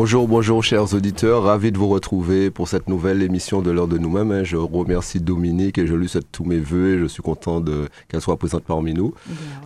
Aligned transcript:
Bonjour, 0.00 0.28
bonjour 0.28 0.62
chers 0.62 0.94
auditeurs, 0.94 1.42
ravi 1.42 1.72
de 1.72 1.76
vous 1.76 1.88
retrouver 1.88 2.52
pour 2.52 2.68
cette 2.68 2.88
nouvelle 2.88 3.20
émission 3.20 3.62
de 3.62 3.72
l'heure 3.72 3.88
de 3.88 3.98
nous-mêmes. 3.98 4.30
Hein. 4.30 4.44
Je 4.44 4.56
remercie 4.56 5.18
Dominique 5.18 5.76
et 5.76 5.88
je 5.88 5.94
lui 5.96 6.08
souhaite 6.08 6.30
tous 6.30 6.44
mes 6.44 6.60
voeux 6.60 6.94
et 6.94 6.98
je 7.00 7.06
suis 7.06 7.20
content 7.20 7.60
qu'elle 8.06 8.20
soit 8.20 8.36
présente 8.36 8.62
parmi 8.62 8.94
nous. 8.94 9.12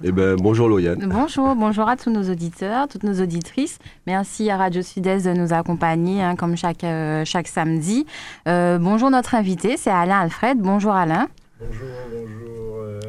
Eh 0.03 0.09
et 0.09 0.11
ben, 0.11 0.37
bonjour 0.37 0.71
Loyane. 0.71 1.07
Bonjour, 1.07 1.55
bonjour 1.55 1.87
à 1.87 1.99
tous 1.99 2.11
nos 2.11 2.31
auditeurs, 2.31 2.89
toutes 2.89 3.03
nos 3.03 3.21
auditrices. 3.21 3.79
Merci 4.07 4.49
à 4.49 4.57
Radio 4.57 4.81
Sud-Est 4.81 5.27
de 5.27 5.35
nous 5.35 5.53
accompagner 5.53 6.23
hein, 6.23 6.35
comme 6.35 6.57
chaque, 6.57 6.85
euh, 6.85 7.27
chaque 7.27 7.47
samedi. 7.47 8.07
Euh, 8.49 8.79
bonjour 8.79 9.11
notre 9.11 9.35
invité, 9.35 9.77
c'est 9.77 9.91
Alain 9.91 10.21
Alfred. 10.21 10.57
Bonjour 10.59 10.93
Alain. 10.93 11.29
Bonjour, 11.61 11.89
bonjour 12.11 12.77
euh, 12.79 13.01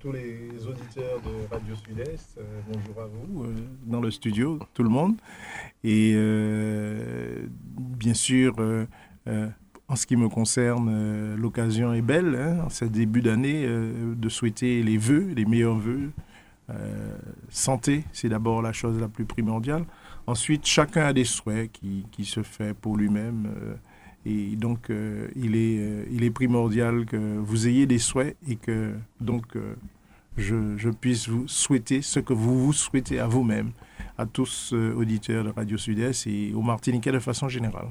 tous 0.00 0.12
les 0.12 0.66
auditeurs 0.66 1.20
de 1.20 1.54
Radio 1.54 1.74
Sud-Est. 1.76 2.38
bonjour 2.72 3.02
à 3.02 3.06
vous 3.06 3.46
dans 3.84 4.00
le 4.00 4.10
studio, 4.10 4.58
tout 4.72 4.82
le 4.82 4.88
monde. 4.88 5.16
Et 5.84 6.14
euh, 6.14 7.46
bien 7.68 8.14
sûr, 8.14 8.54
euh, 8.60 8.86
euh, 9.28 9.48
en 9.88 9.96
ce 9.96 10.06
qui 10.06 10.16
me 10.16 10.30
concerne, 10.30 11.34
l'occasion 11.34 11.92
est 11.92 12.00
belle, 12.00 12.34
hein, 12.34 12.64
en 12.64 12.70
ce 12.70 12.86
début 12.86 13.20
d'année, 13.20 13.66
de 13.66 14.28
souhaiter 14.30 14.82
les 14.82 14.96
vœux, 14.96 15.34
les 15.36 15.44
meilleurs 15.44 15.76
vœux. 15.78 16.10
santé, 17.50 18.04
c'est 18.12 18.30
d'abord 18.30 18.62
la 18.62 18.72
chose 18.72 18.98
la 18.98 19.08
plus 19.08 19.26
primordiale. 19.26 19.84
Ensuite, 20.26 20.64
chacun 20.64 21.06
a 21.06 21.12
des 21.12 21.24
souhaits 21.24 21.72
qui, 21.72 22.06
qui 22.10 22.24
se 22.24 22.42
fait 22.42 22.72
pour 22.72 22.96
lui-même. 22.96 23.52
Et 24.26 24.56
donc, 24.56 24.90
il, 25.34 25.56
est, 25.56 26.06
il 26.10 26.24
est 26.24 26.30
primordial 26.30 27.06
que 27.06 27.16
vous 27.16 27.68
ayez 27.68 27.86
des 27.86 27.98
souhaits 27.98 28.36
et 28.48 28.56
que 28.56 28.92
donc 29.20 29.56
je, 30.36 30.76
je 30.76 30.90
puisse 30.90 31.28
vous 31.28 31.48
souhaiter 31.48 32.02
ce 32.02 32.20
que 32.20 32.32
vous 32.32 32.58
vous 32.58 32.72
souhaitez 32.72 33.18
à 33.18 33.26
vous-même 33.26 33.72
à 34.18 34.26
tous 34.26 34.72
euh, 34.74 34.94
auditeurs 34.94 35.44
de 35.44 35.50
Radio 35.50 35.78
Sud-Est 35.78 36.26
et 36.26 36.52
aux 36.54 36.62
Martiniquais 36.62 37.12
de 37.12 37.18
façon 37.18 37.48
générale. 37.48 37.88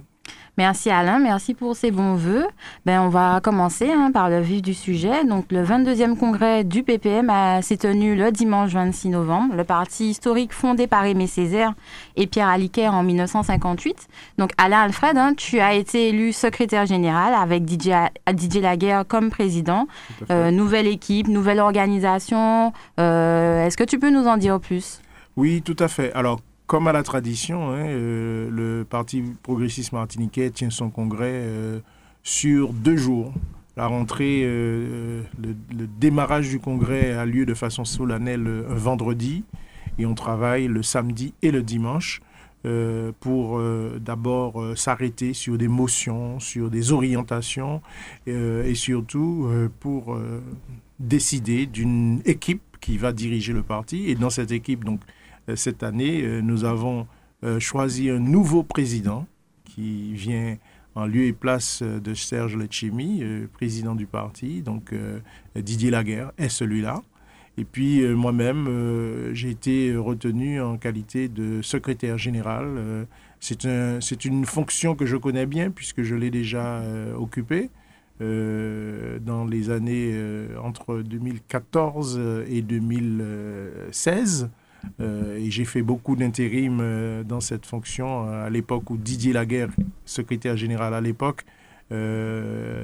Merci 0.59 0.89
Alain, 0.89 1.19
merci 1.19 1.53
pour 1.53 1.73
ces 1.77 1.89
bons 1.89 2.15
voeux. 2.15 2.45
Ben, 2.85 2.99
on 2.99 3.07
va 3.07 3.39
commencer 3.41 3.89
hein, 3.89 4.11
par 4.11 4.29
le 4.29 4.41
vif 4.41 4.61
du 4.61 4.73
sujet. 4.73 5.23
Donc, 5.23 5.45
le 5.53 5.63
22e 5.63 6.17
congrès 6.17 6.65
du 6.65 6.83
PPM 6.83 7.31
s'est 7.61 7.77
tenu 7.77 8.17
le 8.17 8.29
dimanche 8.33 8.71
26 8.71 9.07
novembre. 9.07 9.55
Le 9.55 9.63
parti 9.63 10.09
historique 10.09 10.51
fondé 10.51 10.85
par 10.85 11.05
Aimé 11.05 11.27
Césaire 11.27 11.75
et 12.17 12.27
Pierre 12.27 12.49
Aliquer 12.49 12.89
en 12.89 13.03
1958. 13.03 14.09
Donc, 14.37 14.51
Alain 14.57 14.81
Alfred, 14.81 15.17
hein, 15.17 15.33
tu 15.33 15.61
as 15.61 15.75
été 15.75 16.09
élu 16.09 16.33
secrétaire 16.33 16.85
général 16.85 17.33
avec 17.33 17.63
Didier, 17.63 17.95
Didier 18.33 18.59
Laguerre 18.59 19.05
comme 19.07 19.29
président. 19.29 19.87
Euh, 20.29 20.51
nouvelle 20.51 20.87
équipe, 20.87 21.29
nouvelle 21.29 21.61
organisation. 21.61 22.73
Euh, 22.99 23.65
est-ce 23.65 23.77
que 23.77 23.85
tu 23.85 23.97
peux 23.97 24.09
nous 24.09 24.27
en 24.27 24.35
dire 24.35 24.59
plus? 24.59 24.99
Oui, 25.37 25.61
tout 25.61 25.77
à 25.79 25.87
fait. 25.87 26.11
Alors, 26.11 26.41
comme 26.69 26.87
à 26.87 26.91
la 26.91 27.01
tradition, 27.01 27.71
hein, 27.71 27.87
euh, 27.87 28.47
le 28.51 28.85
Parti 28.85 29.23
progressiste 29.41 29.91
martiniquais 29.91 30.51
tient 30.51 30.69
son 30.69 30.91
congrès 30.91 31.31
euh, 31.33 31.79
sur 32.21 32.73
deux 32.73 32.95
jours. 32.95 33.33
La 33.75 33.87
rentrée, 33.87 34.41
euh, 34.43 35.23
le, 35.41 35.87
démarrage 35.87 36.47
du 36.47 36.59
congrès 36.59 37.13
a 37.13 37.25
lieu 37.25 37.47
de 37.47 37.55
façon 37.55 37.85
solennelle 37.85 38.65
un 38.69 38.75
vendredi 38.75 39.43
et 39.97 40.05
on 40.05 40.13
travaille 40.13 40.67
le 40.67 40.83
samedi 40.83 41.33
et 41.41 41.49
le 41.49 41.63
dimanche 41.63 42.21
pour 43.21 43.61
d'abord 44.01 44.77
s'arrêter 44.77 45.33
sur 45.33 45.57
des 45.57 45.69
motions, 45.69 46.41
sur 46.41 46.69
des 46.69 46.91
orientations 46.91 47.81
et 48.27 48.75
surtout 48.75 49.49
pour 49.79 50.19
décider 50.99 51.67
d'une 51.67 52.21
équipe 52.25 52.61
qui 52.81 52.97
va 52.97 53.13
diriger 53.13 53.53
le 53.53 53.63
parti. 53.63 54.09
Et 54.09 54.15
dans 54.15 54.29
cette 54.29 54.51
équipe, 54.51 54.83
donc, 54.83 54.99
cette 55.55 55.83
année, 55.83 56.21
euh, 56.23 56.41
nous 56.41 56.63
avons 56.65 57.07
euh, 57.43 57.59
choisi 57.59 58.09
un 58.09 58.19
nouveau 58.19 58.63
président 58.63 59.27
qui 59.63 60.13
vient 60.13 60.57
en 60.95 61.05
lieu 61.05 61.23
et 61.23 61.33
place 61.33 61.81
de 61.81 62.13
Serge 62.13 62.57
Letchimi, 62.57 63.23
président 63.53 63.95
du 63.95 64.07
parti. 64.07 64.61
Donc 64.61 64.93
Didier 65.55 65.91
Laguerre 65.91 66.31
est 66.37 66.49
celui-là. 66.49 67.03
Et 67.57 67.63
puis 67.63 68.05
moi-même, 68.07 69.29
j'ai 69.33 69.51
été 69.51 69.95
retenu 69.95 70.59
en 70.59 70.77
qualité 70.77 71.29
de 71.29 71.61
secrétaire 71.61 72.17
général. 72.17 73.05
c'est 73.39 73.65
un, 73.65 73.99
une 74.25 74.45
fonction 74.45 74.95
que 74.95 75.05
je 75.05 75.15
connais 75.15 75.45
bien 75.45 75.69
puisque 75.69 76.01
je 76.01 76.15
l'ai 76.15 76.31
déjà 76.31 76.81
occupée. 77.17 77.69
dans 78.19 79.45
les 79.49 79.69
années 79.69 80.19
entre 80.61 81.01
2014 81.01 82.19
et 82.49 82.61
2016. 82.63 84.49
Euh, 85.01 85.37
et 85.37 85.49
j'ai 85.51 85.65
fait 85.65 85.81
beaucoup 85.81 86.15
d'intérim 86.15 86.79
euh, 86.81 87.23
dans 87.23 87.39
cette 87.39 87.65
fonction 87.65 88.27
euh, 88.27 88.47
à 88.47 88.49
l'époque 88.49 88.89
où 88.89 88.97
Didier 88.97 89.33
Laguerre, 89.33 89.69
secrétaire 90.05 90.57
général 90.57 90.93
à 90.93 91.01
l'époque, 91.01 91.45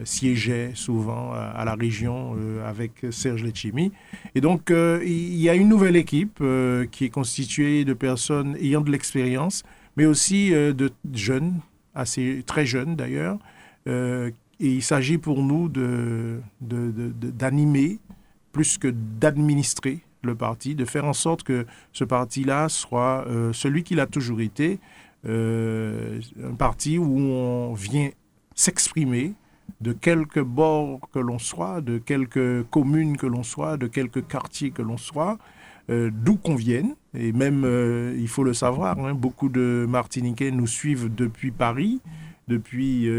siégeait 0.03 0.71
souvent 0.73 1.31
à, 1.31 1.63
la 1.63 1.75
région 1.75 2.35
avec 2.65 3.05
Serge 3.11 3.43
Letchimi. 3.43 3.91
Et 4.33 4.41
donc, 4.41 4.71
il 4.71 5.35
y 5.35 5.47
a 5.47 5.53
une 5.53 5.69
nouvelle 5.69 5.95
équipe 5.95 6.41
qui 6.89 7.05
est 7.05 7.11
constituée 7.11 7.85
de 7.85 7.93
personnes 7.93 8.57
ayant 8.59 8.81
de 8.81 8.89
l'expérience, 8.89 9.61
mais 9.95 10.07
aussi 10.07 10.49
de 10.49 10.91
jeunes, 11.13 11.59
assez 11.93 12.41
très 12.47 12.65
jeunes 12.65 12.95
d'ailleurs. 12.95 13.37
et 13.85 14.31
il 14.59 14.81
s'agit 14.81 15.19
pour 15.19 15.43
nous 15.43 15.69
d'animer 15.69 16.39
de, 16.61 17.93
de, 17.93 17.99
plus 18.51 18.79
que 18.79 18.87
d'administrer 18.87 19.99
le 20.25 20.35
parti, 20.35 20.75
de 20.75 20.85
faire 20.85 21.05
en 21.05 21.13
sorte 21.13 21.43
que 21.43 21.65
ce 21.93 22.03
parti-là 22.03 22.69
soit 22.69 23.25
euh, 23.27 23.53
celui 23.53 23.83
qu'il 23.83 23.99
a 23.99 24.07
toujours 24.07 24.41
été, 24.41 24.79
euh, 25.25 26.19
un 26.43 26.53
parti 26.53 26.97
où 26.97 27.17
on 27.17 27.73
vient 27.73 28.09
s'exprimer 28.53 29.33
de 29.81 29.93
quelque 29.93 30.39
bord 30.39 30.99
que 31.11 31.19
l'on 31.19 31.39
soit, 31.39 31.81
de 31.81 31.97
quelque 31.97 32.65
commune 32.69 33.17
que 33.17 33.25
l'on 33.25 33.43
soit, 33.43 33.77
de 33.77 33.87
quelque 33.87 34.19
quartier 34.19 34.71
que 34.71 34.81
l'on 34.81 34.97
soit, 34.97 35.37
euh, 35.89 36.09
d'où 36.13 36.35
qu'on 36.35 36.55
vienne. 36.55 36.95
Et 37.13 37.31
même, 37.31 37.65
il 38.17 38.27
faut 38.27 38.43
le 38.43 38.53
savoir, 38.53 38.99
hein, 38.99 39.13
beaucoup 39.13 39.49
de 39.49 39.85
Martiniquais 39.87 40.51
nous 40.51 40.67
suivent 40.67 41.13
depuis 41.13 41.51
Paris, 41.51 42.01
depuis 42.47 43.09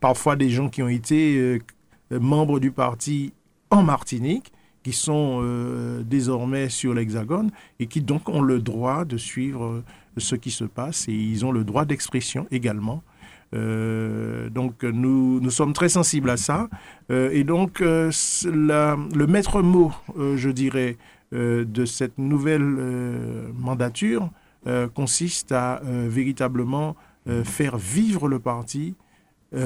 parfois 0.00 0.36
des 0.36 0.50
gens 0.50 0.68
qui 0.68 0.82
ont 0.82 0.88
été 0.88 1.60
membres 2.10 2.58
du 2.58 2.70
parti 2.70 3.32
en 3.70 3.82
Martinique 3.82 4.53
qui 4.84 4.92
sont 4.92 5.40
euh, 5.42 6.02
désormais 6.04 6.68
sur 6.68 6.94
l'Hexagone 6.94 7.50
et 7.80 7.86
qui 7.86 8.02
donc 8.02 8.28
ont 8.28 8.42
le 8.42 8.60
droit 8.60 9.04
de 9.04 9.16
suivre 9.16 9.64
euh, 9.64 9.82
ce 10.18 10.36
qui 10.36 10.50
se 10.50 10.64
passe 10.64 11.08
et 11.08 11.12
ils 11.12 11.44
ont 11.44 11.50
le 11.50 11.64
droit 11.64 11.86
d'expression 11.86 12.46
également. 12.52 13.02
Euh, 13.54 14.50
donc 14.50 14.84
nous, 14.84 15.40
nous 15.40 15.50
sommes 15.50 15.72
très 15.72 15.88
sensibles 15.88 16.30
à 16.30 16.36
ça. 16.36 16.68
et 17.08 17.44
donc 17.44 17.80
le 17.80 19.26
maître 19.26 19.62
mot, 19.62 19.92
je 20.16 20.50
dirais, 20.50 20.96
de 21.32 21.84
cette 21.84 22.18
nouvelle 22.18 22.64
mandature 23.56 24.30
consiste 24.94 25.52
à 25.52 25.80
véritablement 25.84 26.96
faire 27.44 27.76
vivre 27.76 28.28
le 28.28 28.38
parti 28.38 28.94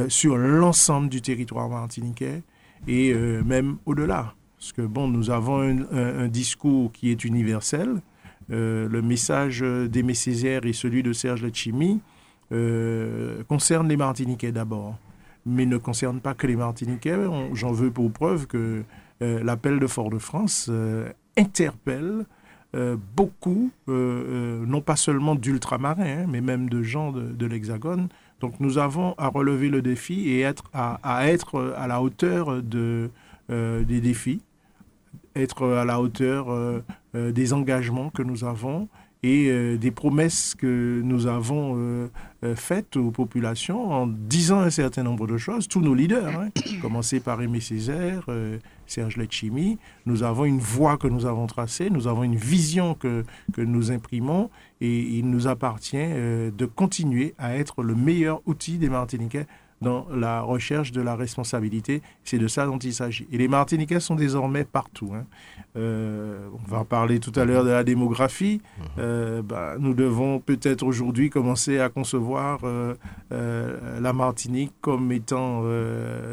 sur 0.09 0.37
l'ensemble 0.37 1.09
du 1.09 1.23
territoire 1.23 1.69
martiniquais 1.69 2.43
et 2.87 3.15
même 3.15 3.79
au-delà. 3.87 4.35
Parce 4.59 4.73
que, 4.73 4.83
bon, 4.83 5.07
nous 5.07 5.31
avons 5.31 5.61
un, 5.61 6.29
discours 6.29 6.91
qui 6.93 7.11
est 7.11 7.25
universel. 7.25 8.03
Euh, 8.51 8.89
le 8.89 9.03
message 9.03 9.61
d'Aimé 9.61 10.15
Césaire 10.15 10.67
et 10.67 10.73
celui 10.73 11.03
de 11.03 11.13
Serge 11.13 11.43
Letchimi 11.43 12.01
euh, 12.51 13.43
concernent 13.45 13.89
les 13.89 13.97
Martiniquais 13.97 14.53
d'abord, 14.53 14.97
mais 15.47 15.67
ne 15.67 15.77
concernent 15.77 16.21
pas 16.21 16.35
que 16.35 16.47
les 16.47 16.57
Martiniquais. 16.57 17.17
J'en 17.53 17.73
veux 17.73 17.91
pour 17.91 18.11
preuve 18.11 18.47
que 18.47 18.83
euh, 19.23 19.45
l'appel 19.45 19.79
de 19.79 19.87
Fort-de-France 19.87 20.71
interpelle 21.37 22.25
beaucoup, 23.17 23.71
non 23.87 24.81
pas 24.83 24.97
seulement 24.97 25.35
d'ultramarins, 25.35 26.03
hein, 26.03 26.27
mais 26.29 26.41
même 26.41 26.69
de 26.69 26.83
gens 26.83 27.13
de, 27.13 27.47
l'Hexagone. 27.47 28.09
Donc 28.41 28.61
nous 28.61 28.77
avons 28.79 29.15
à 29.19 29.29
relever 29.29 29.69
le 29.69 29.83
défi 29.83 30.31
et 30.31 30.45
à, 30.75 31.29
être 31.29 31.75
à 31.77 31.87
la 31.87 32.03
hauteur 32.03 32.63
de, 32.63 33.11
des 33.49 34.01
défis 34.01 34.43
être 35.39 35.67
à 35.67 35.85
la 35.85 36.01
hauteur 36.01 36.51
euh, 36.51 36.83
euh, 37.15 37.33
des 37.33 37.53
engagements 37.53 38.11
que 38.11 38.23
nous 38.23 38.45
avons 38.45 38.89
et 39.23 39.49
euh, 39.49 39.77
des 39.77 39.91
promesses 39.91 40.55
que 40.55 41.01
nous 41.03 41.27
avons 41.27 42.09
faites 42.55 42.97
aux 42.97 43.11
populations 43.11 43.91
en 43.91 44.07
disant 44.07 44.61
un 44.61 44.71
certain 44.71 45.03
nombre 45.03 45.27
de 45.27 45.37
choses, 45.37 45.67
tous 45.67 45.81
nos 45.81 45.93
leaders, 45.93 46.41
hein, 46.41 46.51
par 47.25 47.43
Aimé 47.43 47.59
Césaire, 47.61 48.27
Serge 48.87 49.17
Letchimi, 49.17 49.79
nous 50.07 50.23
avons 50.23 50.45
une 50.45 50.61
voie 50.61 50.99
que 50.99 51.09
nous 51.09 51.27
avons 51.27 51.49
tracée, 51.49 51.91
nous 51.91 52.07
avons 52.07 52.23
une 52.23 52.37
vision 52.37 52.95
que, 52.95 53.25
que 53.53 53.61
nous 53.61 53.91
imprimons 53.91 54.51
et 54.81 55.01
il 55.01 55.29
nous 55.29 55.49
appartient 55.49 55.97
de 55.97 56.67
continuer 56.67 57.35
à 57.39 57.57
être 57.57 57.83
le 57.83 57.97
meilleur 57.97 58.41
outil 58.47 58.79
des 58.79 58.89
Martiniquais 58.89 59.49
dans 59.81 60.07
la 60.11 60.41
recherche 60.41 60.93
de 60.93 61.01
la 61.01 61.15
responsabilité. 61.15 62.03
C'est 62.25 62.39
de 62.39 62.49
ça 62.49 62.67
dont 62.67 62.79
il 62.79 62.93
s'agit. 62.93 63.27
Et 63.33 63.39
les 63.39 63.49
Martiniquais 63.49 64.01
sont 64.01 64.15
désormais 64.15 64.65
partout. 64.65 65.13
Hein. 65.15 65.25
Euh, 65.77 66.49
on 66.53 66.71
va 66.71 66.85
parler 66.85 67.21
tout 67.21 67.33
à 67.37 67.45
l'heure 67.45 67.65
de 67.65 67.71
la 67.71 67.85
démographie. 67.85 68.61
Mhm. 68.79 68.85
Euh, 68.99 69.43
bah, 69.43 69.77
nous 69.79 69.95
devons 69.95 70.41
peut-être 70.41 70.85
aujourd'hui 70.85 71.31
commencer 71.31 71.79
à 71.79 71.89
concevoir 71.89 72.61
euh, 72.65 72.95
la 74.01 74.13
Martinique 74.13 74.73
comme 74.81 75.13
étant 75.13 75.63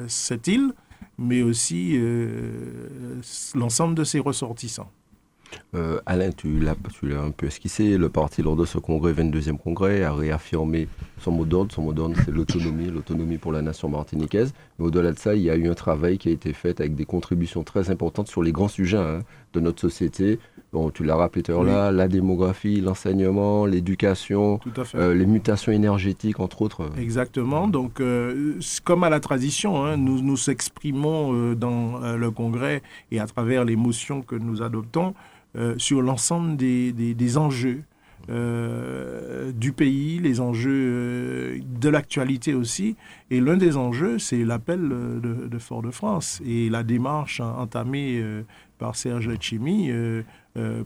cette 0.07 0.47
île, 0.47 0.74
mais 1.18 1.42
aussi 1.42 2.00
l'ensemble 3.53 3.95
de 3.95 4.03
ses 4.03 4.19
ressortissants. 4.19 4.89
Euh, 5.75 6.00
Alain, 6.06 6.31
tu 6.31 6.60
l'as, 6.60 6.75
un 7.18 7.31
peu 7.31 7.48
esquissé. 7.48 7.98
Le 7.98 8.10
parti, 8.10 8.42
lors 8.42 8.56
de 8.56 8.66
ce 8.66 8.78
congrès, 8.78 9.13
22e 9.13 9.57
congrès, 9.57 10.04
a 10.04 10.13
réaffirmé 10.13 10.88
son 11.19 11.31
mot 11.31 11.46
d'ordre. 11.46 11.74
Son 11.74 11.81
mot 11.84 11.94
d'ordre, 11.94 12.16
c'est 12.24 12.31
l'autonomie, 12.31 12.90
l'autonomie 12.90 13.38
pour 13.38 13.52
la 13.52 13.62
nation 13.62 13.90
martiniquaise. 13.90 14.54
Mais 14.80 14.86
au-delà 14.86 15.12
de 15.12 15.19
ça, 15.19 15.36
il 15.36 15.42
y 15.42 15.50
a 15.50 15.56
eu 15.56 15.68
un 15.68 15.74
travail 15.74 16.18
qui 16.18 16.30
a 16.30 16.31
été 16.31 16.54
fait 16.54 16.80
avec 16.80 16.96
des 16.96 17.06
contributions 17.06 17.63
très 17.63 17.90
importantes 17.90 18.28
sur 18.28 18.44
les 18.44 18.52
grands 18.52 18.68
sujets 18.68 18.98
hein, 18.98 19.19
de 19.54 19.60
notre 19.60 19.81
société. 19.81 20.40
Bon, 20.74 20.90
tu 20.90 21.04
l'as 21.06 21.16
rappelé 21.16 21.42
tout 21.42 21.54
à 21.54 21.63
l'heure, 21.63 21.92
la 21.92 22.07
démographie, 22.10 22.81
l'enseignement, 22.81 23.66
l'éducation, 23.66 24.60
euh, 24.96 25.13
les 25.13 25.25
mutations 25.25 25.72
énergétiques, 25.72 26.42
entre 26.42 26.62
autres. 26.62 26.90
Exactement. 27.00 27.68
Donc, 27.68 28.02
euh, 28.02 28.60
comme 28.84 29.06
à 29.06 29.10
la 29.10 29.22
tradition, 29.22 29.86
hein, 29.86 29.96
nous 29.96 30.22
nous 30.22 30.50
exprimons 30.50 31.54
dans 31.54 32.16
le 32.18 32.31
congrès 32.31 32.81
et 33.12 33.19
à 33.19 33.28
travers 33.28 33.63
les 33.63 33.78
motions 33.78 34.22
que 34.22 34.36
nous 34.36 34.62
adoptons. 34.62 35.13
Euh, 35.57 35.75
sur 35.78 36.02
l'ensemble 36.02 36.57
des, 36.57 36.92
des, 36.92 37.38
enjeux 37.38 37.84
euh, 38.30 39.54
du 39.54 39.72
pays, 39.72 40.19
les 40.19 40.42
enjeux 40.42 40.72
euh, 40.74 41.60
de 41.80 41.88
l'actualité 41.90 42.54
aussi. 42.54 42.98
Et 43.31 43.40
l'un 43.40 43.56
des 43.56 43.78
enjeux, 43.78 44.19
c'est 44.19 44.44
l'appel 44.44 44.81
de, 44.90 45.57
Fort-de-France 45.57 46.42
et 46.46 46.69
la 46.69 46.84
démarche 46.84 47.40
entamée 47.40 48.22
par 48.78 48.96
Serge 48.96 49.30
Letchimi 49.30 49.90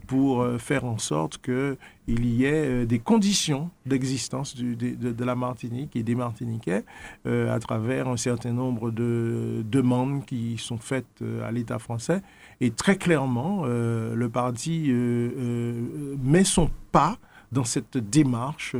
pour 0.07 0.47
faire 0.59 0.85
en 0.85 0.99
sorte 0.99 1.39
qu'il 1.41 2.25
y 2.25 2.45
ait 2.45 2.85
des 2.85 2.99
conditions 2.99 3.71
d'existence 3.85 4.55
de, 4.55 4.73
de, 4.73 5.25
la 5.25 5.35
Martinique 5.35 5.95
et 5.95 6.03
des 6.03 6.15
Martiniquais 6.15 6.85
à 7.25 7.59
travers 7.59 8.07
un 8.07 8.15
certain 8.15 8.53
nombre 8.53 8.91
de 8.91 9.65
demandes 9.69 10.25
qui 10.25 10.57
sont 10.57 10.77
faites 10.77 11.23
à 11.43 11.51
l'État 11.51 11.79
français 11.79 12.21
et 12.61 12.71
très 12.71 12.97
clairement, 12.97 13.61
euh, 13.65 14.15
le 14.15 14.29
parti 14.29 14.87
euh, 14.89 15.29
euh, 15.37 16.15
met 16.21 16.43
son 16.43 16.69
pas 16.91 17.17
dans 17.51 17.63
cette 17.63 17.97
démarche 17.97 18.75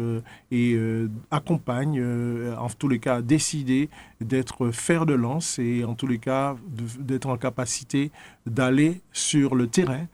et 0.51 0.77
accompagne, 1.31 2.05
en 2.55 2.69
tous 2.69 2.87
les 2.87 2.99
cas, 2.99 3.23
décider 3.23 3.89
d'être 4.21 4.69
fer 4.69 5.07
de 5.07 5.15
lance 5.15 5.57
et 5.57 5.83
en 5.83 5.95
tous 5.95 6.05
les 6.05 6.19
cas 6.19 6.55
d'être 6.99 7.29
en 7.29 7.37
capacité 7.37 8.11
d'aller 8.45 9.01
sur 9.11 9.55
le 9.55 9.65
terrain, 9.65 10.05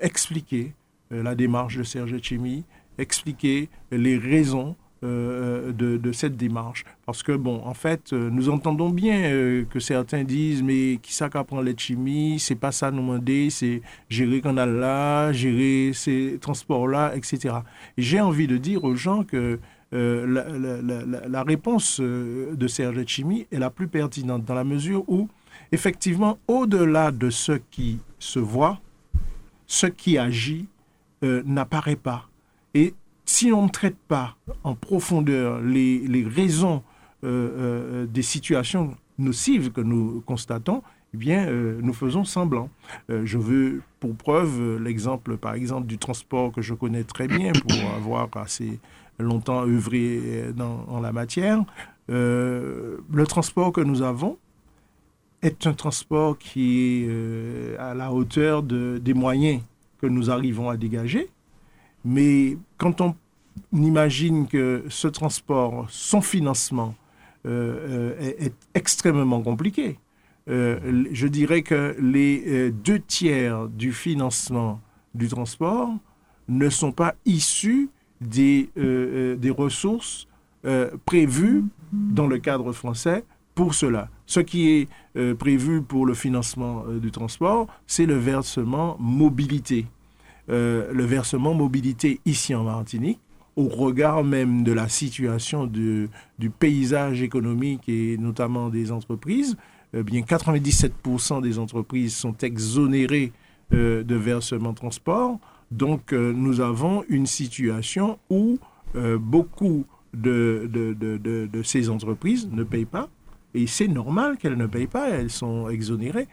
expliquer 0.00 0.74
la 1.10 1.34
démarche 1.34 1.76
de 1.76 1.82
Serge 1.82 2.22
Chimi, 2.22 2.62
expliquer 2.98 3.68
les 3.90 4.16
raisons 4.16 4.76
euh, 5.02 5.72
de, 5.72 6.12
cette 6.12 6.36
démarche. 6.36 6.84
Parce 7.06 7.22
que, 7.22 7.32
bon, 7.32 7.62
en 7.64 7.72
fait, 7.72 8.12
euh, 8.12 8.28
nous 8.30 8.50
entendons 8.50 8.90
bien 8.90 9.32
euh, 9.32 9.64
que 9.64 9.80
certains 9.80 10.24
disent, 10.24 10.62
mais 10.62 10.98
qui 11.00 11.14
ça 11.14 11.30
qu'apprend 11.30 11.62
les 11.62 11.74
chimie, 11.74 12.38
c'est 12.38 12.54
pas 12.54 12.70
ça 12.70 12.90
nous 12.90 12.98
demander, 12.98 13.48
c'est 13.48 13.80
gérer 14.10 14.42
canal 14.42 14.76
là, 14.76 15.32
gérer 15.32 15.92
ces 15.94 16.36
transports-là, 16.38 17.16
etc. 17.16 17.54
Et 17.96 18.02
j'ai 18.02 18.20
envie 18.20 18.46
de 18.46 18.58
dire 18.58 18.84
aux 18.84 18.94
gens 18.94 19.24
que 19.24 19.58
la, 19.90 20.44
la, 21.28 21.42
réponse 21.44 21.98
de 21.98 22.66
Serge 22.68 23.06
Chimie 23.06 23.46
est 23.50 23.58
la 23.58 23.70
plus 23.70 23.88
pertinente 23.88 24.44
dans 24.44 24.54
la 24.54 24.64
mesure 24.64 25.02
où, 25.08 25.30
effectivement, 25.72 26.38
au-delà 26.46 27.10
de 27.10 27.30
ce 27.30 27.52
qui 27.70 28.00
se 28.18 28.38
voit, 28.38 28.78
ce 29.66 29.86
qui 29.86 30.18
agit 30.18 30.66
n'apparaît 31.22 31.96
pas. 31.96 32.28
Et 32.74 32.92
si 33.30 33.52
on 33.52 33.62
ne 33.62 33.68
traite 33.68 33.96
pas 34.08 34.34
en 34.64 34.74
profondeur 34.74 35.60
les, 35.60 36.26
raisons 36.26 36.82
euh, 37.22 37.28
euh, 37.28 38.06
des 38.06 38.22
situations 38.22 38.96
nocives 39.18 39.70
que 39.70 39.80
nous 39.80 40.20
constatons, 40.26 40.82
eh 41.14 41.16
bien, 41.16 41.46
euh, 41.46 41.78
nous 41.80 41.92
faisons 41.92 42.24
semblant. 42.24 42.68
je 43.08 43.38
veux 43.38 43.82
pour 44.00 44.16
preuve 44.16 44.82
l'exemple, 44.82 45.36
par 45.36 45.54
exemple, 45.54 45.86
du 45.86 45.96
transport 45.96 46.50
que 46.50 46.60
je 46.60 46.74
connais 46.74 47.04
très 47.04 47.28
bien 47.28 47.52
pour 47.52 47.78
avoir 47.96 48.28
assez 48.34 48.80
longtemps 49.18 49.62
œuvré 49.64 50.52
dans, 50.56 50.84
en 50.88 51.00
la 51.00 51.12
matière. 51.12 51.64
le 52.08 53.24
transport 53.28 53.70
que 53.72 53.80
nous 53.80 54.02
avons 54.02 54.38
est 55.42 55.68
un 55.68 55.72
transport 55.72 56.36
qui 56.36 57.04
est 57.04 57.76
à 57.78 57.94
la 57.94 58.12
hauteur 58.12 58.64
des 58.64 59.14
moyens 59.14 59.62
que 60.00 60.08
nous 60.08 60.30
arrivons 60.30 60.68
à 60.68 60.76
dégager 60.76 61.30
mais 62.04 62.56
quand 62.78 63.00
on 63.00 63.14
imagine 63.72 64.46
que 64.46 64.84
ce 64.88 65.08
transport, 65.08 65.86
son 65.90 66.20
financement 66.20 66.94
euh, 67.46 68.14
euh, 68.20 68.34
est, 68.38 68.54
extrêmement 68.74 69.42
compliqué, 69.42 69.98
euh, 70.48 71.04
je 71.12 71.26
dirais 71.26 71.62
que 71.62 71.96
les 72.00 72.70
deux 72.70 73.00
tiers 73.00 73.68
du 73.68 73.92
financement 73.92 74.80
du 75.14 75.28
transport 75.28 75.90
ne 76.48 76.68
sont 76.68 76.92
pas 76.92 77.14
issus 77.24 77.88
des, 78.20 78.70
des 78.76 79.50
ressources 79.50 80.26
prévues 81.06 81.64
dans 81.92 82.26
le 82.26 82.38
cadre 82.38 82.72
français 82.72 83.24
pour 83.54 83.74
cela. 83.74 84.08
Ce 84.26 84.40
qui 84.40 84.70
est 84.70 84.88
prévu 85.34 85.82
pour 85.82 86.06
le 86.06 86.14
financement 86.14 86.84
du 87.00 87.10
transport, 87.10 87.66
c'est 87.86 88.06
le 88.06 88.16
versement 88.16 88.96
mobilité. 88.98 89.86
Euh, 90.50 90.90
le 90.92 91.04
versement 91.04 91.54
mobilité 91.54 92.20
ici 92.26 92.54
en 92.54 92.64
Martinique, 92.64 93.20
au 93.56 93.68
regard 93.68 94.24
même 94.24 94.64
de 94.64 94.72
la 94.72 94.88
situation 94.88 95.66
du 95.66 96.08
paysage 96.58 97.22
économique 97.22 97.88
et 97.88 98.16
notamment 98.18 98.68
des 98.68 98.90
entreprises, 98.90 99.56
eh 99.94 100.02
bien 100.02 100.22
97% 100.22 101.42
des 101.42 101.58
entreprises 101.58 102.14
sont 102.14 102.36
exonérées 102.38 103.32
euh, 103.72 104.02
de 104.02 104.14
versement 104.14 104.72
transport. 104.72 105.38
Donc 105.70 106.12
euh, 106.12 106.32
nous 106.32 106.60
avons 106.60 107.04
une 107.08 107.26
situation 107.26 108.18
où 108.28 108.58
beaucoup 109.20 109.84
de, 110.14 110.68
de, 110.72 111.62
ces 111.62 111.90
entreprises 111.90 112.48
ne 112.50 112.64
payent 112.64 112.86
pas. 112.86 113.08
Et 113.54 113.68
c'est 113.68 113.86
normal 113.86 114.36
qu'elles 114.36 114.56
ne 114.56 114.66
payent 114.66 114.88
pas, 114.88 115.10
elles 115.10 115.30
sont 115.30 115.68
exonérées. 115.68 116.26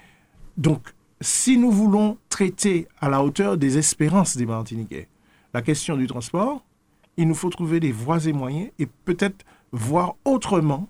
Donc 0.58 0.96
si 1.22 1.58
nous 1.58 1.72
voulons 1.72 2.18
traiter 2.30 2.88
à 3.00 3.10
la 3.10 3.24
hauteur 3.24 3.58
des 3.58 3.78
espérances 3.78 4.38
des 4.38 4.46
Martiniquais 4.46 5.08
la 5.54 5.62
question 5.62 5.98
du 5.98 6.08
transport, 6.08 6.64
il 7.18 7.28
nous 7.28 7.36
faut 7.36 7.50
trouver 7.50 7.80
des 7.80 7.92
voies 7.92 8.26
et 8.26 8.34
moyens 8.34 8.70
et 8.78 8.86
peut-être 8.86 9.46
voir 9.72 10.16
autrement 10.24 10.88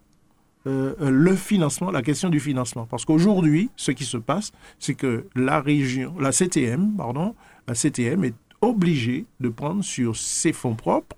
euh, 0.67 0.93
le 0.99 1.35
financement, 1.35 1.91
la 1.91 2.01
question 2.01 2.29
du 2.29 2.39
financement. 2.39 2.85
Parce 2.85 3.05
qu'aujourd'hui, 3.05 3.69
ce 3.77 3.91
qui 3.91 4.03
se 4.03 4.17
passe, 4.17 4.51
c'est 4.79 4.95
que 4.95 5.25
la 5.35 5.61
région, 5.61 6.13
la 6.19 6.31
CTM, 6.31 6.95
pardon, 6.97 7.35
la 7.67 7.75
CTM 7.75 8.25
est 8.25 8.35
obligée 8.61 9.25
de 9.39 9.49
prendre 9.49 9.83
sur 9.83 10.17
ses 10.17 10.51
fonds 10.51 10.75
propres 10.75 11.15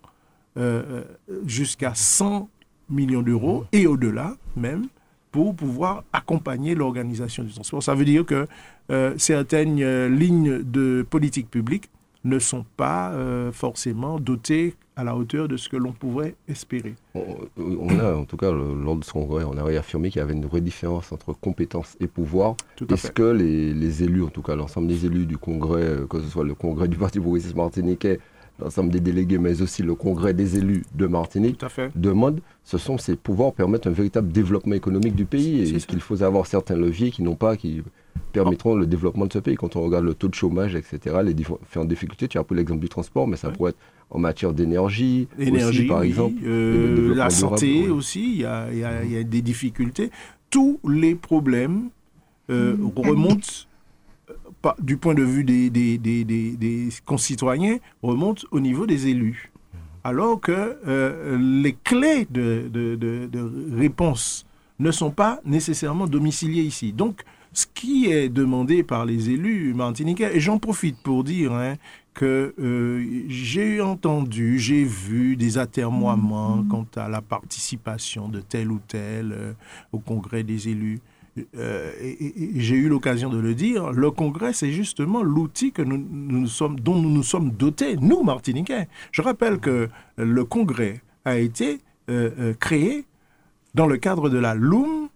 euh, 0.57 1.03
euh, 1.29 1.41
jusqu'à 1.45 1.95
100 1.95 2.49
millions 2.89 3.21
d'euros 3.21 3.65
et 3.71 3.87
au-delà 3.87 4.35
même 4.55 4.87
pour 5.31 5.55
pouvoir 5.55 6.03
accompagner 6.13 6.75
l'organisation 6.75 7.43
du 7.43 7.53
transport. 7.53 7.83
Ça 7.83 7.95
veut 7.95 8.05
dire 8.05 8.25
que 8.25 8.47
euh, 8.91 9.13
certaines 9.17 9.81
euh, 9.81 10.09
lignes 10.09 10.63
de 10.63 11.05
politique 11.07 11.49
publique 11.49 11.89
ne 12.23 12.39
sont 12.39 12.65
pas 12.75 13.11
euh, 13.11 13.51
forcément 13.51 14.19
dotées 14.19 14.75
à 14.95 15.05
la 15.05 15.15
hauteur 15.15 15.47
de 15.47 15.55
ce 15.55 15.69
que 15.69 15.77
l'on 15.77 15.93
pourrait 15.93 16.35
espérer. 16.49 16.95
On, 17.15 17.97
a, 17.99 18.15
en 18.15 18.25
tout 18.25 18.35
cas, 18.35 18.51
lors 18.51 18.97
de 18.97 19.05
ce 19.05 19.13
congrès, 19.13 19.45
on 19.45 19.55
a 19.57 19.63
réaffirmé 19.63 20.09
qu'il 20.09 20.19
y 20.19 20.21
avait 20.21 20.33
une 20.33 20.45
vraie 20.45 20.59
différence 20.59 21.13
entre 21.13 21.31
compétences 21.31 21.95
et 22.01 22.07
pouvoir. 22.07 22.55
Est-ce 22.89 23.11
que 23.11 23.23
les, 23.23 23.73
les, 23.73 24.03
élus, 24.03 24.23
en 24.23 24.27
tout 24.29 24.41
cas 24.41 24.57
l'ensemble 24.57 24.87
des 24.87 25.05
élus 25.05 25.25
du 25.25 25.37
congrès, 25.37 25.99
que 26.09 26.19
ce 26.19 26.27
soit 26.27 26.43
le 26.43 26.53
congrès 26.53 26.89
du 26.89 26.97
Parti 26.97 27.21
progressiste 27.21 27.55
martiniquais, 27.55 28.19
l'ensemble 28.61 28.91
des 28.91 28.99
délégués, 28.99 29.37
mais 29.37 29.61
aussi 29.61 29.83
le 29.83 29.95
congrès 29.95 30.33
des 30.33 30.57
élus 30.57 30.83
de 30.95 31.07
Martinique, 31.07 31.63
demandent, 31.95 32.41
ce 32.63 32.77
sont 32.77 32.97
ces 32.97 33.15
pouvoirs 33.15 33.53
permettent 33.53 33.87
un 33.87 33.91
véritable 33.91 34.31
développement 34.31 34.75
économique 34.75 35.15
du 35.15 35.25
pays 35.25 35.75
et 35.75 35.79
qu'il 35.79 36.01
faut 36.01 36.21
avoir 36.23 36.45
certains 36.45 36.75
leviers 36.75 37.11
qui 37.11 37.23
n'ont 37.23 37.35
pas, 37.35 37.57
qui 37.57 37.81
permettront 38.31 38.75
le 38.75 38.85
développement 38.85 39.25
de 39.25 39.33
ce 39.33 39.39
pays? 39.39 39.55
Quand 39.55 39.75
on 39.75 39.81
regarde 39.81 40.05
le 40.05 40.13
taux 40.13 40.27
de 40.27 40.35
chômage, 40.35 40.75
etc., 40.75 41.17
les 41.23 41.33
différentes 41.33 41.87
difficultés, 41.87 42.27
tu 42.27 42.37
as 42.37 42.43
pris 42.43 42.55
l'exemple 42.55 42.81
du 42.81 42.89
transport, 42.89 43.27
mais 43.27 43.37
ça 43.37 43.49
pourrait 43.49 43.71
être 43.71 43.79
en 44.11 44.19
matière 44.19 44.53
d'énergie, 44.53 45.27
aussi, 45.39 45.85
par 45.85 46.03
exemple. 46.03 46.35
Euh, 46.43 47.13
la 47.15 47.29
santé 47.29 47.89
aussi, 47.89 48.33
il 48.33 48.41
y, 48.41 48.45
a, 48.45 49.23
des 49.23 49.41
difficultés. 49.41 50.11
Tous 50.49 50.79
les 50.87 51.15
problèmes 51.15 51.89
euh, 52.49 52.75
mm. 52.75 52.91
remontent 52.95 53.67
du 54.79 54.97
point 54.97 55.13
de 55.13 55.23
vue 55.23 55.43
des, 55.43 55.69
des, 55.69 56.89
concitoyens, 57.05 57.77
remonte 58.03 58.45
au 58.51 58.59
niveau 58.59 58.85
des 58.85 59.07
élus. 59.07 59.51
Alors 60.03 60.39
que 60.39 60.77
euh, 60.87 61.37
les 61.61 61.73
clés 61.73 62.27
de, 62.29 62.69
réponse 63.75 64.45
ne 64.79 64.91
sont 64.91 65.11
pas 65.11 65.39
nécessairement 65.45 66.07
domiciliées 66.07 66.63
ici. 66.63 66.93
Donc, 66.93 67.23
ce 67.51 67.65
qui 67.73 68.05
est 68.05 68.29
demandé 68.29 68.83
par 68.83 69.05
les 69.05 69.29
élus 69.29 69.73
martiniquais, 69.73 70.35
et 70.35 70.39
j'en 70.39 70.59
profite 70.59 70.97
pour 71.01 71.23
dire 71.23 71.51
hein, 71.51 71.75
que 72.13 72.53
euh, 72.59 73.25
j'ai 73.27 73.81
entendu, 73.81 74.59
j'ai 74.59 74.83
vu 74.83 75.35
des 75.35 75.57
atermoiements 75.57 76.57
mm-hmm. 76.57 76.67
quant 76.67 76.87
à 76.95 77.09
la 77.09 77.21
participation 77.21 78.29
de 78.29 78.39
tel 78.39 78.71
ou 78.71 78.79
tel 78.87 79.31
euh, 79.31 79.53
au 79.91 79.99
congrès 79.99 80.43
des 80.43 80.69
élus. 80.69 81.01
Euh, 81.57 81.91
et, 82.01 82.51
j'ai 82.55 82.75
eu 82.75 82.89
l'occasion 82.89 83.29
de 83.29 83.37
le 83.37 83.55
dire, 83.55 83.91
le 83.91 84.11
Congrès, 84.11 84.53
c'est 84.53 84.71
justement 84.71 85.23
l'outil 85.23 85.71
que 85.71 85.81
nous, 85.81 86.47
sommes, 86.47 86.79
dont 86.79 86.95
nous 86.95 87.09
nous 87.09 87.23
sommes 87.23 87.51
dotés, 87.51 87.95
nous, 87.97 88.23
Martiniquais. 88.23 88.87
Je 89.11 89.21
rappelle 89.21 89.59
que 89.59 89.89
le 90.17 90.45
Congrès 90.45 91.01
a 91.25 91.37
été 91.37 91.79
euh, 92.09 92.29
euh, 92.39 92.53
créé 92.59 93.05
dans 93.75 93.87
le 93.87 93.97
cadre 93.97 94.29
de 94.29 94.37
la 94.37 94.55
LUM 94.55 95.09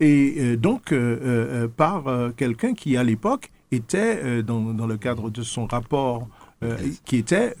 et 0.00 0.56
donc 0.58 0.94
par 1.76 2.04
quelqu'un 2.36 2.74
qui, 2.74 2.98
à 2.98 3.02
l'époque, 3.02 3.50
était 3.72 4.42
dans, 4.42 4.86
le 4.86 4.96
cadre 4.98 5.30
de 5.30 5.40
son 5.40 5.64
rapport 5.64 6.28
qui 7.06 7.16
était 7.16 7.54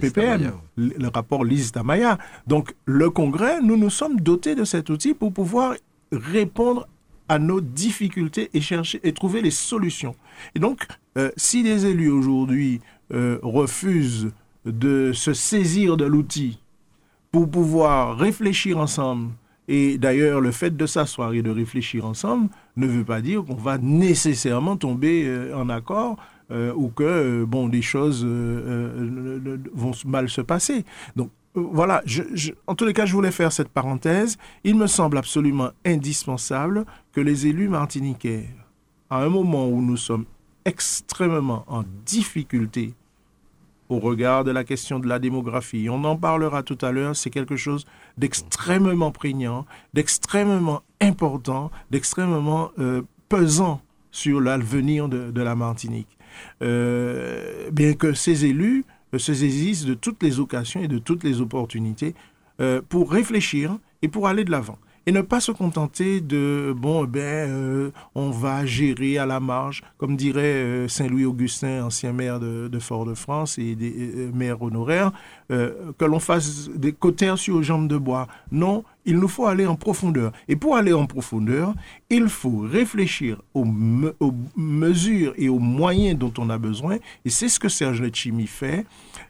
PPM, 0.00 0.52
le 0.76 1.08
rapport 1.08 1.44
Lise 1.44 1.70
Tamaya. 1.70 2.18
Donc 2.48 2.74
le 2.84 3.10
Congrès, 3.10 3.60
nous 3.62 3.76
nous 3.76 3.90
sommes 3.90 4.18
dotés 4.18 4.56
de 4.56 4.64
cet 4.64 4.90
outil 4.90 5.14
pour 5.14 5.32
pouvoir 5.32 5.74
répondre 6.12 6.86
à 7.28 7.38
nos 7.38 7.60
difficultés 7.60 8.50
et 8.54 8.60
chercher 8.60 9.00
et 9.04 9.12
trouver 9.12 9.42
les 9.42 9.50
solutions. 9.50 10.14
Et 10.54 10.58
donc, 10.58 10.86
euh, 11.16 11.30
si 11.36 11.62
les 11.62 11.86
élus 11.86 12.10
aujourd'hui 12.10 12.80
euh, 13.12 13.38
refusent 13.42 14.30
de 14.64 15.12
se 15.12 15.34
saisir 15.34 15.96
de 15.96 16.04
l'outil 16.04 16.58
pour 17.30 17.50
pouvoir 17.50 18.16
réfléchir 18.16 18.78
ensemble, 18.78 19.32
et 19.68 19.98
d'ailleurs 19.98 20.40
le 20.40 20.50
fait 20.50 20.74
de 20.74 20.86
s'asseoir 20.86 21.34
et 21.34 21.42
de 21.42 21.50
réfléchir 21.50 22.06
ensemble 22.06 22.48
ne 22.76 22.86
veut 22.86 23.04
pas 23.04 23.20
dire 23.20 23.44
qu'on 23.44 23.54
va 23.54 23.76
nécessairement 23.76 24.78
tomber 24.78 25.24
euh, 25.26 25.54
en 25.56 25.68
accord 25.68 26.16
ou 26.76 26.88
que 26.88 27.44
bon 27.44 27.68
des 27.68 27.82
choses 27.82 28.24
vont 28.24 29.92
mal 30.06 30.30
se 30.30 30.40
passer. 30.40 30.86
Donc 31.14 31.28
voilà, 31.54 32.02
en 32.66 32.74
tous 32.74 32.84
les 32.84 32.92
cas, 32.92 33.06
je 33.06 33.12
voulais 33.12 33.30
faire 33.30 33.52
cette 33.52 33.68
parenthèse. 33.68 34.36
Il 34.64 34.76
me 34.76 34.86
semble 34.86 35.18
absolument 35.18 35.70
indispensable 35.84 36.84
que 37.12 37.20
les 37.20 37.46
élus 37.46 37.68
martiniquais, 37.68 38.48
à 39.10 39.22
un 39.22 39.28
moment 39.28 39.66
où 39.68 39.80
nous 39.80 39.96
sommes 39.96 40.26
extrêmement 40.64 41.64
en 41.66 41.82
difficulté 42.04 42.94
au 43.88 43.98
regard 43.98 44.44
de 44.44 44.50
la 44.50 44.64
question 44.64 44.98
de 44.98 45.08
la 45.08 45.18
démographie, 45.18 45.88
on 45.90 46.04
en 46.04 46.16
parlera 46.16 46.62
tout 46.62 46.78
à 46.82 46.92
l'heure, 46.92 47.16
c'est 47.16 47.30
quelque 47.30 47.56
chose 47.56 47.86
d'extrêmement 48.18 49.10
prégnant, 49.10 49.64
d'extrêmement 49.94 50.82
important, 51.00 51.70
d'extrêmement 51.90 52.70
euh, 52.78 53.02
pesant 53.30 53.80
sur 54.10 54.40
l'avenir 54.40 55.08
de, 55.08 55.40
la 55.40 55.54
Martinique. 55.54 56.18
Euh, 56.62 57.70
bien 57.70 57.94
que 57.94 58.12
ces 58.12 58.44
élus 58.44 58.84
se 59.16 59.32
saisissent 59.32 59.84
de 59.84 59.94
toutes 59.94 60.22
les 60.22 60.40
occasions 60.40 60.82
et 60.82 60.88
de 60.88 60.98
toutes 60.98 61.24
les 61.24 61.40
opportunités 61.40 62.14
euh, 62.60 62.82
pour 62.86 63.10
réfléchir 63.10 63.78
et 64.02 64.08
pour 64.08 64.28
aller 64.28 64.44
de 64.44 64.50
l'avant 64.50 64.78
et 65.08 65.12
ne 65.12 65.22
pas 65.22 65.40
se 65.40 65.52
contenter 65.52 66.20
de 66.20 66.74
bon 66.76 67.04
ben 67.04 67.20
euh, 67.22 67.90
on 68.14 68.28
va 68.28 68.66
gérer 68.66 69.16
à 69.16 69.24
la 69.24 69.40
marge 69.40 69.82
comme 69.96 70.16
dirait 70.16 70.42
euh, 70.42 70.86
Saint-Louis 70.86 71.24
Augustin 71.24 71.82
ancien 71.82 72.12
maire 72.12 72.38
de, 72.38 72.78
Fort-de-France 72.78 73.56
et 73.56 73.74
des 73.74 73.94
euh, 73.96 74.30
maires 74.34 74.60
honoraires 74.60 75.12
que 75.48 76.04
l'on 76.04 76.20
fasse 76.20 76.68
des 76.68 76.92
cotères 76.92 77.38
sur 77.38 77.56
aux 77.56 77.62
jambes 77.62 77.88
de 77.88 77.96
bois. 77.96 78.28
Non 78.52 78.84
il 79.06 79.18
nous 79.18 79.28
faut 79.28 79.46
aller 79.46 79.66
en 79.66 79.76
profondeur. 79.76 80.30
Et 80.46 80.56
pour 80.56 80.76
aller 80.76 80.92
en 80.92 81.06
profondeur 81.06 81.72
il 82.10 82.28
faut 82.28 82.58
réfléchir 82.58 83.40
aux, 83.54 83.64
mesures 84.56 85.32
et 85.38 85.48
aux 85.48 85.58
moyens 85.58 86.18
dont 86.18 86.34
on 86.36 86.50
a 86.50 86.58
besoin. 86.58 86.98
Et 87.24 87.30
c'est 87.30 87.48
ce 87.48 87.58
que 87.58 87.70
Serge 87.70 88.02
Letchimi 88.02 88.46
fait 88.46 88.84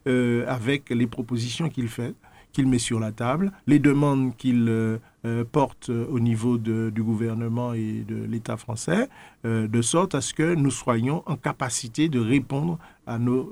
avec 0.05 0.91
les 0.91 1.07
propositions 1.07 1.69
qu'il 1.69 1.87
fait 1.87 2.15
qu'il 2.53 2.67
met 2.67 2.79
sur 2.79 2.99
la 2.99 3.13
table, 3.13 3.53
les 3.69 3.79
demandes 3.79 4.35
qu'il 4.37 4.99
euh, 5.25 5.41
euh, 5.41 5.45
porte 5.45 5.91
euh, 5.91 6.07
au 6.11 6.21
niveau 6.21 6.59
du 6.59 7.03
gouvernement 7.03 7.73
et 7.75 8.05
de 8.07 8.17
l'État 8.25 8.57
français, 8.57 9.09
de 9.45 9.83
sorte 9.83 10.15
à 10.15 10.21
ce 10.21 10.35
que 10.35 10.55
nous 10.55 10.71
soyons 10.71 11.23
en 11.27 11.37
capacité 11.37 12.09
de 12.09 12.21
répondre 12.21 12.79
à 13.07 13.19
nos 13.19 13.51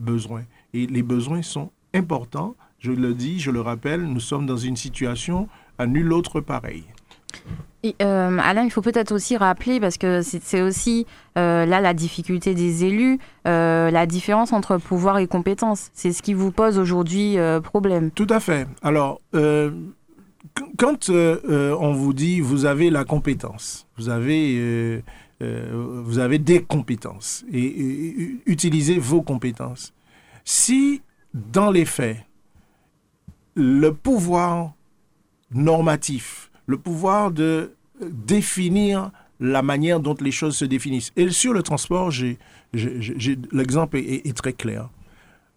besoins. 0.00 0.44
Et 0.74 0.86
les 0.86 1.02
besoins 1.02 1.42
sont 1.42 1.70
importants. 1.94 2.54
Je 2.78 2.92
le 2.92 3.14
dis, 3.14 3.40
je 3.40 3.50
le 3.50 3.60
rappelle, 3.60 4.02
nous 4.02 4.20
sommes 4.20 4.46
dans 4.46 4.56
une 4.56 4.76
situation 4.76 5.48
à 5.78 5.86
nul 5.86 6.12
autre 6.12 6.40
pareille. 6.40 6.84
Euh, 8.02 8.38
Alain, 8.42 8.64
il 8.64 8.70
faut 8.70 8.82
peut-être 8.82 9.12
aussi 9.12 9.36
rappeler, 9.36 9.78
parce 9.80 9.98
que 9.98 10.20
c'est 10.22 10.62
aussi 10.62 11.06
euh, 11.36 11.64
là 11.64 11.80
la 11.80 11.94
difficulté 11.94 12.54
des 12.54 12.84
élus, 12.84 13.18
euh, 13.46 13.90
la 13.90 14.06
différence 14.06 14.52
entre 14.52 14.78
pouvoir 14.78 15.18
et 15.18 15.26
compétence. 15.26 15.90
C'est 15.94 16.12
ce 16.12 16.22
qui 16.22 16.34
vous 16.34 16.50
pose 16.50 16.78
aujourd'hui 16.78 17.36
problème. 17.62 18.10
Tout 18.10 18.26
à 18.30 18.40
fait. 18.40 18.66
Alors, 18.82 19.20
quand 20.76 21.10
on 21.10 21.92
vous 21.92 22.12
dit 22.12 22.40
vous 22.40 22.64
avez 22.64 22.90
la 22.90 23.04
compétence, 23.04 23.86
vous 23.96 24.08
avez, 24.08 25.02
vous 25.40 26.18
avez 26.18 26.38
des 26.38 26.62
compétences 26.62 27.44
et 27.52 28.40
utilisez 28.46 28.98
vos 28.98 29.22
compétences. 29.22 29.92
Si, 30.44 31.02
dans 31.34 31.70
les 31.70 31.84
faits, 31.84 32.18
le 33.54 33.92
pouvoir 33.92 34.72
normatif, 35.50 36.50
le 36.66 36.78
pouvoir 36.78 37.30
de 37.30 37.74
définir 38.00 39.10
la 39.40 39.62
manière 39.62 40.00
dont 40.00 40.16
les 40.20 40.30
choses 40.30 40.56
se 40.56 40.64
définissent. 40.64 41.12
Et 41.16 41.30
sur 41.30 41.52
le 41.52 41.62
transport, 41.62 42.12
l'exemple 42.72 43.96
est, 43.98 44.36
très 44.36 44.52
clair. 44.52 44.88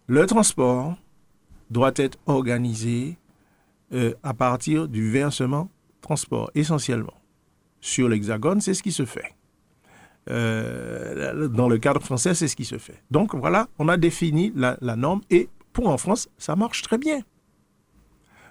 Le 0.06 0.26
transport 0.26 0.96
doit 1.70 1.92
être 1.96 2.18
organisé 2.26 3.16
euh, 3.94 4.14
à 4.22 4.32
partir 4.34 4.88
du 4.88 5.10
versement 5.10 5.70
transport, 6.00 6.50
essentiellement. 6.54 7.14
Sur 7.80 8.08
l'Hexagone, 8.08 8.60
c'est 8.60 8.74
ce 8.74 8.82
qui 8.82 8.92
se 8.92 9.04
fait. 9.04 9.34
Euh, 10.30 11.48
dans 11.48 11.68
le 11.68 11.78
cadre 11.78 12.00
français, 12.00 12.34
c'est 12.34 12.48
ce 12.48 12.56
qui 12.56 12.64
se 12.64 12.78
fait. 12.78 13.02
Donc 13.10 13.34
voilà, 13.34 13.68
on 13.78 13.88
a 13.88 13.96
défini 13.96 14.52
la, 14.54 14.76
norme 14.96 15.20
et 15.30 15.48
pour 15.72 15.88
en 15.88 15.98
France, 15.98 16.28
ça 16.38 16.54
marche 16.56 16.82
très 16.82 16.98
bien. 16.98 17.20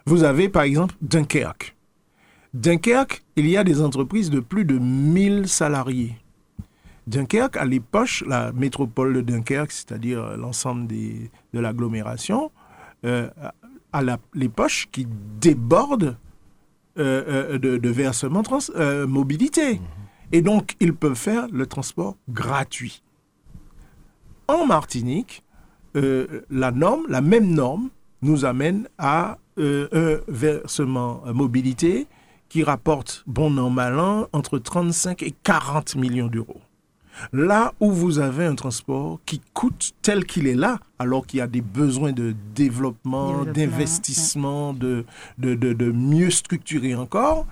Vous 0.05 0.23
avez 0.23 0.49
par 0.49 0.63
exemple 0.63 0.95
Dunkerque. 1.01 1.75
Dunkerque, 2.53 3.23
il 3.35 3.47
y 3.47 3.55
a 3.55 3.63
des 3.63 3.81
entreprises 3.81 4.29
de 4.29 4.41
plus 4.41 4.65
de 4.65 4.77
1000 4.77 5.47
salariés. 5.47 6.15
Dunkerque 7.07 7.57
les 7.65 7.79
poches, 7.79 8.23
la 8.27 8.51
métropole 8.51 9.13
de 9.13 9.21
Dunkerque, 9.21 9.71
c'est-à-dire 9.71 10.37
l'ensemble 10.37 10.87
de 10.87 11.29
l'agglomération, 11.59 12.51
euh, 13.05 13.29
a 13.93 14.17
les 14.33 14.49
poches 14.49 14.87
qui 14.91 15.07
débordent 15.39 16.17
euh, 16.97 17.55
euh, 17.55 17.57
de, 17.57 17.89
versements 17.89 18.43
trans, 18.43 18.59
mobilité. 19.07 19.75
Mhm. 19.75 19.81
Et 20.33 20.41
donc, 20.41 20.75
ils 20.79 20.93
peuvent 20.93 21.15
faire 21.15 21.47
le 21.51 21.65
transport 21.65 22.15
gratuit. 22.29 23.03
En 24.47 24.65
Martinique, 24.65 25.43
la 25.93 26.71
norme, 26.71 27.05
la 27.09 27.21
même 27.21 27.53
norme, 27.53 27.89
nous 28.21 28.45
amène 28.45 28.87
à 28.97 29.37
un 29.57 30.19
versement 30.27 31.21
mobilité 31.33 32.07
qui 32.51 32.63
rapporte, 32.63 33.23
bon 33.27 33.57
an, 33.57 33.69
mal 33.69 33.97
an, 33.97 34.27
entre 34.33 34.59
35 34.59 35.23
et 35.23 35.31
40 35.31 35.95
millions 35.95 36.27
d'euros. 36.27 36.61
Là 37.33 37.73
où 37.79 37.91
vous 37.91 38.19
avez 38.19 38.45
un 38.45 38.55
transport 38.55 39.19
qui 39.25 39.41
coûte 39.53 39.93
tel 40.01 40.25
qu'il 40.25 40.47
est 40.47 40.55
là, 40.55 40.79
alors 40.99 41.25
qu'il 41.25 41.39
y 41.39 41.41
a 41.41 41.47
des 41.47 41.61
besoins 41.61 42.11
de 42.11 42.35
développement, 42.55 43.45
d'investissement, 43.45 44.73
de, 44.73 45.05
de, 45.37 45.55
de, 45.55 45.91
mieux 45.91 46.29
structurer 46.29 46.95
encore, 46.95 47.45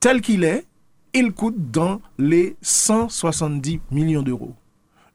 tel 0.00 0.20
qu'il 0.20 0.44
est, 0.44 0.66
il 1.14 1.32
coûte 1.32 1.70
dans 1.70 2.00
les 2.18 2.56
170 2.62 3.80
millions 3.90 4.22
d'euros. 4.22 4.54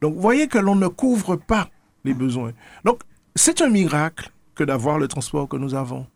Donc 0.02 0.16
vous 0.16 0.22
voyez 0.22 0.48
que 0.48 0.58
l'on 0.58 0.76
ne 0.76 0.88
couvre 0.88 1.36
pas 1.36 1.70
les 2.04 2.14
besoins. 2.14 2.54
Donc, 2.84 3.02
c'est 3.36 3.62
un 3.62 3.70
miracle 3.70 4.32
que 4.56 4.64
d'avoir 4.64 4.98
le 4.98 5.08
transport 5.08 5.48
que 5.48 5.58
nous 5.58 5.76
avons. 5.76 6.08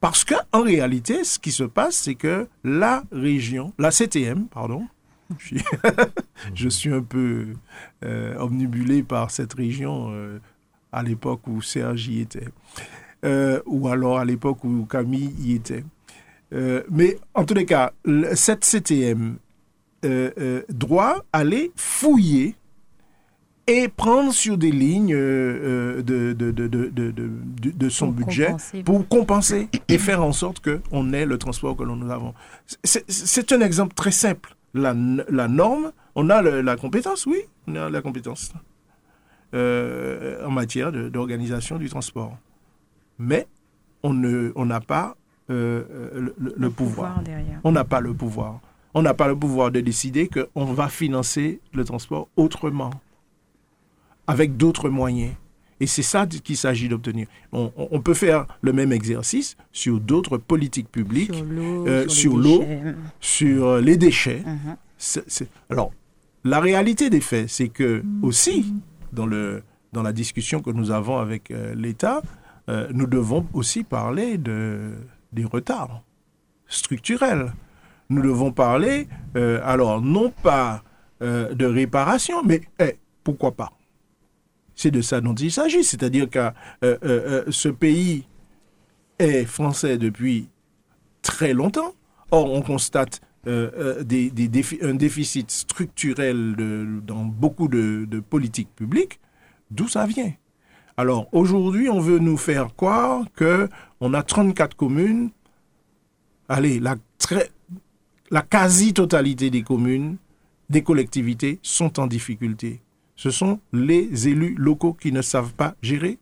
Parce 0.00 0.24
qu'en 0.24 0.62
réalité, 0.62 1.24
ce 1.24 1.38
qui 1.38 1.50
se 1.50 1.64
passe, 1.64 1.96
c'est 1.96 2.14
que 2.14 2.48
la 2.62 3.02
région, 3.10 3.72
la 3.78 3.90
CTM, 3.90 4.46
pardon, 4.46 4.86
je 6.54 6.68
suis, 6.68 6.92
un 6.92 7.02
peu 7.02 7.48
euh, 8.04 8.38
omnibulé 8.38 9.02
par 9.02 9.30
cette 9.30 9.54
région 9.54 10.08
euh, 10.10 10.38
à 10.92 11.02
l'époque 11.02 11.46
où 11.46 11.62
Serge 11.62 12.08
y 12.08 12.20
était, 12.20 12.48
euh, 13.24 13.60
ou 13.66 13.88
alors 13.88 14.18
à 14.18 14.24
l'époque 14.24 14.64
où 14.64 14.84
Camille 14.84 15.34
y 15.40 15.54
était. 15.54 15.84
mais 16.90 17.18
en 17.34 17.44
tous 17.44 17.54
les 17.54 17.66
cas, 17.66 17.92
cette 18.34 18.64
CTM 18.64 19.36
doit 20.68 21.24
aller 21.32 21.72
fouiller 21.74 22.54
et 23.66 23.88
prendre 23.88 24.32
sur 24.32 24.56
des 24.56 24.70
lignes 24.70 25.16
de, 25.16 26.02
de, 26.04 26.32
de, 26.32 26.60
de, 26.60 27.88
son 27.88 28.08
budget 28.08 28.54
pour 28.84 29.08
compenser 29.08 29.68
et 29.88 29.98
faire 29.98 30.22
en 30.22 30.32
sorte 30.32 30.64
qu'on 30.64 31.12
ait 31.12 31.26
le 31.26 31.36
transport 31.36 31.76
que 31.76 31.82
nous 31.82 32.10
avons. 32.12 32.32
C'est 32.84 33.50
un 33.52 33.60
exemple 33.60 33.94
très 33.94 34.12
simple. 34.12 34.56
La, 34.76 34.94
la 35.28 35.48
norme, 35.48 35.92
on 36.14 36.30
a 36.30 36.42
la 36.42 36.76
compétence, 36.76 37.26
oui, 37.26 37.38
on 37.66 37.74
a 37.76 37.90
la 37.90 38.02
compétence 38.02 38.52
euh, 39.54 40.44
en 40.44 40.50
matière 40.50 40.92
d'organisation 40.92 41.78
du 41.78 41.88
transport. 41.88 42.36
Mais 43.18 43.46
on 44.02 44.12
n'a 44.14 44.50
on 44.54 44.68
pas 44.80 45.16
euh, 45.50 46.30
le, 46.38 46.70
pouvoir. 46.70 47.22
on 47.64 47.72
n'a 47.72 47.84
pas 47.84 48.00
le 48.00 48.12
pouvoir. 48.12 48.60
On 48.94 49.02
n'a 49.02 49.14
pas 49.14 49.28
le 49.28 49.36
pouvoir 49.36 49.70
de 49.70 49.80
décider 49.80 50.28
qu'on 50.28 50.64
va 50.64 50.88
financer 50.88 51.60
le 51.72 51.84
transport 51.84 52.28
autrement 52.36 52.90
avec 54.26 54.56
d'autres 54.56 54.88
moyens. 54.88 55.32
Et 55.80 55.86
c'est 55.86 56.02
ça 56.02 56.26
qu'il 56.26 56.56
s'agit 56.56 56.88
d'obtenir. 56.88 57.26
On, 57.52 58.00
peut 58.00 58.14
faire 58.14 58.46
le 58.62 58.72
même 58.72 58.92
exercice 58.92 59.56
sur 59.72 60.00
d'autres 60.00 60.38
politiques 60.38 60.90
publiques, 60.90 61.34
sur 62.08 62.36
l'eau, 62.36 62.64
sur, 63.20 63.66
euh, 63.66 63.80
les 63.80 63.96
déchets. 63.96 64.42
Uh-huh. 64.98 65.46
Alors, 65.68 65.92
la 66.44 66.60
réalité 66.60 67.10
des 67.10 67.20
faits, 67.20 67.50
c'est 67.50 67.68
que 67.68 68.02
aussi, 68.22 68.72
dans, 69.12 69.26
le, 69.26 69.62
dans 69.92 70.02
la 70.02 70.12
discussion 70.12 70.62
que 70.62 70.70
nous 70.70 70.90
avons 70.90 71.18
avec 71.18 71.50
euh, 71.50 71.74
l'État, 71.74 72.22
euh, 72.70 72.88
nous 72.92 73.06
devons 73.06 73.46
aussi 73.52 73.84
parler 73.84 74.38
de, 74.38 74.92
des 75.32 75.44
retards 75.44 76.02
structurels. 76.68 77.52
Nous 78.08 78.22
devons 78.22 78.52
parler, 78.52 79.08
alors, 79.34 80.00
non 80.00 80.30
pas 80.30 80.82
de 81.20 81.64
réparation, 81.64 82.44
mais 82.44 82.60
eh, 82.78 82.96
pourquoi 83.24 83.50
pas? 83.50 83.75
C'est 84.76 84.90
de 84.90 85.00
ça 85.00 85.20
dont 85.20 85.34
il 85.34 85.50
s'agit. 85.50 85.82
C'est-à-dire 85.82 86.30
que 86.30 86.38
euh, 86.38 86.52
euh, 86.82 86.98
euh, 87.02 87.44
ce 87.48 87.68
pays 87.68 88.24
est 89.18 89.44
français 89.46 89.98
depuis 89.98 90.48
très 91.22 91.54
longtemps. 91.54 91.94
Or, 92.30 92.52
on 92.52 92.62
constate 92.62 93.20
un 93.46 94.94
déficit 94.94 95.50
structurel 95.50 96.56
dans 97.06 97.24
beaucoup 97.24 97.68
de, 97.68 98.20
politiques 98.20 98.74
publiques. 98.74 99.20
D'où 99.70 99.88
ça 99.88 100.04
vient? 100.06 100.32
Alors, 100.96 101.28
aujourd'hui, 101.32 101.88
on 101.88 102.00
veut 102.00 102.18
nous 102.18 102.36
faire 102.36 102.74
croire 102.74 103.24
qu'on 103.36 104.14
a 104.14 104.22
34 104.22 104.76
communes. 104.76 105.30
Allez, 106.48 106.80
la 106.80 108.42
quasi-totalité 108.42 109.50
des 109.50 109.62
communes, 109.62 110.16
des 110.68 110.82
collectivités 110.82 111.60
sont 111.62 112.00
en 112.00 112.08
difficulté 112.08 112.80
ce 113.16 113.30
sont 113.30 113.60
les 113.72 114.28
élus 114.28 114.54
locaux 114.56 114.92
qui 114.92 115.10
ne 115.10 115.22
savent 115.22 115.54
pas 115.54 115.74
gérer. 115.82 116.18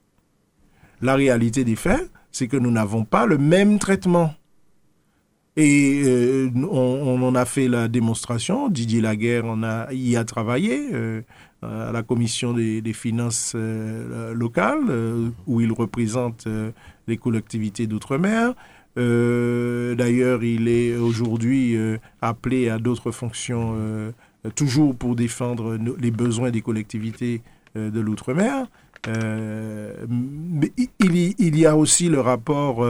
La 1.02 1.16
réalité 1.16 1.64
des 1.64 1.76
faits, 1.76 2.10
c'est 2.30 2.48
que 2.48 2.56
nous 2.56 2.70
n'avons 2.70 3.04
pas 3.04 3.26
le 3.26 3.36
même 3.36 3.78
traitement. 3.78 4.32
Et 5.56 6.02
euh, 6.04 6.50
on, 6.68 7.22
en 7.22 7.34
a 7.34 7.44
fait 7.44 7.68
la 7.68 7.86
démonstration. 7.88 8.68
Didier 8.68 9.00
Laguerre 9.00 9.44
on 9.44 9.62
a, 9.62 9.92
y 9.92 10.16
a 10.16 10.24
travaillé 10.24 10.88
euh, 10.92 11.22
à 11.62 11.92
la 11.92 12.02
commission 12.02 12.52
des, 12.52 12.92
finances 12.92 13.52
euh, 13.54 14.34
locales, 14.34 15.32
où 15.46 15.60
il 15.60 15.72
représente 15.72 16.46
les 17.06 17.16
collectivités 17.16 17.86
d'outre-mer. 17.86 18.54
D'ailleurs, 18.96 20.44
il 20.44 20.68
est 20.68 20.96
aujourd'hui 20.96 21.76
appelé 22.20 22.68
à 22.68 22.78
d'autres 22.78 23.12
fonctions 23.12 23.76
toujours 24.50 24.94
pour 24.94 25.16
défendre 25.16 25.78
les 25.98 26.10
besoins 26.10 26.50
des 26.50 26.60
collectivités 26.60 27.42
euh, 27.76 27.90
de 27.90 28.00
l'outre-mer. 28.00 28.66
Euh, 29.06 29.92
mais 30.08 30.72
il, 30.98 31.58
y 31.58 31.66
a 31.66 31.76
aussi 31.76 32.08
le 32.08 32.20
rapport 32.20 32.86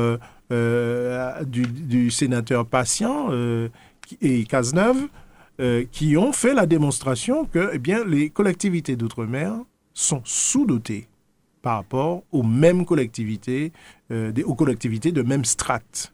du, 0.51 2.11
sénateur 2.11 2.67
Patient 2.67 3.31
et 4.23 4.45
Cazeneuve 4.45 5.09
qui 5.91 6.17
ont 6.17 6.33
fait 6.33 6.55
la 6.55 6.67
démonstration 6.67 7.47
que 7.47 7.71
eh 7.73 7.79
bien, 7.79 8.05
les 8.05 8.31
collectivités 8.31 8.95
d'outre-mer 8.95 9.55
sont 9.93 10.23
sous-dotées 10.25 11.09
par 11.63 11.79
rapport 11.79 12.23
aux 12.31 12.45
mêmes 12.45 12.85
collectivités, 12.85 13.73
aux 14.45 14.55
collectivités 14.55 15.11
de 15.11 15.23
même 15.23 15.45
strate. 15.45 16.13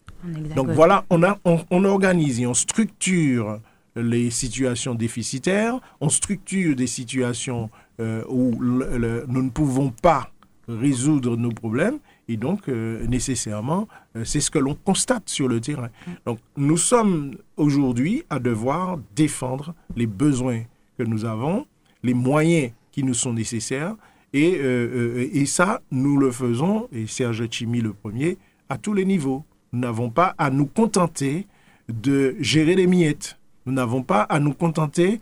Donc 0.56 0.70
voilà, 0.70 1.04
on, 1.10 1.22
a, 1.22 1.38
on 1.44 1.84
organise 1.84 2.40
et 2.40 2.46
on 2.46 2.54
structure 2.54 3.60
les 4.02 4.30
situations 4.30 4.94
déficitaires, 4.94 5.80
on 6.00 6.08
structure 6.08 6.74
des 6.76 6.86
situations 6.86 7.70
euh, 8.00 8.24
où 8.28 8.54
nous 8.62 9.42
ne 9.42 9.50
pouvons 9.50 9.90
pas 9.90 10.30
résoudre 10.68 11.36
nos 11.36 11.50
problèmes 11.50 11.98
et 12.28 12.36
donc 12.36 12.68
euh, 12.68 13.04
nécessairement 13.06 13.88
euh, 14.16 14.24
c'est 14.24 14.40
ce 14.40 14.50
que 14.50 14.58
l'on 14.58 14.74
constate 14.74 15.28
sur 15.28 15.48
le 15.48 15.60
terrain. 15.60 15.90
Donc 16.24 16.38
nous 16.56 16.76
sommes 16.76 17.36
aujourd'hui 17.56 18.22
à 18.30 18.38
devoir 18.38 18.98
défendre 19.16 19.74
les 19.96 20.06
besoins 20.06 20.62
que 20.96 21.02
nous 21.02 21.24
avons, 21.24 21.66
les 22.02 22.14
moyens 22.14 22.70
qui 22.92 23.02
nous 23.02 23.14
sont 23.14 23.32
nécessaires 23.32 23.96
et, 24.32 24.52
et 24.52 25.44
ça 25.46 25.82
nous 25.90 26.16
le 26.16 26.30
faisons 26.30 26.88
et 26.92 27.08
Serge 27.08 27.48
Chimi 27.50 27.80
le 27.80 27.92
premier 27.92 28.38
à 28.68 28.78
tous 28.78 28.94
les 28.94 29.04
niveaux. 29.04 29.44
Nous 29.72 29.80
n'avons 29.80 30.08
pas 30.10 30.34
à 30.38 30.50
nous 30.50 30.66
contenter 30.66 31.46
de 31.88 32.36
gérer 32.38 32.76
les 32.76 32.86
miettes. 32.86 33.39
Nous 33.66 33.72
n'avons 33.72 34.02
pas 34.02 34.22
à 34.22 34.40
nous 34.40 34.54
contenter 34.54 35.20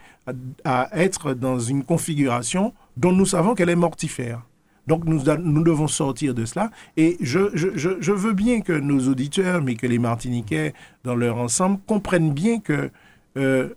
à, 0.64 0.88
être 0.92 1.34
dans 1.34 1.58
une 1.58 1.84
configuration 1.84 2.72
dont 2.96 3.12
nous 3.12 3.26
savons 3.26 3.54
qu'elle 3.54 3.70
est 3.70 3.76
mortifère. 3.76 4.42
Donc 4.86 5.04
nous, 5.04 5.22
nous, 5.40 5.62
devons 5.62 5.88
sortir 5.88 6.34
de 6.34 6.46
cela. 6.46 6.70
Et 6.96 7.18
je, 7.20 7.50
je, 7.54 8.12
veux 8.12 8.32
bien 8.32 8.62
que 8.62 8.72
nos 8.72 9.08
auditeurs, 9.08 9.60
mais 9.60 9.74
que 9.74 9.86
les 9.86 9.98
Martiniquais 9.98 10.72
dans 11.04 11.14
leur 11.14 11.36
ensemble, 11.36 11.78
comprennent 11.86 12.32
bien 12.32 12.58
que 12.58 12.90
euh, 13.36 13.68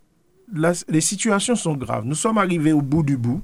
les 0.88 1.02
situations 1.02 1.56
sont 1.56 1.76
graves. 1.76 2.06
Nous 2.06 2.16
sommes 2.16 2.38
arrivés 2.38 2.72
au 2.72 2.82
bout 2.82 3.04
du 3.04 3.18
bout. 3.18 3.42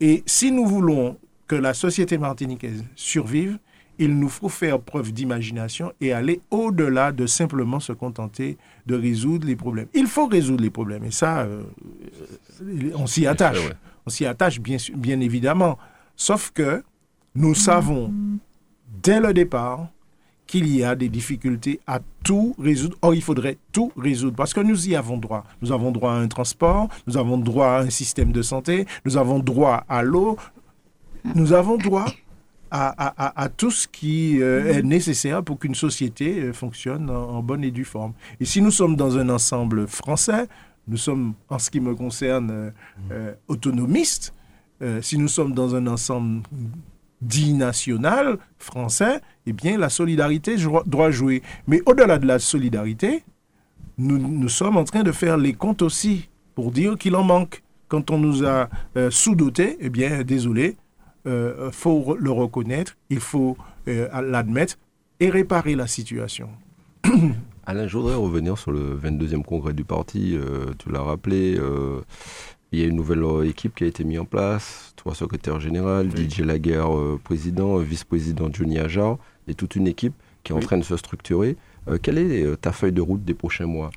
Et 0.00 0.22
si 0.26 0.52
nous 0.52 0.66
voulons 0.66 1.16
que 1.46 1.56
la 1.56 1.74
société 1.74 2.16
martiniquaise 2.18 2.84
survive, 2.94 3.58
il 4.00 4.18
nous 4.18 4.30
faut 4.30 4.48
faire 4.48 4.80
preuve 4.80 5.12
d'imagination 5.12 5.92
et 6.00 6.12
aller 6.12 6.40
au-delà 6.50 7.12
de 7.12 7.26
simplement 7.26 7.80
se 7.80 7.92
contenter 7.92 8.56
de 8.86 8.94
résoudre 8.96 9.46
les 9.46 9.56
problèmes. 9.56 9.88
Il 9.92 10.06
faut 10.06 10.26
résoudre 10.26 10.62
les 10.62 10.70
problèmes 10.70 11.04
et 11.04 11.10
ça, 11.10 11.40
euh, 11.40 11.62
on 12.94 13.06
s'y 13.06 13.26
attache. 13.26 13.58
On 14.06 14.10
s'y 14.10 14.24
attache 14.24 14.58
bien, 14.58 14.78
bien 14.96 15.20
évidemment. 15.20 15.78
Sauf 16.16 16.50
que 16.50 16.82
nous 17.34 17.54
savons 17.54 18.12
dès 19.02 19.20
le 19.20 19.34
départ 19.34 19.88
qu'il 20.46 20.74
y 20.74 20.82
a 20.82 20.96
des 20.96 21.10
difficultés 21.10 21.78
à 21.86 22.00
tout 22.24 22.56
résoudre. 22.58 22.96
Or, 23.02 23.14
il 23.14 23.22
faudrait 23.22 23.58
tout 23.70 23.92
résoudre 23.98 24.34
parce 24.34 24.54
que 24.54 24.60
nous 24.60 24.88
y 24.88 24.96
avons 24.96 25.18
droit. 25.18 25.44
Nous 25.60 25.72
avons 25.72 25.92
droit 25.92 26.12
à 26.12 26.16
un 26.16 26.26
transport, 26.26 26.88
nous 27.06 27.18
avons 27.18 27.36
droit 27.36 27.66
à 27.66 27.80
un 27.82 27.90
système 27.90 28.32
de 28.32 28.40
santé, 28.40 28.86
nous 29.04 29.18
avons 29.18 29.38
droit 29.40 29.84
à 29.88 30.02
l'eau, 30.02 30.38
nous 31.34 31.52
avons 31.52 31.76
droit 31.76 32.06
à, 32.70 33.48
tout 33.56 33.70
ce 33.70 33.88
qui 33.88 34.40
euh, 34.40 34.72
est 34.74 34.82
nécessaire 34.82 35.42
pour 35.42 35.58
qu'une 35.58 35.74
société 35.74 36.40
euh, 36.40 36.52
fonctionne 36.52 37.10
en, 37.10 37.42
bonne 37.42 37.64
et 37.64 37.70
due 37.70 37.84
forme. 37.84 38.12
Et 38.38 38.44
si 38.44 38.62
nous 38.62 38.70
sommes 38.70 38.96
dans 38.96 39.18
un 39.18 39.28
ensemble 39.28 39.86
français, 39.86 40.46
nous 40.86 40.96
sommes, 40.96 41.34
en 41.48 41.58
ce 41.58 41.70
qui 41.70 41.80
me 41.80 41.94
concerne, 41.94 42.72
euh, 43.10 43.34
autonomistes. 43.48 44.34
si 45.02 45.18
nous 45.18 45.28
sommes 45.28 45.52
dans 45.52 45.74
un 45.74 45.86
ensemble 45.86 46.42
dit 47.20 47.52
national, 47.52 48.38
français, 48.58 49.20
eh 49.44 49.52
bien, 49.52 49.76
la 49.76 49.90
solidarité 49.90 50.56
doit 50.86 51.10
jouer. 51.10 51.42
Mais 51.66 51.82
au-delà 51.84 52.18
de 52.18 52.26
la 52.26 52.38
solidarité, 52.38 53.24
nous, 53.98 54.16
nous, 54.16 54.48
sommes 54.48 54.78
en 54.78 54.84
train 54.84 55.02
de 55.02 55.12
faire 55.12 55.36
les 55.36 55.52
comptes 55.52 55.82
aussi 55.82 56.30
pour 56.54 56.70
dire 56.70 56.96
qu'il 56.96 57.14
en 57.16 57.24
manque. 57.24 57.62
Quand 57.88 58.10
on 58.10 58.18
nous 58.18 58.46
a 58.46 58.70
sous-dotés, 59.10 59.76
eh 59.80 59.90
bien, 59.90 60.22
désolé, 60.22 60.76
euh, 61.26 61.70
faut 61.70 62.16
le 62.18 62.30
reconnaître, 62.30 62.96
il 63.10 63.20
faut 63.20 63.56
euh, 63.88 64.08
l'admettre 64.22 64.78
et 65.20 65.28
réparer 65.28 65.74
la 65.74 65.86
situation. 65.86 66.48
Alain, 67.66 67.86
je 67.86 67.96
voudrais 67.96 68.14
revenir 68.14 68.56
sur 68.56 68.70
le 68.70 68.98
22e 68.98 69.42
congrès 69.42 69.74
du 69.74 69.84
parti. 69.84 70.34
Euh, 70.34 70.72
tu 70.78 70.90
l'as 70.90 71.02
rappelé, 71.02 71.58
Il 72.72 72.78
y 72.78 72.82
a 72.82 72.86
une 72.86 72.96
nouvelle 72.96 73.24
équipe 73.46 73.74
qui 73.74 73.84
a 73.84 73.86
été 73.86 74.04
mise 74.04 74.20
en 74.20 74.24
place, 74.24 74.92
trois 74.96 75.14
secrétaires 75.14 75.60
généraux, 75.60 76.04
DJ 76.04 76.40
Laguerre, 76.40 76.90
président, 77.22 77.76
vice-président 77.78 78.48
Johnny 78.52 78.78
Ajar, 78.78 79.18
et 79.46 79.54
toute 79.54 79.76
une 79.76 79.88
équipe 79.88 80.14
qui 80.42 80.52
est 80.52 80.54
en 80.54 80.60
train 80.60 80.78
de 80.78 80.84
se 80.84 80.96
structurer. 80.96 81.56
quelle 82.02 82.18
est 82.18 82.60
ta 82.60 82.72
feuille 82.72 82.92
de 82.92 83.02
route 83.02 83.24
des 83.24 83.34
prochains 83.34 83.66
mois? 83.66 83.90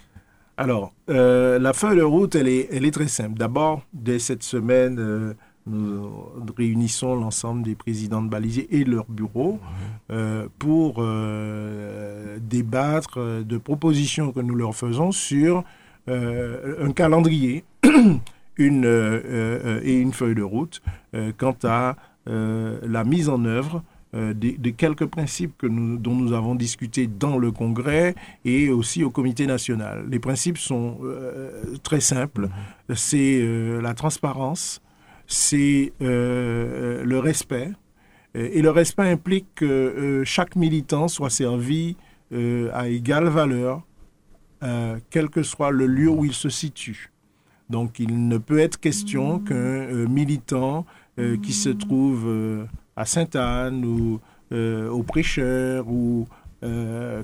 Alors, 0.57 0.91
la 1.07 1.73
feuille 1.73 1.97
de 1.97 2.03
route, 2.03 2.35
elle 2.35 2.47
est, 2.47 2.67
elle 2.71 2.83
est 2.83 2.91
très 2.91 3.07
simple. 3.07 3.37
D'abord, 3.37 3.83
dès 3.93 4.19
cette 4.19 4.43
semaine, 4.43 5.35
nous 5.65 6.53
réunissons 6.57 7.15
l'ensemble 7.15 7.63
des 7.63 7.75
présidents 7.75 8.21
de 8.21 8.29
balisiers 8.29 8.67
et 8.71 8.83
leurs 8.83 9.09
bureaux 9.09 9.59
euh, 10.11 10.47
pour 10.59 10.95
euh, 10.99 12.37
débattre 12.41 13.43
de 13.43 13.57
propositions 13.57 14.31
que 14.31 14.41
nous 14.41 14.55
leur 14.55 14.75
faisons 14.75 15.11
sur 15.11 15.63
euh, 16.09 16.85
un 16.85 16.91
calendrier 16.91 17.63
une, 18.57 18.85
et 19.83 19.99
une 19.99 20.13
feuille 20.13 20.35
de 20.35 20.43
route 20.43 20.81
quant 21.37 21.57
à 21.63 21.95
la 22.25 23.03
mise 23.03 23.29
en 23.29 23.43
œuvre 23.45 23.83
de, 24.13 24.69
quelques 24.69 25.07
principes 25.07 25.57
que 25.57 25.65
nous, 25.65 25.97
dont 25.97 26.13
nous 26.13 26.33
avons 26.33 26.53
discuté 26.53 27.07
dans 27.07 27.39
le 27.39 27.51
Congrès 27.51 28.13
et 28.45 28.69
aussi 28.69 29.03
au 29.03 29.09
Comité 29.09 29.47
national. 29.47 30.05
Les 30.07 30.19
principes 30.19 30.59
sont 30.59 30.99
très 31.81 31.99
simples. 31.99 32.49
C'est 32.93 33.41
la 33.81 33.95
transparence, 33.95 34.82
c'est 35.27 35.93
euh, 36.01 36.05
euh, 36.05 37.03
le 37.03 37.19
respect. 37.19 37.71
Et 38.35 38.63
le 38.63 38.71
respect 38.71 39.11
implique 39.11 39.45
que 39.53 39.65
euh, 39.65 40.23
chaque 40.23 40.55
militant 40.55 41.07
soit 41.07 41.29
servi 41.29 41.97
à 42.73 42.87
égale 42.87 43.27
valeur, 43.27 43.83
quel 45.11 45.29
que 45.29 45.43
soit 45.43 45.69
le 45.69 45.85
lieu 45.85 46.09
où 46.09 46.25
il 46.25 46.33
se 46.33 46.49
situe. 46.49 47.11
Donc 47.69 47.99
il 47.99 48.27
ne 48.27 48.39
peut 48.39 48.57
être 48.57 48.79
question 48.79 49.37
qu'un 49.37 50.07
militant 50.07 50.87
qui 51.43 51.53
se 51.53 51.69
trouve 51.69 52.65
à 52.95 53.05
Sainte-Anne 53.05 53.85
ou 53.85 54.19
au 54.51 55.03
prêcheur 55.03 55.87
ou 55.87 56.27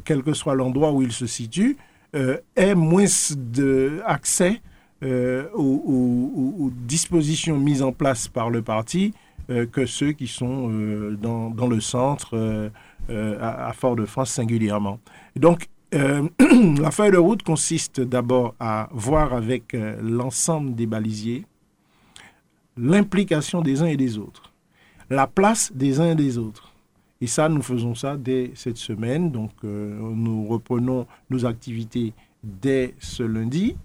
quel 0.05 0.21
que 0.21 0.33
soit 0.33 0.53
l'endroit 0.53 0.91
où 0.91 1.01
il 1.01 1.11
se 1.11 1.25
situe, 1.25 1.75
ait 2.13 2.75
moins 2.75 3.05
d'accès 3.35 4.61
euh, 5.01 5.47
aux, 5.53 6.71
dispositions 6.85 7.57
mises 7.57 7.81
en 7.81 7.93
place 7.93 8.27
par 8.27 8.49
le 8.49 8.61
parti 8.61 9.13
euh, 9.49 9.65
que 9.65 9.85
ceux 9.85 10.11
qui 10.11 10.27
sont 10.27 10.69
euh, 10.69 11.15
dans, 11.15 11.67
le 11.67 11.79
centre, 11.79 12.69
à, 13.09 13.71
Fort-de-France 13.73 14.31
singulièrement. 14.31 14.99
Donc, 15.37 15.67
la 15.91 16.91
feuille 16.91 17.11
de 17.11 17.17
route 17.17 17.43
consiste 17.43 18.01
d'abord 18.01 18.55
à 18.59 18.89
voir 18.91 19.33
avec 19.33 19.75
l'ensemble 20.01 20.75
des 20.75 20.85
balisiers 20.85 21.45
l'implication 22.77 23.61
des 23.61 23.81
uns 23.81 23.87
et 23.87 23.97
des 23.97 24.17
autres, 24.17 24.51
la 25.09 25.27
place 25.27 25.71
des 25.73 25.99
uns 25.99 26.11
et 26.11 26.15
des 26.15 26.37
autres. 26.37 26.73
Et 27.21 27.27
ça, 27.27 27.49
nous 27.49 27.61
faisons 27.61 27.95
ça 27.95 28.17
dès 28.17 28.51
cette 28.55 28.77
semaine. 28.77 29.31
Donc, 29.31 29.51
nous 29.63 30.45
reprenons 30.47 31.07
nos 31.29 31.45
activités 31.45 32.13
dès 32.43 32.93
ce 32.99 33.23
lundi. 33.23 33.75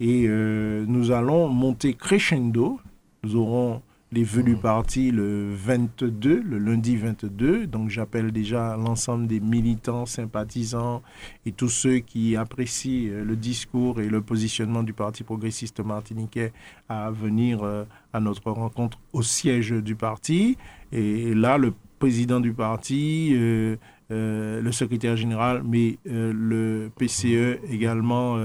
Et 0.00 0.26
euh, 0.28 0.84
nous 0.86 1.10
allons 1.10 1.48
monter 1.48 1.94
crescendo. 1.94 2.78
Nous 3.24 3.34
aurons 3.34 3.82
les 4.12 4.22
vœux 4.22 4.44
du 4.44 4.56
parti 4.56 5.10
le 5.10 5.52
22, 5.52 6.40
le 6.40 6.58
lundi 6.58 6.96
22. 6.96 7.66
Donc 7.66 7.90
j'appelle 7.90 8.30
déjà 8.30 8.76
l'ensemble 8.76 9.26
des 9.26 9.40
militants, 9.40 10.06
sympathisants 10.06 11.02
et 11.44 11.52
tous 11.52 11.68
ceux 11.68 11.98
qui 11.98 12.36
apprécient 12.36 13.10
euh, 13.10 13.24
le 13.24 13.34
discours 13.34 14.00
et 14.00 14.08
le 14.08 14.22
positionnement 14.22 14.84
du 14.84 14.92
Parti 14.92 15.24
progressiste 15.24 15.80
martiniquais 15.80 16.52
à 16.88 17.10
venir 17.10 17.64
euh, 17.64 17.84
à 18.12 18.20
notre 18.20 18.52
rencontre 18.52 18.98
au 19.12 19.22
siège 19.22 19.72
du 19.72 19.96
parti. 19.96 20.56
Et 20.92 21.34
là, 21.34 21.58
le 21.58 21.74
président 21.98 22.38
du 22.38 22.52
parti, 22.52 23.30
le 23.34 24.70
secrétaire 24.70 25.16
général, 25.16 25.62
mais 25.64 25.98
le 26.04 26.90
PCE 26.96 27.58
également 27.68 28.38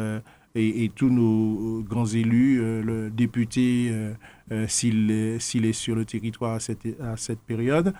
et, 0.55 0.91
tous 0.95 1.09
nos 1.09 1.81
grands 1.81 2.05
élus, 2.05 2.61
euh, 2.61 2.83
le 2.83 3.09
député, 3.09 3.89
euh, 3.91 4.13
euh, 4.51 4.65
s'il 4.67 5.09
est, 5.09 5.73
sur 5.73 5.95
le 5.95 6.05
territoire 6.05 6.53
à 6.53 6.59
cette, 6.59 6.85
à 7.01 7.17
cette 7.17 7.39
période, 7.39 7.93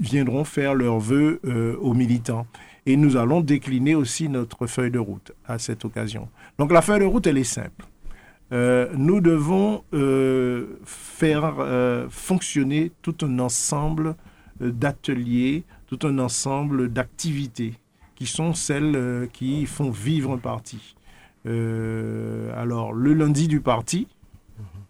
viendront 0.00 0.42
faire 0.42 0.74
leurs 0.74 0.98
vœux 0.98 1.40
aux 1.80 1.94
militants. 1.94 2.48
Et 2.84 2.96
nous 2.96 3.16
allons 3.16 3.40
décliner 3.40 3.94
aussi 3.94 4.28
notre 4.28 4.66
feuille 4.66 4.90
de 4.90 4.98
route 4.98 5.30
à 5.46 5.60
cette 5.60 5.84
occasion. 5.84 6.28
Donc 6.58 6.72
la 6.72 6.82
feuille 6.82 6.98
de 6.98 7.04
route, 7.04 7.24
elle 7.28 7.38
est 7.38 7.44
simple. 7.44 7.84
nous 8.50 9.20
devons 9.20 9.84
faire 10.84 11.64
fonctionner 12.10 12.90
tout 13.00 13.14
un 13.22 13.38
ensemble 13.38 14.16
d'ateliers, 14.58 15.62
tout 15.86 16.00
un 16.04 16.18
ensemble 16.18 16.92
d'activités 16.92 17.74
qui 18.16 18.26
sont 18.26 18.52
celles 18.52 19.28
qui 19.32 19.64
font 19.66 19.90
vivre 19.90 20.32
un 20.32 20.38
parti. 20.38 20.96
Euh, 21.48 22.52
alors, 22.54 22.92
le 22.92 23.14
lundi 23.14 23.48
du 23.48 23.60
parti, 23.60 24.06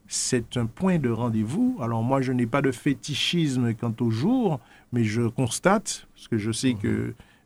c'est 0.08 0.56
un 0.56 0.66
point 0.66 0.98
de 0.98 1.10
rendez-vous. 1.10 1.78
Alors, 1.80 2.02
moi, 2.02 2.20
je 2.20 2.32
n'ai 2.32 2.46
pas 2.46 2.62
de 2.62 2.72
fétichisme 2.72 3.74
quant 3.74 3.94
au 4.00 4.10
jour, 4.10 4.60
mais 4.92 5.04
je 5.04 5.22
constate, 5.22 6.06
parce 6.14 6.28
que 6.28 6.38
je 6.38 6.50
sais 6.50 6.76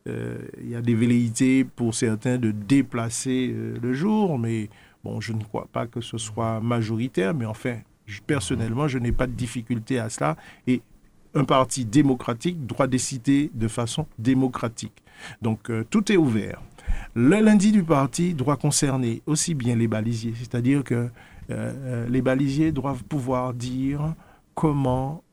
il 0.05 0.69
y 0.69 0.75
a 0.75 0.81
des 0.81 0.95
velléités 0.95 1.63
pour 1.63 1.93
certains 1.95 2.37
de 2.37 2.51
déplacer 2.51 3.53
euh, 3.53 3.77
le 3.81 3.93
jour, 3.93 4.37
mais 4.37 4.69
bon, 5.03 5.21
je 5.21 5.31
ne 5.31 5.41
crois 5.41 5.67
pas 5.71 5.87
que 5.87 6.01
ce 6.01 6.17
soit 6.17 6.59
majoritaire, 6.59 7.33
mais 7.33 7.45
enfin, 7.45 7.77
personnellement, 8.27 8.87
je 8.87 8.97
n'ai 8.97 9.13
pas 9.13 9.27
de 9.27 9.31
difficulté 9.31 9.99
à 9.99 10.09
cela. 10.09 10.35
Et 10.67 10.81
un 11.35 11.45
parti 11.45 11.85
démocratique 11.85 12.65
doit 12.65 12.87
décider 12.87 13.49
de 13.53 13.67
façon 13.67 14.05
démocratique. 14.19 15.03
Donc, 15.41 15.71
tout 15.89 16.11
est 16.11 16.17
ouvert. 16.17 16.61
Le 17.15 17.41
lundi 17.41 17.71
du 17.71 17.83
parti 17.83 18.33
doit 18.33 18.57
concerner 18.57 19.21
aussi 19.27 19.53
bien 19.53 19.75
les 19.75 19.87
balisiers, 19.87 20.33
c'est-à-dire 20.35 20.83
que 20.83 20.95
euh, 20.95 21.09
euh, 21.49 22.09
les 22.09 22.21
balisiers 22.21 22.71
doivent 22.71 23.03
pouvoir 23.03 23.53
dire 23.53 24.15
comment 24.55 25.23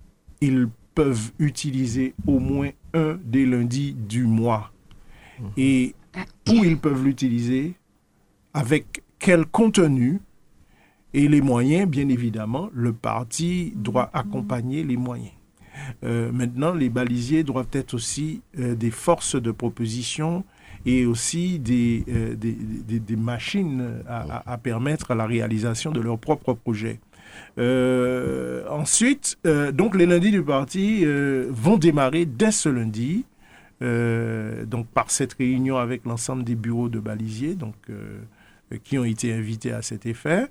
ils 0.43 0.69
peuvent 0.95 1.33
utiliser 1.39 2.15
au 2.27 2.39
moins 2.39 2.71
un 2.93 3.19
des 3.25 3.47
lundis 3.47 3.95
du 3.95 4.25
mois 4.25 4.73
mhm. 5.41 5.49
et 5.57 5.95
où 6.49 6.65
ils 6.65 6.77
peuvent 6.77 7.03
l'utiliser, 7.03 7.75
avec 8.53 9.03
quel 9.19 9.47
contenu 9.47 10.21
et 11.15 11.29
les 11.29 11.41
moyens, 11.41 11.89
bien 11.89 12.09
évidemment, 12.09 12.69
le 12.75 12.93
parti 12.93 13.73
doit 13.75 14.11
accompagner 14.13 14.85
les 14.85 14.97
moyens. 14.97 15.33
Euh, 16.05 16.31
maintenant, 16.31 16.75
les 16.75 16.91
balisiers 16.91 17.43
doivent 17.43 17.69
être 17.73 17.95
aussi 17.95 18.43
des 18.55 18.91
forces 18.91 19.41
de 19.41 19.51
proposition 19.51 20.45
et 20.87 21.07
aussi 21.07 21.59
des, 21.59 22.05
euh, 22.09 22.35
des, 22.35 22.53
des, 22.99 23.17
machines 23.17 24.03
à, 24.09 24.51
à, 24.51 24.59
permettre 24.59 25.15
la 25.15 25.27
réalisation 25.27 25.91
de 25.91 26.01
leurs 26.01 26.19
propres 26.19 26.55
projets. 26.55 27.01
Euh, 27.59 28.67
ensuite, 28.69 29.39
euh, 29.47 29.73
donc 29.73 29.95
les 29.95 30.07
lundis 30.07 30.31
du 30.31 30.43
parti 30.43 31.05
vont 31.51 31.77
démarrer 31.77 32.25
dès 32.25 32.53
ce 32.53 32.69
lundi, 32.69 33.25
donc 33.81 34.87
par 34.89 35.11
cette 35.11 35.35
réunion 35.35 35.77
avec 35.77 36.05
l'ensemble 36.05 36.45
des 36.45 36.55
bureaux 36.55 36.89
de 36.89 37.01
balisiers, 37.01 37.55
donc 37.55 37.75
qui 38.85 38.99
ont 38.99 39.05
été 39.05 39.33
invités 39.33 39.73
à 39.73 39.83
cet 39.83 40.07
effet. 40.07 40.47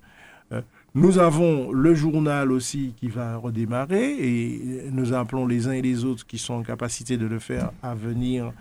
Nous 0.96 1.20
avons 1.20 1.72
le 1.72 1.94
journal 1.94 2.52
aussi 2.52 2.96
qui 2.98 3.10
va 3.10 3.38
redémarrer 3.38 4.16
et 4.18 4.90
nous 4.92 5.14
appelons 5.14 5.46
les 5.46 5.68
uns 5.68 5.74
et 5.74 5.84
les 5.84 6.04
autres 6.04 6.26
qui 6.26 6.40
sont 6.40 6.56
en 6.56 6.64
capacité 6.64 7.18
de 7.18 7.28
le 7.28 7.38
faire 7.38 7.72
à 7.84 7.94
venir 7.94 8.52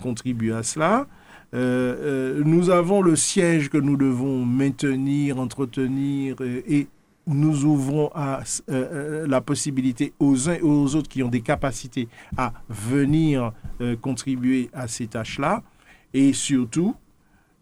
contribuer 0.00 0.52
à 0.52 0.62
cela. 0.62 1.06
Euh, 1.52 2.38
euh, 2.38 2.42
nous 2.44 2.70
avons 2.70 3.02
le 3.02 3.16
siège 3.16 3.70
que 3.70 3.78
nous 3.78 3.96
devons 3.96 4.44
maintenir, 4.44 5.38
entretenir 5.38 6.36
et 6.40 6.86
nous 7.26 7.64
ouvrons 7.64 8.10
à, 8.14 8.42
la 8.68 9.40
possibilité 9.40 10.12
aux 10.18 10.48
uns 10.48 10.54
et 10.54 10.62
aux 10.62 10.94
autres 10.94 11.08
qui 11.08 11.22
ont 11.22 11.28
des 11.28 11.42
capacités 11.42 12.08
à 12.36 12.52
venir 12.68 13.52
contribuer 14.00 14.70
à 14.72 14.88
ces 14.88 15.06
tâches-là. 15.06 15.62
Et 16.12 16.32
surtout, 16.32 16.96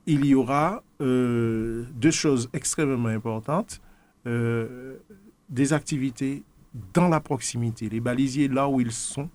il 0.06 0.24
y 0.24 0.34
aura 0.34 0.82
deux 1.00 2.10
choses 2.10 2.48
extrêmement 2.54 3.08
importantes. 3.08 3.80
des 4.24 5.72
activités 5.72 6.44
dans 6.94 7.08
la 7.08 7.20
proximité. 7.20 7.88
Les 7.90 8.00
balisiers, 8.00 8.48
là 8.48 8.68
où 8.68 8.80
ils 8.80 8.92
sont, 8.92 9.28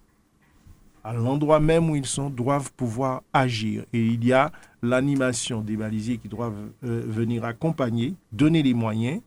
à 1.03 1.13
l'endroit 1.13 1.59
même 1.59 1.89
où 1.89 1.95
ils 1.95 2.05
sont, 2.05 2.29
doivent 2.29 2.71
pouvoir 2.73 3.23
agir. 3.33 3.83
Et 3.93 3.99
il 3.99 4.23
y 4.25 4.33
a 4.33 4.51
l'animation 4.81 5.61
des 5.61 5.75
balisiers 5.75 6.17
qui 6.17 6.29
doivent 6.29 6.69
euh, 6.83 7.03
venir 7.05 7.43
accompagner, 7.43 8.15
donner 8.31 8.63
les 8.63 8.73
moyens, 8.73 9.21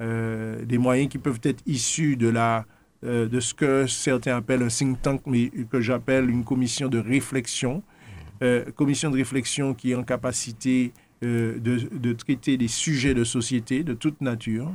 euh, 0.00 0.64
des 0.64 0.78
moyens 0.78 1.08
qui 1.08 1.18
peuvent 1.18 1.40
être 1.42 1.62
issus 1.66 2.16
de, 2.16 2.28
la, 2.28 2.66
euh, 3.04 3.28
de 3.28 3.40
ce 3.40 3.54
que 3.54 3.86
certains 3.86 4.36
appellent 4.36 4.62
un 4.62 4.68
think 4.68 5.00
tank, 5.00 5.22
mais 5.26 5.50
que 5.70 5.80
j'appelle 5.80 6.28
une 6.28 6.44
commission 6.44 6.88
de 6.88 6.98
réflexion. 6.98 7.82
commission 8.74 9.10
de 9.10 9.16
réflexion 9.16 9.72
qui 9.72 9.92
est 9.92 9.94
en 9.94 10.04
capacité 10.04 10.92
de, 11.22 11.58
de, 11.58 12.12
traiter 12.12 12.58
des 12.58 12.68
sujets 12.68 13.14
de 13.14 13.24
société 13.24 13.82
de 13.82 13.94
toute 13.94 14.20
nature, 14.20 14.70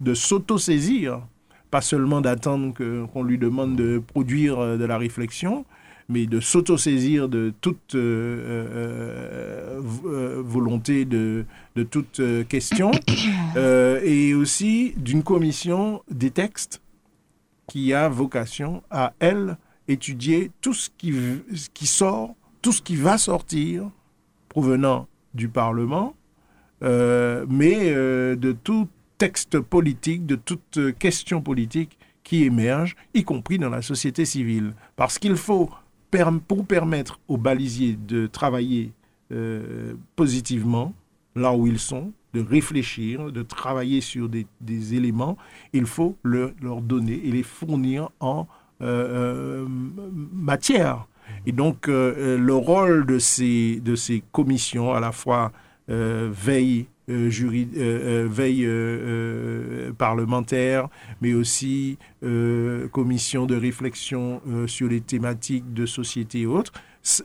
de 0.00 0.12
s'auto-saisir, 0.12 1.22
pas 1.70 1.80
seulement 1.80 2.20
d'attendre 2.20 2.74
qu'on 2.74 3.22
lui 3.22 3.38
demande 3.38 3.76
de 3.76 3.98
produire 3.98 4.58
euh, 4.58 4.76
de 4.76 4.84
la 4.84 4.98
réflexion, 4.98 5.64
mais 6.08 6.26
de 6.26 6.40
s'auto-saisir 6.40 7.28
de 7.28 7.52
toute 7.60 7.94
euh, 7.94 9.78
volonté, 9.80 11.04
de, 11.04 11.44
de 11.76 11.82
toute 11.84 12.20
question, 12.48 12.90
et 13.56 14.34
aussi 14.34 14.92
d'une 14.96 15.22
commission 15.22 16.02
des 16.10 16.30
textes 16.30 16.82
qui 17.68 17.94
a 17.94 18.08
vocation 18.08 18.82
à, 18.90 19.12
elle, 19.20 19.56
étudier 19.86 20.50
tout 20.60 20.74
ce 20.74 20.90
qui, 20.98 21.14
qui 21.72 21.86
sort, 21.86 22.34
tout 22.62 22.72
ce 22.72 22.82
qui 22.82 22.96
va 22.96 23.16
sortir 23.16 23.88
provenant 24.48 25.06
du 25.34 25.48
Parlement, 25.48 26.14
euh, 26.82 27.46
mais 27.48 27.90
euh, 27.90 28.36
de 28.36 28.52
tout 28.52 28.88
texte 29.20 29.60
politique, 29.60 30.24
de 30.24 30.34
toute 30.34 30.78
question 30.98 31.42
politique 31.42 31.98
qui 32.24 32.44
émerge, 32.44 32.96
y 33.12 33.22
compris 33.22 33.58
dans 33.58 33.68
la 33.68 33.82
société 33.82 34.24
civile. 34.24 34.72
Parce 34.96 35.18
qu'il 35.18 35.36
faut, 35.36 35.68
pour 36.48 36.66
permettre 36.66 37.20
aux 37.28 37.36
balisiers 37.36 37.98
de 38.08 38.26
travailler 38.26 38.92
euh, 39.30 39.92
positivement 40.16 40.94
là 41.36 41.52
où 41.52 41.66
ils 41.66 41.78
sont, 41.78 42.14
de 42.32 42.40
réfléchir, 42.40 43.30
de 43.30 43.42
travailler 43.42 44.00
sur 44.00 44.30
des, 44.30 44.94
éléments, 44.94 45.36
il 45.74 45.84
faut 45.84 46.16
leur 46.22 46.80
donner 46.80 47.20
et 47.22 47.30
les 47.30 47.42
fournir 47.42 48.08
en 48.20 48.46
matière. 50.32 51.06
Et 51.44 51.52
donc, 51.52 51.88
le 51.88 52.54
rôle 52.54 53.04
de 53.04 53.18
ces, 53.18 53.80
de 53.80 53.94
ces 53.94 54.22
commissions, 54.32 54.94
à 54.94 55.00
la 55.00 55.12
fois 55.12 55.52
euh, 55.90 56.30
veille, 56.32 56.86
euh, 57.10 57.30
euh, 57.76 58.28
veille 58.30 58.68
parlementaire, 59.94 60.88
mais 61.20 61.34
aussi 61.34 61.98
commission 62.92 63.46
de 63.46 63.56
réflexion 63.56 64.40
sur 64.66 64.88
les 64.88 65.00
thématiques 65.00 65.72
de 65.72 65.86
société 65.86 66.40
et 66.40 66.46
autres. 66.46 66.72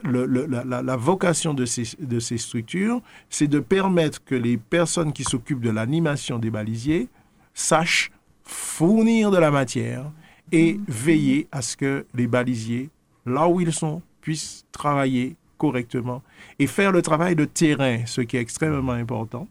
la, 0.04 0.95
vocation 0.95 1.54
de 1.54 1.65
ces, 1.65 1.84
de 2.00 2.19
ces 2.19 2.38
structures, 2.38 3.02
c'est 3.30 3.48
de 3.48 3.60
permettre 3.60 4.24
que 4.24 4.36
les 4.36 4.58
personnes 4.58 5.13
qui 5.13 5.24
s'occupent 5.24 5.62
de 5.62 5.69
l'animation 5.69 6.39
des 6.39 6.50
balisiers 6.50 7.10
sachent 7.54 8.12
fournir 8.43 9.32
de 9.32 9.38
la 9.38 9.52
matière 9.52 10.12
et 10.52 10.80
veiller 10.88 11.48
à 11.52 11.62
ce 11.62 11.76
que 11.76 12.06
les 12.13 12.28
balisiers, 12.28 12.89
là 13.26 13.48
où 13.48 13.60
ils 13.60 13.74
sont, 13.74 14.02
puissent 14.21 14.65
travailler 14.71 15.36
correctement 15.58 16.21
et 16.60 16.67
faire 16.67 16.91
le 16.91 17.02
travail 17.02 17.36
de 17.36 17.45
terrain, 17.45 18.06
ce 18.06 18.21
qui 18.21 18.38
est 18.38 18.41
extrêmement 18.41 18.93
important. 18.93 19.48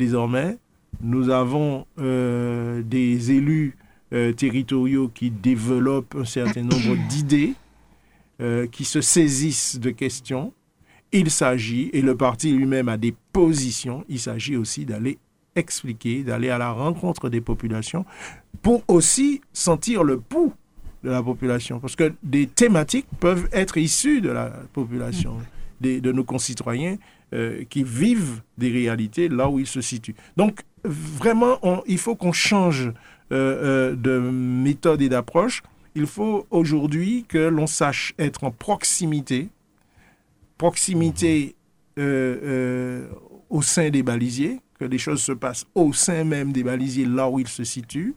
Désormais, 0.00 0.56
nous 1.02 1.28
avons 1.28 1.86
euh, 1.98 2.82
des 2.82 3.32
élus 3.32 3.76
euh, 4.14 4.32
territoriaux 4.32 5.10
qui 5.14 5.30
développent 5.30 6.16
un 6.18 6.24
certain 6.24 6.62
nombre 6.62 6.96
d'idées, 7.10 7.52
euh, 8.40 8.66
qui 8.66 8.86
se 8.86 9.02
saisissent 9.02 9.78
de 9.78 9.90
questions. 9.90 10.54
Il 11.12 11.30
s'agit, 11.30 11.90
et 11.92 12.00
le 12.00 12.16
parti 12.16 12.50
lui-même 12.50 12.88
a 12.88 12.96
des 12.96 13.14
positions, 13.34 14.02
il 14.08 14.18
s'agit 14.18 14.56
aussi 14.56 14.86
d'aller 14.86 15.18
expliquer, 15.54 16.22
d'aller 16.22 16.48
à 16.48 16.56
la 16.56 16.72
rencontre 16.72 17.28
des 17.28 17.42
populations 17.42 18.06
pour 18.62 18.82
aussi 18.88 19.42
sentir 19.52 20.02
le 20.02 20.18
pouls 20.18 20.54
de 21.04 21.10
la 21.10 21.22
population. 21.22 21.78
Parce 21.78 21.94
que 21.94 22.14
des 22.22 22.46
thématiques 22.46 23.06
peuvent 23.20 23.50
être 23.52 23.76
issues 23.76 24.22
de 24.22 24.30
la 24.30 24.46
population 24.72 25.36
de 25.82 26.12
nos 26.12 26.24
concitoyens 26.24 26.96
euh, 27.32 27.64
qui 27.70 27.84
vivent 27.84 28.42
des 28.58 28.70
réalités 28.70 29.28
là 29.28 29.48
où 29.48 29.60
ils 29.60 29.66
se 29.66 29.80
situent. 29.80 30.16
Donc, 30.36 30.62
vraiment, 30.82 31.60
il 31.86 31.98
faut 31.98 32.16
qu'on 32.16 32.32
change 32.32 32.88
euh, 32.88 33.92
euh, 33.92 33.94
de 33.94 34.18
méthode 34.18 35.00
et 35.00 35.08
d'approche. 35.08 35.62
Il 35.94 36.06
faut 36.06 36.46
aujourd'hui 36.50 37.24
que 37.28 37.38
l'on 37.38 37.68
sache 37.68 38.14
être 38.18 38.42
en 38.42 38.50
proximité, 38.50 39.48
proximité 40.58 41.54
au 41.96 43.62
sein 43.62 43.90
des 43.90 44.02
balisiers, 44.02 44.58
que 44.78 44.84
les 44.84 44.98
choses 44.98 45.22
se 45.22 45.32
passent 45.32 45.66
au 45.74 45.92
sein 45.92 46.24
même 46.24 46.50
des 46.52 46.64
balisiers, 46.64 47.04
là 47.04 47.28
où 47.28 47.38
ils 47.38 47.48
se 47.48 47.62
situent, 47.62 48.14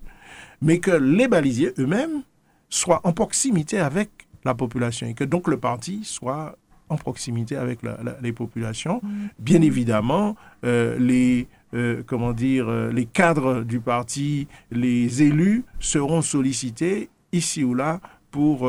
mais 0.62 0.80
que 0.80 0.92
les 0.92 1.28
balisiers 1.28 1.74
eux-mêmes 1.78 2.24
soient 2.70 3.02
en 3.04 3.14
proximité 3.14 3.78
avec 3.78 4.10
la 4.44 4.56
population 4.56 5.06
et 5.06 5.14
que 5.14 5.24
donc 5.24 5.48
le 5.48 5.58
parti 5.58 6.04
soit 6.04 6.58
en 6.94 6.98
proximité 6.98 7.56
avec 7.56 7.80
les 8.22 8.32
populations. 8.32 9.02
Mm. 9.04 9.28
Bien 9.40 9.62
évidemment, 9.62 10.36
euh, 10.64 10.98
les, 10.98 11.48
euh, 11.74 12.04
comment 12.06 12.34
dire, 12.34 12.70
euh, 12.70 12.92
les 12.92 13.06
cadres 13.06 13.64
du 13.64 13.80
parti, 13.80 14.48
les 14.72 15.24
élus 15.24 15.64
seront 15.80 16.22
sollicités 16.22 17.10
ici 17.32 17.64
ou 17.64 17.74
là 17.74 18.00
pour 18.32 18.68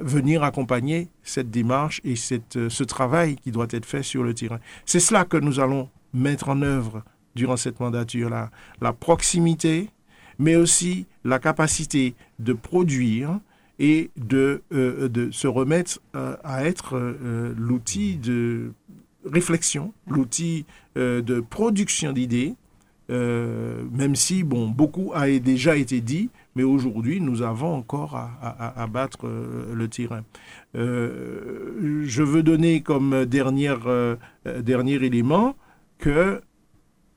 venir 0.00 0.42
accompagner 0.42 1.08
cette 1.22 1.50
démarche 1.50 2.00
et 2.02 2.16
cette, 2.16 2.70
ce 2.70 2.82
travail 2.82 3.36
qui 3.36 3.50
doit 3.50 3.66
être 3.68 3.84
fait 3.84 4.02
sur 4.02 4.22
le 4.22 4.32
terrain. 4.32 4.58
C'est 4.86 5.00
cela 5.00 5.26
que 5.26 5.36
nous 5.36 5.60
allons 5.60 5.90
mettre 6.14 6.48
en 6.48 6.62
œuvre 6.62 7.02
durant 7.34 7.58
cette 7.58 7.80
mandature-là. 7.80 8.50
La 8.80 8.94
proximité, 8.94 9.90
mais 10.38 10.56
aussi 10.56 11.06
la 11.24 11.38
capacité 11.38 12.14
de 12.38 12.54
produire, 12.54 13.38
et 13.78 14.10
de, 14.16 14.62
euh, 14.72 15.08
de 15.08 15.30
se 15.30 15.46
remettre 15.46 16.00
euh, 16.14 16.36
à 16.44 16.64
être 16.64 16.96
euh, 16.96 17.54
l'outil 17.56 18.16
de 18.16 18.72
réflexion, 19.24 19.92
l'outil 20.06 20.66
de 20.96 21.40
production 21.40 22.12
d'idées, 22.12 22.54
même 23.08 24.14
si 24.14 24.44
bon, 24.44 24.68
beaucoup 24.68 25.12
a 25.14 25.30
déjà 25.38 25.76
été 25.76 26.02
dit, 26.02 26.28
mais 26.54 26.62
aujourd'hui 26.62 27.22
nous 27.22 27.40
avons 27.40 27.74
encore 27.74 28.16
à, 28.16 28.82
à, 28.82 28.86
battre 28.86 29.26
le 29.26 29.88
terrain. 29.88 30.24
je 30.74 32.22
veux 32.22 32.42
donner 32.42 32.82
comme 32.82 33.24
dernier 33.24 33.72
élément 34.92 35.56
que 35.96 36.42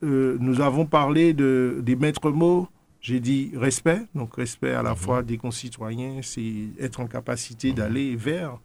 nous 0.01 0.61
avons 0.61 0.85
parlé 0.85 1.33
de, 1.33 1.79
des 1.83 1.97
maîtres 1.97 2.31
mots 2.31 2.69
j'ai 3.01 3.19
dit 3.19 3.51
respect, 3.55 4.01
donc 4.15 4.35
respect 4.35 4.71
à 4.71 4.83
la 4.83 4.91
mhm. 4.91 4.97
fois 4.97 5.23
des 5.23 5.37
concitoyens, 5.37 6.19
c'est 6.21 6.69
être 6.79 6.99
en 6.99 7.07
capacité 7.07 7.69
mhm. 7.69 7.75
d'aller 7.75 8.15
vers, 8.15 8.59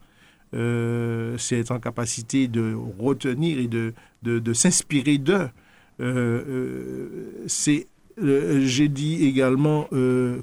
euh, 0.55 1.37
c'est 1.39 1.59
être 1.59 1.71
en 1.71 1.81
capacité 1.81 2.49
de 2.49 2.77
retenir 2.99 3.59
et 3.59 3.69
de, 3.69 3.95
de, 4.23 4.53
s'inspirer 4.53 5.19
d'eux. 5.19 5.49
Euh, 6.01 6.45
euh, 6.49 7.45
c'est, 7.47 7.87
j'ai 8.19 8.89
dit 8.89 9.25
également 9.27 9.89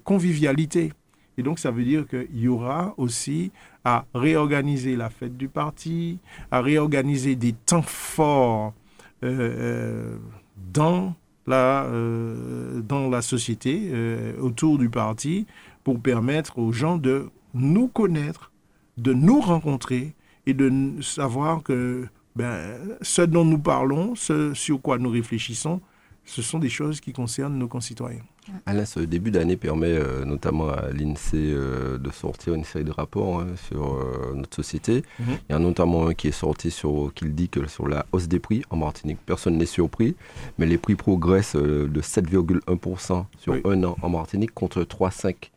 convivialité. 0.03 0.93
Et 1.37 1.43
donc 1.43 1.59
ça 1.59 1.71
veut 1.71 1.83
dire 1.83 2.05
qu'il 2.07 2.39
y 2.39 2.47
aura 2.47 2.93
aussi 2.97 3.51
à 3.85 4.05
réorganiser 4.13 4.95
la 4.95 5.09
fête 5.09 5.37
du 5.37 5.47
parti, 5.47 6.19
à 6.51 6.61
réorganiser 6.61 7.35
des 7.35 7.53
temps 7.53 7.81
forts 7.81 8.73
dans 10.73 11.15
euh, 11.55 12.81
dans 12.81 13.09
la 13.09 13.21
société, 13.21 13.89
euh, 13.91 14.37
autour 14.39 14.77
du 14.77 14.89
parti, 14.89 15.45
pour 15.83 15.99
permettre 15.99 16.59
aux 16.59 16.71
gens 16.71 16.97
de 16.97 17.29
nous 17.53 17.87
connaître, 17.87 18.51
de 18.97 19.13
nous 19.13 19.39
rencontrer 19.41 20.13
et 20.45 20.53
de 20.53 21.01
savoir 21.01 21.63
que 21.63 22.07
ben, 22.35 22.77
ce 23.01 23.21
dont 23.21 23.45
nous 23.45 23.59
parlons, 23.59 24.15
ce 24.15 24.53
sur 24.53 24.81
quoi 24.81 24.97
nous 24.97 25.09
réfléchissons, 25.09 25.81
ce 26.25 26.41
sont 26.41 26.59
des 26.59 26.69
choses 26.69 26.99
qui 27.01 27.11
concernent 27.11 27.57
nos 27.57 27.67
concitoyens. 27.67 28.23
Alain, 28.65 28.85
ce 28.85 28.99
début 28.99 29.31
d'année 29.31 29.57
permet 29.57 29.87
euh, 29.87 30.25
notamment 30.25 30.69
à 30.69 30.89
l'INSEE 30.91 31.35
euh, 31.53 31.97
de 31.97 32.11
sortir 32.11 32.53
une 32.53 32.63
série 32.63 32.83
de 32.83 32.91
rapports 32.91 33.41
hein, 33.41 33.47
sur 33.67 33.95
euh, 33.95 34.33
notre 34.35 34.55
société. 34.55 35.03
Mhm. 35.19 35.25
Il 35.49 35.53
y 35.53 35.55
en 35.55 35.57
a 35.57 35.59
notamment 35.59 36.07
un 36.07 36.13
qui 36.13 36.27
est 36.27 36.31
sorti 36.31 36.71
sur, 36.71 37.11
qui 37.15 37.25
dit 37.25 37.49
que 37.49 37.67
sur 37.67 37.87
la 37.87 38.05
hausse 38.11 38.27
des 38.27 38.39
prix 38.39 38.63
en 38.69 38.77
Martinique, 38.77 39.19
personne 39.25 39.57
n'est 39.57 39.65
surpris, 39.65 40.15
mais 40.57 40.65
les 40.65 40.77
prix 40.77 40.95
progressent 40.95 41.55
de 41.55 42.01
7,1% 42.01 43.25
sur 43.37 43.55
un 43.65 43.83
an 43.83 43.95
en 44.01 44.09
Martinique 44.09 44.53
contre 44.53 44.83
3,5% 44.83 45.49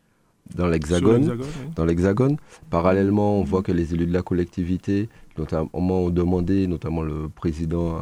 dans 0.55 0.67
l'Hexagone. 0.67 1.39
Dans 1.75 1.85
l'Hexagone. 1.85 2.37
Parallèlement, 2.69 3.39
on 3.39 3.43
voit 3.43 3.63
que 3.63 3.71
les 3.71 3.93
élus 3.93 4.05
de 4.05 4.13
la 4.13 4.21
collectivité 4.21 5.09
notamment 5.37 5.69
ont 5.73 6.09
demandé, 6.09 6.67
notamment 6.67 7.01
le 7.01 7.29
président, 7.29 7.99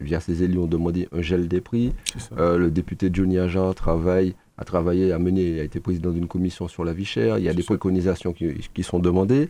via 0.00 0.20
ses 0.20 0.42
élus, 0.42 0.58
ont 0.58 0.66
demandé 0.66 1.08
un 1.12 1.22
gel 1.22 1.48
des 1.48 1.60
prix. 1.60 1.92
Euh, 2.38 2.58
le 2.58 2.70
député 2.70 3.10
Johnny 3.12 3.38
Agent 3.38 3.72
travaille, 3.74 4.34
a 4.58 4.64
travaillé, 4.64 5.12
a 5.12 5.18
mené, 5.18 5.60
a 5.60 5.62
été 5.62 5.80
président 5.80 6.10
d'une 6.10 6.28
commission 6.28 6.68
sur 6.68 6.84
la 6.84 6.92
vie 6.92 7.04
chère. 7.04 7.38
Il 7.38 7.44
y 7.44 7.48
a 7.48 7.54
des 7.54 7.62
préconisations 7.62 8.32
qui, 8.32 8.82
sont 8.82 8.98
demandées. 8.98 9.48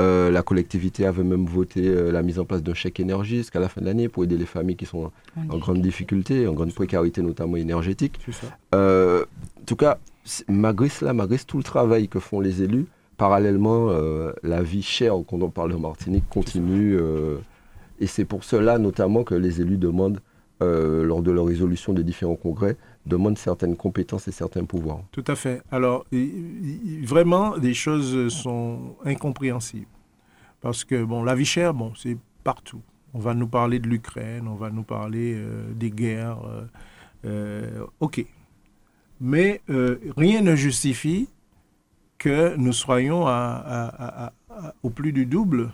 Euh, 0.00 0.30
la 0.30 0.42
collectivité 0.42 1.06
avait 1.06 1.24
même 1.24 1.46
voté 1.46 1.86
euh, 1.86 2.10
la 2.10 2.22
mise 2.22 2.38
en 2.38 2.44
place 2.44 2.62
d'un 2.62 2.74
chèque 2.74 3.00
énergie 3.00 3.38
jusqu'à 3.38 3.60
la 3.60 3.68
fin 3.68 3.80
de 3.80 3.86
l'année 3.86 4.08
pour 4.08 4.24
aider 4.24 4.36
les 4.36 4.46
familles 4.46 4.76
qui 4.76 4.86
sont 4.86 5.10
en, 5.36 5.58
grande 5.58 5.80
difficulté, 5.80 6.46
en 6.46 6.54
grande 6.54 6.74
précarité, 6.74 7.22
notamment 7.22 7.56
énergétique. 7.56 8.18
en 8.72 9.20
tout 9.66 9.76
cas, 9.76 9.98
malgré 10.48 10.88
cela, 10.88 11.12
malgré 11.12 11.38
tout 11.38 11.58
le 11.58 11.64
travail 11.64 12.08
que 12.08 12.18
font 12.18 12.40
les 12.40 12.62
élus, 12.62 12.86
parallèlement, 13.16 13.88
euh, 13.90 14.32
la 14.42 14.62
vie 14.62 14.82
chère, 14.82 15.14
quand 15.26 15.40
on 15.42 15.50
parle 15.50 15.72
de 15.72 15.76
Martinique, 15.76 16.28
continue. 16.28 16.96
Euh, 16.98 17.38
et 18.00 18.06
c'est 18.06 18.24
pour 18.24 18.44
cela 18.44 18.78
notamment 18.78 19.24
que 19.24 19.34
les 19.34 19.60
élus 19.60 19.78
demandent 19.78 20.20
lors 20.60 21.20
de 21.20 21.30
leur 21.30 21.44
résolution 21.44 21.92
des 21.92 22.04
différents 22.04 22.36
congrès, 22.36 22.78
demandent 23.04 23.36
certaines 23.36 23.76
compétences 23.76 24.28
et 24.28 24.32
certains 24.32 24.64
pouvoirs. 24.64 25.02
Tout 25.12 25.24
à 25.26 25.34
fait. 25.34 25.60
Alors, 25.70 26.06
vraiment, 27.02 27.54
les 27.56 27.74
choses 27.74 28.32
sont 28.32 28.96
incompréhensibles. 29.04 29.84
Parce 30.62 30.82
que, 30.84 31.04
bon, 31.04 31.22
la 31.22 31.34
vie 31.34 31.44
chère, 31.44 31.74
bon, 31.74 31.92
c'est 31.94 32.16
partout. 32.44 32.80
On 33.12 33.18
va 33.18 33.34
nous 33.34 33.46
parler 33.46 33.78
de 33.78 33.86
l'Ukraine, 33.86 34.48
on 34.48 34.54
va 34.54 34.70
nous 34.70 34.84
parler 34.84 35.38
des 35.74 35.90
guerres. 35.90 36.38
ok. 38.00 38.24
Mais 39.20 39.60
rien 39.68 40.40
ne 40.40 40.56
justifie 40.56 41.28
que 42.18 42.56
nous 42.56 42.72
soyons 42.72 43.26
au 44.82 44.90
plus 44.90 45.12
du 45.12 45.26
double 45.26 45.72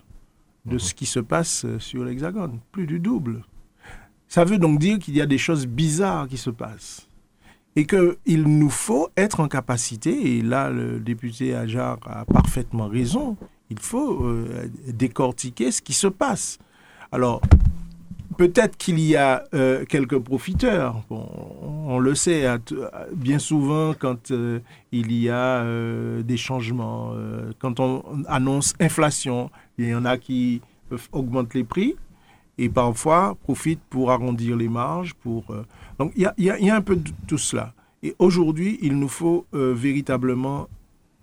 de 0.67 0.79
ce 0.79 0.95
qui 0.95 1.07
se 1.07 1.21
passe 1.21 1.67
sur 1.79 2.05
l'Hexagone. 2.05 2.61
Plus 2.73 2.87
du 2.87 2.99
double. 2.99 3.43
Ça 4.29 4.45
veut 4.45 4.59
donc 4.59 4.79
dire 4.79 4.99
qu'il 4.99 5.17
y 5.17 5.21
a 5.21 5.27
des 5.27 5.39
choses 5.39 5.67
bizarres 5.67 6.29
qui 6.29 6.39
se 6.39 6.51
passent. 6.51 7.09
Et 7.77 7.87
qu'il 7.87 8.43
nous 8.43 8.71
faut 8.71 9.09
être 9.17 9.41
en 9.41 9.49
capacité, 9.49 10.37
et 10.37 10.43
là 10.43 10.71
le 10.71 10.99
député 10.99 11.55
Ajar 11.55 11.99
a 12.05 12.25
parfaitement 12.25 12.89
raison, 12.89 13.37
il 13.71 13.79
faut 13.79 14.25
euh, 14.25 14.69
décortiquer 14.89 15.71
ce 15.71 15.81
qui 15.81 15.93
se 15.93 16.09
passe. 16.09 16.59
Alors, 17.13 17.41
peut-être 18.41 18.79
qu'il 18.79 18.99
y 18.99 19.17
a 19.17 19.45
euh, 19.53 19.85
quelques 19.85 20.19
profiteurs. 20.19 21.03
on 21.11 21.99
le 21.99 22.15
sait, 22.15 22.47
bien 23.13 23.39
souvent, 23.39 23.93
quand 23.93 24.31
euh, 24.31 24.61
il 24.93 25.13
y 25.13 25.29
a 25.29 25.61
euh, 25.61 26.23
des 26.23 26.39
changements, 26.39 27.13
quand 27.59 27.81
on 27.81 28.03
annonce 28.29 28.73
inflation, 28.81 29.51
il 29.77 29.89
y 29.89 29.95
en 29.95 30.07
a 30.07 30.17
qui 30.17 30.63
augmentent 31.13 31.53
les 31.53 31.65
prix 31.65 31.97
et 32.57 32.71
parfois 32.71 33.37
profitent 33.43 33.85
pour 33.91 34.11
arrondir 34.11 34.57
les 34.57 34.69
marges. 34.69 35.15
Donc 35.99 36.15
il 36.17 36.33
y, 36.39 36.71
a, 36.71 36.75
un 36.75 36.81
peu 36.81 36.97
de 36.97 37.11
tout 37.27 37.37
cela. 37.37 37.75
Et 38.03 38.15
aujourd'hui, 38.19 38.79
il 38.81 38.99
nous 38.99 39.09
faut 39.09 39.45
véritablement 39.53 40.67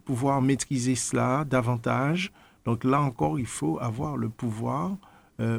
pouvoir 0.05 0.39
maîtriser 0.43 0.93
cela 0.93 1.45
davantage. 1.45 2.31
Donc 2.63 2.83
là 2.83 3.01
encore, 3.01 3.39
il 3.39 3.47
faut 3.47 3.79
avoir 3.81 4.17
le 4.17 4.29
pouvoir 4.29 4.91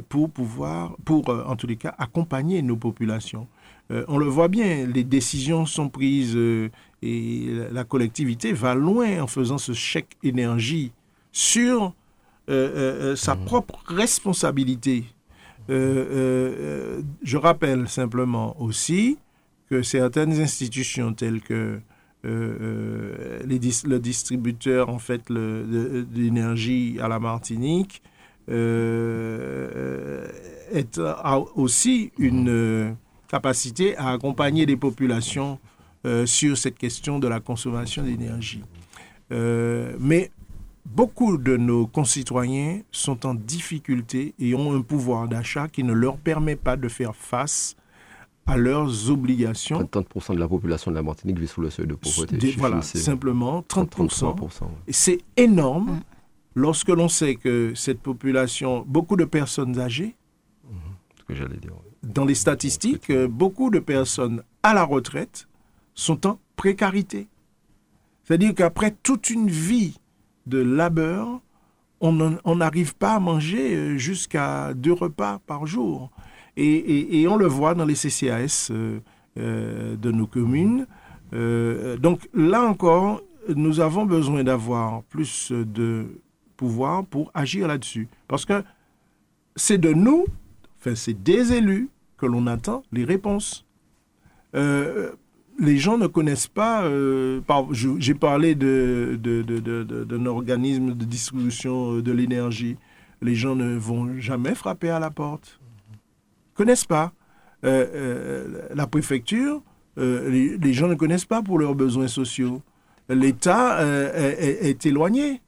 pour 0.09 0.31
pouvoir, 0.31 0.97
pour 1.05 1.29
euh, 1.29 1.45
en 1.47 1.55
tous 1.55 1.67
les 1.69 1.77
cas, 1.77 1.95
accompagner 1.99 2.63
nos 2.63 2.77
populations. 2.77 3.47
Euh, 3.91 4.05
on 4.09 4.19
le 4.19 4.27
voit 4.27 4.49
bien, 4.49 4.87
les 4.87 5.05
décisions 5.05 5.67
sont 5.67 5.89
prises 5.89 6.37
et 7.03 7.47
la 7.71 7.85
collectivité 7.85 8.53
va 8.53 8.75
loin 8.75 9.23
en 9.23 9.27
faisant 9.27 9.59
ce 9.59 9.73
chèque 9.73 10.17
énergie 10.23 10.93
sur 11.33 11.95
sa 12.49 13.35
mmh. 13.35 13.45
propre 13.45 13.79
responsabilité. 13.87 15.05
je 15.69 17.37
rappelle 17.37 17.89
simplement 17.89 18.61
aussi 18.61 19.19
que 19.69 19.83
certaines 19.83 20.41
institutions 20.41 21.13
telles 21.13 21.43
que 21.43 21.79
les, 22.25 23.61
le 23.85 23.99
distributeur 23.99 24.89
en 24.89 24.99
fait 24.99 25.31
d'énergie 25.31 26.99
à 27.01 27.09
la 27.09 27.19
Martinique 27.19 28.03
euh, 28.03 28.18
est, 30.73 30.99
a 30.99 31.39
aussi 31.57 32.13
une 32.19 32.49
euh, 32.49 32.93
capacité 33.29 33.97
à 33.97 34.11
accompagner 34.11 34.67
les 34.67 34.77
populations 34.77 35.59
euh, 36.07 36.27
sur 36.27 36.57
cette 36.57 36.79
question 36.79 37.19
de 37.19 37.29
la 37.29 37.41
consommation 37.41 38.03
d'énergie. 38.03 38.63
mais 39.31 40.31
beaucoup 40.87 41.37
de 41.37 41.57
nos 41.57 41.87
concitoyens 41.87 42.81
sont 42.91 43.27
en 43.27 43.35
difficulté 43.35 44.35
et 44.39 44.55
ont 44.55 44.75
un 44.75 44.81
pouvoir 44.81 45.29
d'achat 45.29 45.69
qui 45.69 45.85
ne 45.85 45.93
leur 45.93 46.17
permet 46.17 46.57
pas 46.57 46.77
de 46.77 46.89
faire 46.89 47.15
face 47.15 47.77
à 48.49 48.57
leurs 48.57 49.11
obligations. 49.11 49.83
30% 49.83 50.35
de 50.35 50.41
la 50.41 50.49
population 50.49 50.91
de 50.91 50.97
la 50.97 51.03
Martinique 51.03 51.39
vit 51.39 51.47
sous 51.47 51.61
le 51.61 51.71
seuil 51.71 51.87
de 51.87 51.95
pauvreté. 51.95 52.55
voilà, 52.57 52.81
simplement 52.83 53.61
30%. 53.69 54.35
C'est 54.89 55.19
énorme. 55.37 56.01
Lorsque 56.59 56.89
l'on 56.89 57.09
sait 57.09 57.37
que 57.37 57.73
cette 57.77 58.01
population, 58.01 58.85
beaucoup 58.85 59.15
de 59.15 59.25
personnes 59.25 59.79
âgées, 59.79 60.17
dans 62.03 62.25
les 62.25 62.35
statistiques, 62.35 63.13
beaucoup 63.13 63.71
de 63.71 63.79
personnes 63.79 64.43
à 64.65 64.75
la 64.75 64.83
retraite 64.83 65.47
sont 65.95 66.27
en 66.27 66.41
précarité. 66.57 67.29
C'est-à-dire 68.25 68.57
qu'après 68.57 68.91
toute 68.91 69.31
une 69.31 69.49
vie 69.49 70.01
de 70.47 70.59
labeur, 70.59 71.41
on 72.01 72.57
n'arrive 72.57 72.97
pas 72.97 73.15
à 73.15 73.21
manger 73.21 73.77
euh, 73.77 73.97
jusqu'à 73.97 74.75
deux 74.75 74.95
repas 74.95 75.39
par 75.47 75.65
jour. 75.65 76.11
Et, 76.57 77.25
on 77.29 77.37
le 77.37 77.47
voit 77.47 77.77
dans 77.77 77.85
les 77.85 77.95
CCAS 77.95 78.71
euh, 78.73 78.99
euh, 79.39 79.97
de 79.97 80.11
nos 80.11 80.27
communes. 80.27 80.89
donc 81.33 82.29
là 82.35 82.65
encore, 82.65 83.23
nous 83.55 83.79
avons 83.79 84.07
besoin 84.07 84.43
d'avoir 84.43 85.05
plus 85.05 85.53
de 85.53 86.21
pouvoir 86.59 87.07
pour 87.07 87.31
agir 87.33 87.67
là-dessus. 87.69 88.09
Parce 88.27 88.45
que 88.45 88.63
c'est 89.57 89.79
de 89.79 89.95
nous, 89.95 90.27
enfin 90.79 90.95
c'est 90.95 91.23
des 91.23 91.55
élus 91.55 91.89
que 92.19 92.27
l'on 92.27 92.47
attend 92.47 92.83
les 92.93 93.05
réponses. 93.05 93.65
Euh, 94.55 95.13
les 95.59 95.79
gens 95.79 95.99
ne 95.99 96.07
connaissent 96.07 96.47
pas, 96.47 96.85
euh, 96.85 97.41
j'ai 97.99 98.15
parlé 98.15 98.55
d'un 98.55 98.67
de, 98.67 99.43
de, 99.43 100.27
organisme 100.27 100.95
de 100.95 101.05
distribution 101.05 101.99
de 102.01 102.13
l'énergie. 102.13 102.77
Les 103.23 103.35
gens 103.35 103.57
ne 103.57 103.77
vont 103.77 104.19
jamais 104.19 104.55
frapper 104.55 104.91
à 104.91 105.01
la 105.01 105.11
porte. 105.11 105.59
connaissent 106.55 106.85
pas. 106.85 107.13
Euh, 107.65 108.69
la 108.73 108.87
préfecture, 108.87 109.63
les, 109.97 110.73
gens 110.73 110.87
ne 110.87 110.95
connaissent 110.95 111.25
pas 111.25 111.43
pour 111.43 111.59
leurs 111.59 111.75
besoins 111.75 112.09
sociaux. 112.09 112.63
L'État 113.09 113.83
est, 113.83 114.87
éloigné. 114.87 115.41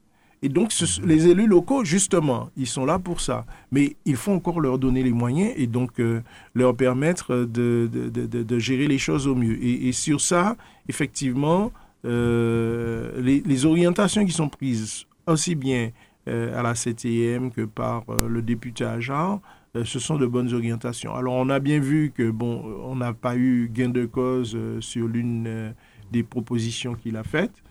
Et 0.43 0.49
donc, 0.49 0.73
les 1.03 1.27
élus 1.27 1.45
locaux, 1.45 1.85
justement, 1.85 2.49
ils 2.57 2.65
sont 2.65 2.83
là 2.83 2.97
pour 2.97 3.21
ça. 3.21 3.45
Mais 3.71 3.95
il 4.05 4.15
faut 4.15 4.31
encore 4.31 4.59
leur 4.59 4.79
donner 4.79 5.03
les 5.03 5.11
moyens 5.11 5.53
et 5.55 5.67
donc 5.67 5.99
euh, 5.99 6.21
leur 6.55 6.75
permettre 6.75 7.45
de, 7.45 7.87
de, 7.91 8.09
de, 8.09 8.59
gérer 8.59 8.87
les 8.87 8.97
choses 8.97 9.27
au 9.27 9.35
mieux. 9.35 9.63
Et, 9.63 9.91
sur 9.91 10.19
ça, 10.19 10.55
effectivement, 10.89 11.71
euh, 12.05 13.21
les, 13.21 13.65
orientations 13.65 14.25
qui 14.25 14.31
sont 14.31 14.49
prises 14.49 15.05
aussi 15.27 15.53
bien 15.53 15.91
euh, 16.27 16.57
à 16.59 16.63
la 16.63 16.73
CTM 16.73 17.51
que 17.51 17.61
par 17.61 18.03
le 18.27 18.41
député 18.41 18.83
Ajar, 18.83 19.39
ce 19.85 19.99
sont 19.99 20.17
de 20.17 20.25
bonnes 20.25 20.51
orientations. 20.53 21.15
Alors, 21.15 21.35
on 21.35 21.49
a 21.49 21.59
bien 21.59 21.79
vu 21.79 22.11
que, 22.15 22.31
bon, 22.31 22.63
on 22.83 22.95
n'a 22.95 23.13
pas 23.13 23.35
eu 23.35 23.69
gain 23.71 23.89
de 23.89 24.05
cause 24.05 24.57
sur 24.79 25.07
l'une 25.07 25.73
des 26.11 26.23
propositions 26.23 26.95
qu'il 26.95 27.15
a 27.15 27.23
faites. 27.23 27.63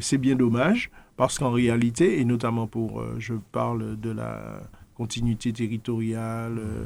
C'est 0.00 0.18
bien 0.18 0.36
dommage. 0.36 0.90
Parce 1.16 1.38
qu'en 1.38 1.50
réalité, 1.50 2.20
et 2.20 2.24
notamment 2.24 2.66
pour, 2.66 3.00
euh, 3.00 3.16
je 3.18 3.34
parle 3.52 3.98
de 4.00 4.10
la 4.10 4.62
continuité 4.94 5.52
territoriale, 5.52 6.58
euh, 6.58 6.84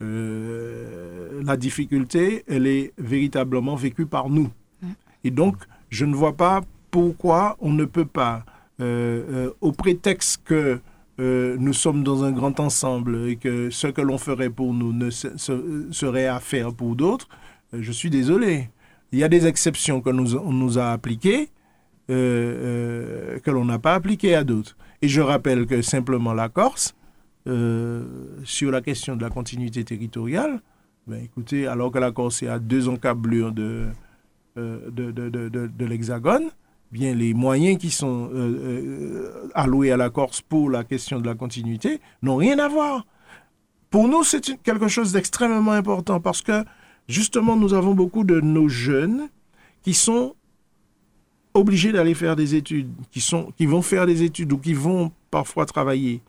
euh, 0.00 1.42
la 1.44 1.56
difficulté, 1.56 2.44
elle 2.48 2.66
est 2.66 2.92
véritablement 2.98 3.76
vécue 3.76 4.06
par 4.06 4.30
nous. 4.30 4.48
Et 5.24 5.30
donc, 5.30 5.56
je 5.90 6.04
ne 6.04 6.14
vois 6.14 6.36
pas 6.36 6.62
pourquoi 6.90 7.56
on 7.60 7.72
ne 7.72 7.84
peut 7.84 8.06
pas, 8.06 8.44
au 9.60 9.72
prétexte 9.72 10.42
que 10.44 10.80
nous 11.18 11.72
sommes 11.72 12.04
dans 12.04 12.22
un 12.22 12.30
grand 12.30 12.60
ensemble 12.60 13.28
et 13.28 13.34
que 13.34 13.70
ce 13.70 13.88
que 13.88 14.00
l'on 14.00 14.18
ferait 14.18 14.50
pour 14.50 14.72
nous 14.72 14.92
ne 14.92 15.10
serait 15.10 16.28
à 16.28 16.38
faire 16.38 16.72
pour 16.72 16.94
d'autres, 16.94 17.28
je 17.72 17.90
suis 17.90 18.08
désolé. 18.10 18.70
Il 19.10 19.18
y 19.18 19.24
a 19.24 19.28
des 19.28 19.46
exceptions 19.46 20.00
que 20.00 20.10
nous, 20.10 20.36
on 20.36 20.52
nous 20.52 20.78
a 20.78 20.92
appliquées, 20.92 21.50
euh, 22.10 22.14
euh, 22.14 23.38
que 23.40 23.50
l'on 23.50 23.64
n'a 23.64 23.78
pas 23.78 23.94
appliqué 23.94 24.34
à 24.34 24.44
d'autres. 24.44 24.76
Et 25.02 25.08
je 25.08 25.20
rappelle 25.20 25.66
que 25.66 25.82
simplement 25.82 26.32
la 26.32 26.48
Corse, 26.48 26.94
euh, 27.46 28.04
sur 28.44 28.70
la 28.70 28.80
question 28.80 29.16
de 29.16 29.22
la 29.22 29.30
continuité 29.30 29.84
territoriale, 29.84 30.60
ben 31.06 31.22
écoutez, 31.22 31.66
alors 31.66 31.90
que 31.90 31.98
la 31.98 32.10
Corse 32.12 32.42
est 32.42 32.48
à 32.48 32.58
deux 32.58 32.88
encablures 32.88 33.52
de, 33.52 33.86
de, 34.56 34.90
de, 34.90 35.28
de, 35.28 35.48
de 35.48 35.84
l'Hexagone, 35.84 36.50
bien 36.92 37.14
les 37.14 37.34
moyens 37.34 37.78
qui 37.78 37.90
sont 37.90 38.30
alloués 39.54 39.92
à 39.92 39.96
la 39.96 40.10
Corse 40.10 40.40
pour 40.42 40.68
la 40.68 40.84
question 40.84 41.20
de 41.20 41.26
la 41.26 41.34
continuité 41.34 42.00
n'ont 42.22 42.36
rien 42.36 42.58
à 42.58 42.68
voir. 42.68 43.06
Pour 43.90 44.08
nous, 44.08 44.22
c'est 44.24 44.62
quelque 44.62 44.88
chose 44.88 45.12
d'extrêmement 45.12 45.72
important 45.72 46.20
parce 46.20 46.42
que 46.42 46.64
justement, 47.08 47.56
nous 47.56 47.72
avons 47.72 47.94
beaucoup 47.94 48.24
de 48.24 48.40
nos 48.40 48.68
jeunes 48.68 49.28
qui 49.82 49.94
sont 49.94 50.34
obligés 51.58 51.92
d'aller 51.92 52.14
faire 52.14 52.36
des 52.36 52.54
études, 52.54 52.90
qui, 53.10 53.20
sont, 53.20 53.52
qui 53.56 53.66
vont 53.66 53.82
faire 53.82 54.06
des 54.06 54.22
études 54.22 54.52
ou 54.52 54.58
qui 54.58 54.74
vont 54.74 55.12
parfois 55.30 55.66
travailler. 55.66 56.20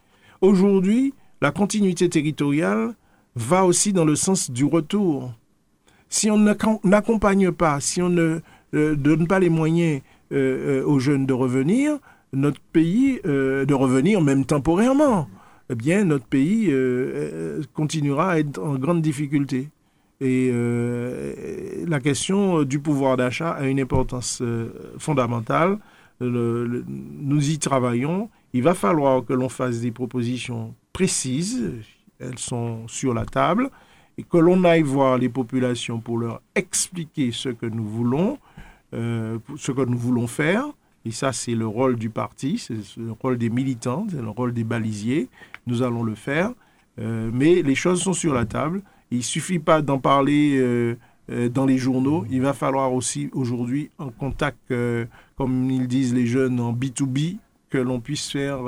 Aujourd'hui, 0.41 1.13
la 1.41 1.51
continuité 1.51 2.09
territoriale 2.09 2.95
va 3.35 3.65
aussi 3.65 3.93
dans 3.93 4.05
le 4.05 4.15
sens 4.15 4.51
du 4.51 4.65
retour. 4.65 5.33
Si 6.09 6.29
on 6.31 6.37
n'accompagne 6.37 7.51
pas, 7.51 7.79
si 7.79 8.01
on 8.01 8.09
ne 8.09 8.39
euh, 8.73 8.95
donne 8.95 9.27
pas 9.27 9.39
les 9.39 9.49
moyens 9.49 10.01
euh, 10.31 10.81
euh, 10.81 10.85
aux 10.85 10.99
jeunes 10.99 11.25
de 11.25 11.33
revenir, 11.33 11.97
notre 12.33 12.59
pays, 12.59 13.19
de 13.23 13.73
revenir 13.73 14.21
même 14.21 14.45
temporairement, 14.45 15.27
eh 15.71 15.75
bien, 15.75 16.03
notre 16.05 16.25
pays 16.25 16.71
continuera 17.73 18.33
à 18.33 18.39
être 18.39 18.61
en 18.61 18.75
grande 18.75 19.01
difficulté. 19.01 19.69
Et 20.21 20.51
la 21.87 21.99
question 21.99 22.63
du 22.63 22.79
pouvoir 22.79 23.15
d'achat 23.17 23.51
a 23.51 23.67
une 23.67 23.79
importance 23.79 24.43
fondamentale. 24.97 25.77
nous 26.19 27.49
y 27.49 27.57
travaillons. 27.57 28.29
Il 28.53 28.63
va 28.63 28.73
falloir 28.73 29.23
que 29.23 29.33
l'on 29.33 29.49
fasse 29.49 29.79
des 29.79 29.91
propositions 29.91 30.75
précises. 30.91 31.71
Elles 32.19 32.37
sont 32.37 32.87
sur 32.87 33.13
la 33.13 33.25
table 33.25 33.69
et 34.19 34.23
que 34.23 34.37
l'on 34.37 34.65
aille 34.65 34.81
voir 34.81 35.17
les 35.17 35.29
populations 35.29 35.99
pour 35.99 36.17
leur 36.17 36.41
expliquer 36.53 37.31
ce 37.31 37.47
que 37.47 37.65
nous 37.65 37.85
voulons, 37.85 38.37
euh, 38.93 39.39
ce 39.55 39.71
que 39.71 39.85
nous 39.85 39.97
voulons 39.97 40.27
faire. 40.27 40.65
Et 41.05 41.11
ça, 41.11 41.31
c'est 41.31 41.55
le 41.55 41.65
rôle 41.65 41.95
du 41.95 42.09
parti, 42.09 42.57
c'est 42.57 42.97
le 42.97 43.13
rôle 43.13 43.37
des 43.37 43.49
militants, 43.49 44.05
c'est 44.09 44.21
le 44.21 44.27
rôle 44.27 44.53
des 44.53 44.65
balisiers. 44.65 45.29
Nous 45.67 45.83
allons 45.83 46.03
le 46.03 46.15
faire. 46.15 46.51
Euh, 46.99 47.31
mais 47.33 47.61
les 47.61 47.75
choses 47.75 48.01
sont 48.01 48.11
sur 48.11 48.33
la 48.33 48.45
table. 48.45 48.81
Il 49.11 49.19
ne 49.19 49.23
suffit 49.23 49.59
pas 49.59 49.81
d'en 49.81 49.99
parler 49.99 50.57
euh, 50.57 50.95
dans 51.49 51.65
les 51.65 51.77
journaux. 51.77 52.25
Il 52.29 52.41
va 52.41 52.53
falloir 52.53 52.93
aussi 52.93 53.29
aujourd'hui, 53.33 53.91
en 53.97 54.09
contact, 54.09 54.73
comme 55.37 55.69
ils 55.69 55.87
disent 55.87 56.13
les 56.13 56.25
jeunes, 56.25 56.59
en 56.59 56.73
B2B, 56.73 57.37
que 57.69 57.77
l'on 57.77 57.99
puisse 57.99 58.31
faire 58.31 58.59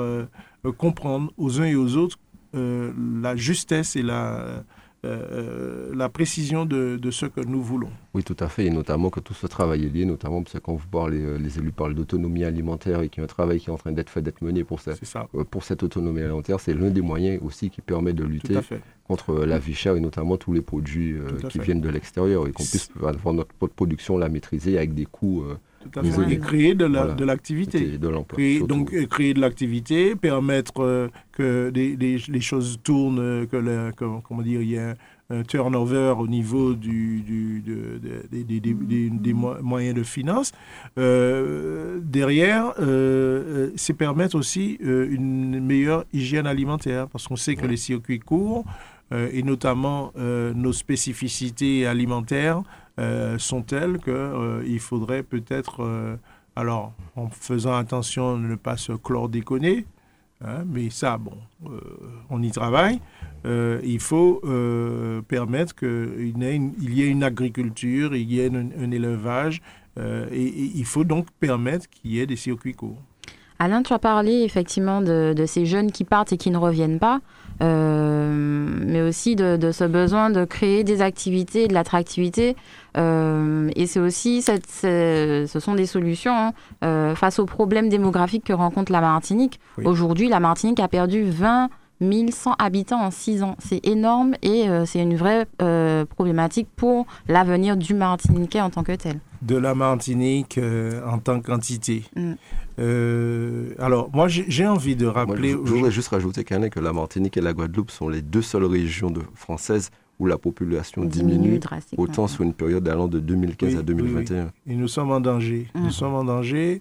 comprendre 0.78 1.32
aux 1.36 1.60
uns 1.60 1.64
et 1.64 1.74
aux 1.74 1.96
autres 1.96 2.18
la 2.54 3.34
justesse 3.34 3.96
et 3.96 4.02
la, 4.02 4.62
euh, 5.04 5.90
la 5.96 6.08
précision 6.08 6.64
de, 6.64 6.98
ce 7.10 7.26
que 7.26 7.40
nous 7.40 7.60
voulons. 7.60 7.90
Oui, 8.14 8.22
tout 8.22 8.36
à 8.38 8.48
fait, 8.48 8.66
et 8.66 8.70
notamment 8.70 9.10
que 9.10 9.18
tout 9.18 9.34
ce 9.34 9.48
travail 9.48 9.84
est 9.84 9.88
lié, 9.88 10.04
notamment 10.04 10.42
parce 10.42 10.52
que 10.52 10.58
quand 10.58 10.74
vous 10.74 10.86
parlez, 10.86 11.20
euh, 11.20 11.38
les 11.38 11.58
élus 11.58 11.72
parlent 11.72 11.94
d'autonomie 11.94 12.44
alimentaire 12.44 13.02
et 13.02 13.08
qu'il 13.08 13.20
y 13.20 13.22
a 13.22 13.24
un 13.24 13.26
travail 13.26 13.58
qui 13.58 13.68
est 13.68 13.72
en 13.72 13.76
train 13.76 13.90
d'être 13.90 14.10
fait, 14.10 14.22
d'être 14.22 14.42
mené 14.42 14.62
pour, 14.62 14.80
cette, 14.80 15.02
euh, 15.34 15.42
pour 15.42 15.64
cette 15.64 15.82
autonomie 15.82 16.20
alimentaire, 16.20 16.60
c'est 16.60 16.72
l'un 16.72 16.90
des 16.90 17.00
moyens 17.00 17.40
aussi 17.42 17.68
qui 17.68 17.80
permet 17.80 18.12
de 18.12 18.22
lutter 18.22 18.58
contre 19.08 19.44
la 19.44 19.58
vie 19.58 19.74
chère 19.74 19.96
et 19.96 20.00
notamment 20.00 20.36
tous 20.36 20.52
les 20.52 20.62
produits 20.62 21.16
qui 21.48 21.58
viennent 21.58 21.80
de 21.80 21.88
l'extérieur 21.88 22.46
et 22.46 22.52
qu'on 22.52 22.62
puisse 22.62 22.88
avoir 23.02 23.34
notre 23.34 23.52
production 23.52 24.16
la 24.16 24.28
maîtriser 24.28 24.76
avec 24.76 24.94
des 24.94 25.06
coûts 25.06 25.44
et 26.30 26.38
créer 26.38 26.74
de 26.74 27.24
l'activité. 27.24 27.98
donc 27.98 28.94
créer 29.08 29.34
de 29.34 29.40
l'activité, 29.40 30.16
permettre 30.16 30.82
euh, 30.82 31.08
que 31.32 31.72
les 31.74 32.40
choses 32.40 32.78
tournent, 32.82 33.18
euh, 33.18 33.46
que, 33.46 34.20
comment 34.22 34.42
dire, 34.42 34.62
il 34.62 34.70
y 34.70 34.78
a 34.78 34.94
un 35.30 35.42
turnover 35.44 36.14
au 36.18 36.26
niveau 36.26 36.74
du, 36.74 37.22
du 37.22 37.62
des, 38.30 39.32
moyens 39.32 39.96
de 39.96 40.02
finance. 40.02 40.52
Euh, 40.98 42.00
derrière, 42.02 42.74
c'est 43.76 43.94
permettre 43.94 44.36
aussi 44.36 44.78
une 44.80 45.60
meilleure 45.60 46.04
hygiène 46.12 46.46
alimentaire, 46.46 47.08
parce 47.08 47.28
qu'on 47.28 47.36
sait 47.36 47.56
que 47.56 47.66
les 47.66 47.78
circuits 47.78 48.18
courts, 48.18 48.64
et 49.10 49.42
notamment 49.42 50.12
nos 50.16 50.72
spécificités 50.72 51.86
alimentaires, 51.86 52.58
euh, 52.58 52.81
sont 53.38 53.62
telles 53.62 53.98
qu'il 53.98 54.12
euh, 54.12 54.78
faudrait 54.78 55.22
peut-être, 55.22 55.82
euh, 55.82 56.16
alors 56.56 56.92
en 57.16 57.28
faisant 57.28 57.74
attention 57.74 58.36
de 58.36 58.42
ne 58.42 58.56
pas 58.56 58.76
se 58.76 58.92
chlordéconner, 58.92 59.86
hein, 60.44 60.64
mais 60.66 60.90
ça, 60.90 61.18
bon, 61.18 61.36
on 62.30 62.42
y 62.42 62.50
travaille, 62.50 63.00
il 63.44 64.00
faut 64.00 64.42
permettre 65.28 65.74
qu'il 65.74 66.34
y 66.36 67.02
ait 67.02 67.08
une 67.08 67.24
agriculture, 67.24 68.14
il 68.14 68.30
y 68.30 68.40
ait 68.40 68.50
un, 68.54 68.90
élevage, 68.90 69.62
et, 69.98 70.70
il 70.74 70.84
faut 70.84 71.04
donc 71.04 71.26
permettre 71.40 71.88
qu'il 71.88 72.12
y 72.12 72.20
ait 72.20 72.26
des 72.26 72.36
circuits 72.36 72.74
courts. 72.74 73.02
Alain, 73.62 73.84
tu 73.84 73.92
as 73.92 74.00
parlé 74.00 74.42
effectivement 74.42 75.00
de, 75.02 75.44
ces 75.46 75.66
jeunes 75.66 75.92
qui 75.92 76.02
partent 76.02 76.32
et 76.32 76.36
qui 76.36 76.50
ne 76.50 76.58
reviennent 76.58 76.98
pas, 76.98 77.20
euh, 77.62 78.28
mais 78.32 79.02
aussi 79.02 79.36
de, 79.36 79.70
ce 79.70 79.84
besoin 79.84 80.30
de 80.30 80.44
créer 80.44 80.82
des 80.82 81.00
activités, 81.00 81.68
de 81.68 81.74
l'attractivité. 81.74 82.56
Euh, 82.96 83.70
et 83.76 83.86
c'est 83.86 84.00
aussi, 84.00 84.42
cette, 84.42 84.66
ce 84.70 85.58
sont 85.60 85.74
des 85.74 85.86
solutions 85.86 86.34
hein, 86.34 86.52
euh, 86.84 87.14
face 87.14 87.38
aux 87.38 87.46
problèmes 87.46 87.88
démographiques 87.88 88.44
que 88.44 88.52
rencontre 88.52 88.92
la 88.92 89.00
Martinique. 89.00 89.60
Aujourd'hui, 89.84 90.28
la 90.28 90.40
Martinique 90.40 90.80
a 90.80 90.88
perdu 90.88 91.24
20 91.24 91.68
1100 92.00 92.56
habitants 92.58 93.00
en 93.00 93.12
6 93.12 93.44
ans. 93.44 93.54
C'est 93.60 93.86
énorme 93.86 94.34
et 94.42 94.66
c'est 94.86 95.00
une 95.00 95.14
vraie 95.14 95.46
problématique 96.06 96.66
pour 96.74 97.06
l'avenir 97.28 97.76
du 97.76 97.94
Martiniquais 97.94 98.60
en 98.60 98.70
tant 98.70 98.82
que 98.82 98.90
tel. 98.90 99.20
De 99.40 99.56
la 99.56 99.76
Martinique 99.76 100.58
en 101.06 101.18
tant 101.18 101.40
qu'entité. 101.40 102.02
Mm. 102.16 102.32
Euh, 102.78 103.74
alors, 103.78 104.10
moi, 104.12 104.28
j'ai 104.28 104.66
envie 104.66 104.96
de 104.96 105.06
rappeler. 105.06 105.50
je, 105.50 105.56
voudrais 105.56 105.90
juste 105.90 106.08
rajouter 106.08 106.44
que 106.44 106.80
la 106.80 106.92
Martinique 106.92 107.36
et 107.36 107.40
la 107.40 107.52
Guadeloupe 107.52 107.90
sont 107.90 108.08
les 108.08 108.22
deux 108.22 108.42
seules 108.42 108.64
régions 108.64 109.10
de, 109.10 109.22
françaises 109.34 109.90
où 110.22 110.26
la 110.26 110.38
population 110.38 111.04
diminue, 111.04 111.58
autant 111.96 112.28
sur 112.28 112.44
une 112.44 112.54
période 112.54 112.86
allant 112.88 113.08
de 113.08 113.18
2015 113.18 113.74
à 113.76 113.82
2021. 113.82 114.52
Et 114.68 114.76
nous 114.76 114.86
sommes 114.86 115.10
en 115.10 115.18
danger. 115.20 115.66
Nous 115.74 115.86
mm. 115.86 115.90
sommes 115.90 116.14
en 116.14 116.22
danger. 116.22 116.80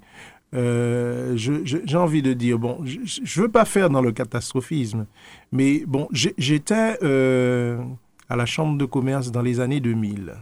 Euh, 0.53 1.35
j'ai 1.35 1.97
envie 1.97 2.21
de 2.21 2.33
dire, 2.33 2.59
bon, 2.59 2.77
je 2.85 2.99
ne 2.99 3.41
veux 3.43 3.49
pas 3.49 3.65
faire 3.65 3.89
dans 3.89 4.01
le 4.01 4.11
catastrophisme, 4.11 5.07
mais 5.51 5.83
bon, 5.87 6.07
j'étais 6.11 6.99
euh, 7.01 7.81
à 8.29 8.35
la 8.35 8.45
Chambre 8.45 8.77
de 8.77 8.85
commerce 8.85 9.31
dans 9.31 9.41
les 9.41 9.59
années 9.59 9.79
2000. 9.79 10.33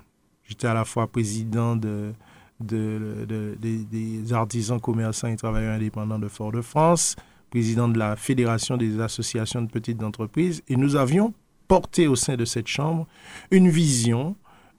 J'étais 0.43 0.67
à 0.67 0.73
la 0.73 0.83
fois 0.83 1.07
président 1.07 1.77
de, 1.77 2.11
de, 2.59 3.55
des 3.61 4.33
artisans, 4.33 4.81
commerçants 4.81 5.29
et 5.29 5.37
travailleurs 5.37 5.75
indépendants 5.75 6.19
de 6.19 6.27
Fort-de-France, 6.27 7.15
président 7.49 7.87
de 7.87 7.97
la 7.97 8.17
Fédération 8.17 8.75
des 8.75 8.99
associations 8.99 9.61
de 9.61 9.69
petites 9.69 10.03
entreprises, 10.03 10.63
et 10.67 10.75
nous 10.75 10.97
avions 10.97 11.33
porté 11.69 12.07
au 12.07 12.17
sein 12.17 12.35
de 12.35 12.43
cette 12.43 12.67
Chambre 12.67 13.07
une 13.51 13.69
vision 13.69 14.35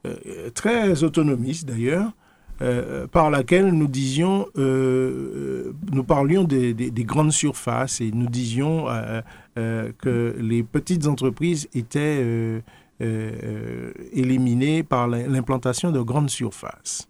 euh, 0.07 0.51
très 0.51 1.03
autonomiste 1.05 1.67
d'ailleurs, 1.67 2.13
euh, 2.61 3.07
par 3.07 3.31
laquelle 3.31 3.71
nous 3.71 3.87
disions, 3.87 4.47
euh, 4.59 5.73
nous 5.93 6.05
parlions 6.05 6.45
des, 6.45 6.75
des, 6.75 7.05
grandes 7.05 7.33
surfaces 7.33 8.03
et 8.03 8.11
nous 8.11 8.29
disions 8.29 8.85
que 9.57 10.37
les 10.39 10.63
petites 10.63 11.07
entreprises 11.07 11.69
étaient 11.73 12.63
éliminées 14.13 14.83
par 14.83 15.09
l'implantation 15.09 15.91
de 15.91 16.01
grandes 16.01 16.29
surfaces. 16.29 17.09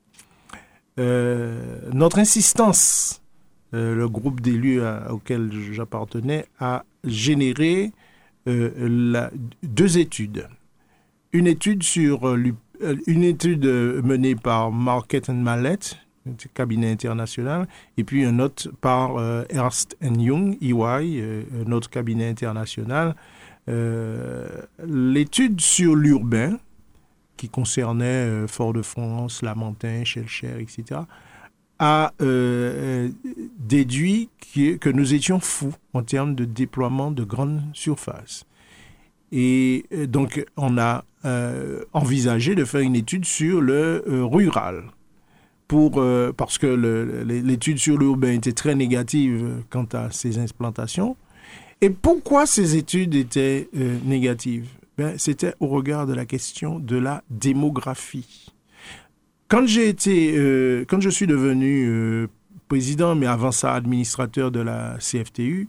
Euh, 1.01 1.81
notre 1.93 2.19
insistance, 2.19 3.23
euh, 3.75 3.95
le 3.95 4.09
groupe 4.09 4.41
d'élus 4.41 4.83
auquel 5.09 5.51
j'appartenais, 5.73 6.47
a 6.59 6.85
généré 7.05 7.93
euh, 8.49 9.29
deux 9.63 9.99
études. 9.99 10.49
Une 11.33 11.47
étude 11.47 11.83
sur 11.83 12.35
une 13.07 13.23
étude 13.23 13.65
menée 13.65 14.35
par 14.35 14.73
Market 14.73 15.31
and 15.31 15.35
Mallet, 15.35 15.79
cabinet 16.55 16.91
international, 16.91 17.69
et 17.97 18.05
puis 18.05 18.25
une 18.25 18.41
autre 18.41 18.69
par 18.81 19.23
Ernst 19.49 19.97
Young, 20.03 20.57
EY, 20.61 21.45
un 21.67 21.71
autre 21.71 21.89
cabinet 21.89 22.29
international. 22.29 23.15
L'étude 23.69 25.61
sur 25.61 25.95
l'urbain, 25.95 26.59
qui 27.41 27.49
concernait 27.49 28.05
euh, 28.05 28.47
Fort-de-France, 28.47 29.41
Lamentin, 29.41 30.05
Chelcher, 30.05 30.61
etc., 30.61 31.01
a 31.81 32.13
euh, 32.21 33.09
déduit 33.59 34.29
que, 34.55 34.91
nous 34.91 35.15
étions 35.15 35.41
fous 35.41 35.75
en 35.95 36.03
termes 36.03 36.35
de 36.35 36.45
déploiement 36.45 37.11
de 37.11 37.25
grandes 37.25 37.63
surfaces. 37.73 38.45
Et 39.33 39.87
euh, 39.93 40.07
donc, 40.07 40.45
on 40.57 40.79
a 40.79 41.05
envisagé 41.93 42.55
de 42.55 42.65
faire 42.65 42.81
une 42.81 42.97
étude 42.97 43.27
sur 43.27 43.61
le 43.61 44.03
rural. 44.25 44.85
Pour, 45.69 46.03
parce 46.35 46.57
que 46.57 46.67
l'étude 46.67 47.77
sur 47.77 47.99
l'urbain 47.99 48.33
était 48.33 48.55
très 48.55 48.75
négative 48.75 49.63
quant 49.69 49.87
à 49.93 50.11
ces 50.11 50.39
implantations. 50.39 51.19
Et 51.83 51.91
pourquoi 51.91 52.47
ces 52.47 52.77
études 52.77 53.15
étaient 53.15 53.69
négatives? 54.07 54.67
Ben, 54.97 55.19
c'était 55.19 55.55
au 55.61 55.69
regard 55.69 56.07
de 56.07 56.15
la 56.15 56.25
question 56.25 56.79
de 56.79 56.97
la 56.97 57.23
démographie. 57.29 58.53
Quand 59.51 59.67
j'ai 59.67 59.89
été, 59.89 60.39
euh, 60.39 60.85
quand 60.87 61.01
je 61.01 61.11
suis 61.11 61.27
devenu 61.27 61.89
euh, 61.89 62.29
président, 62.69 63.17
mais 63.17 63.27
avant 63.27 63.51
ça 63.51 63.75
administrateur 63.75 64.53
de 64.53 64.61
la 64.61 64.97
CFTU, 65.01 65.69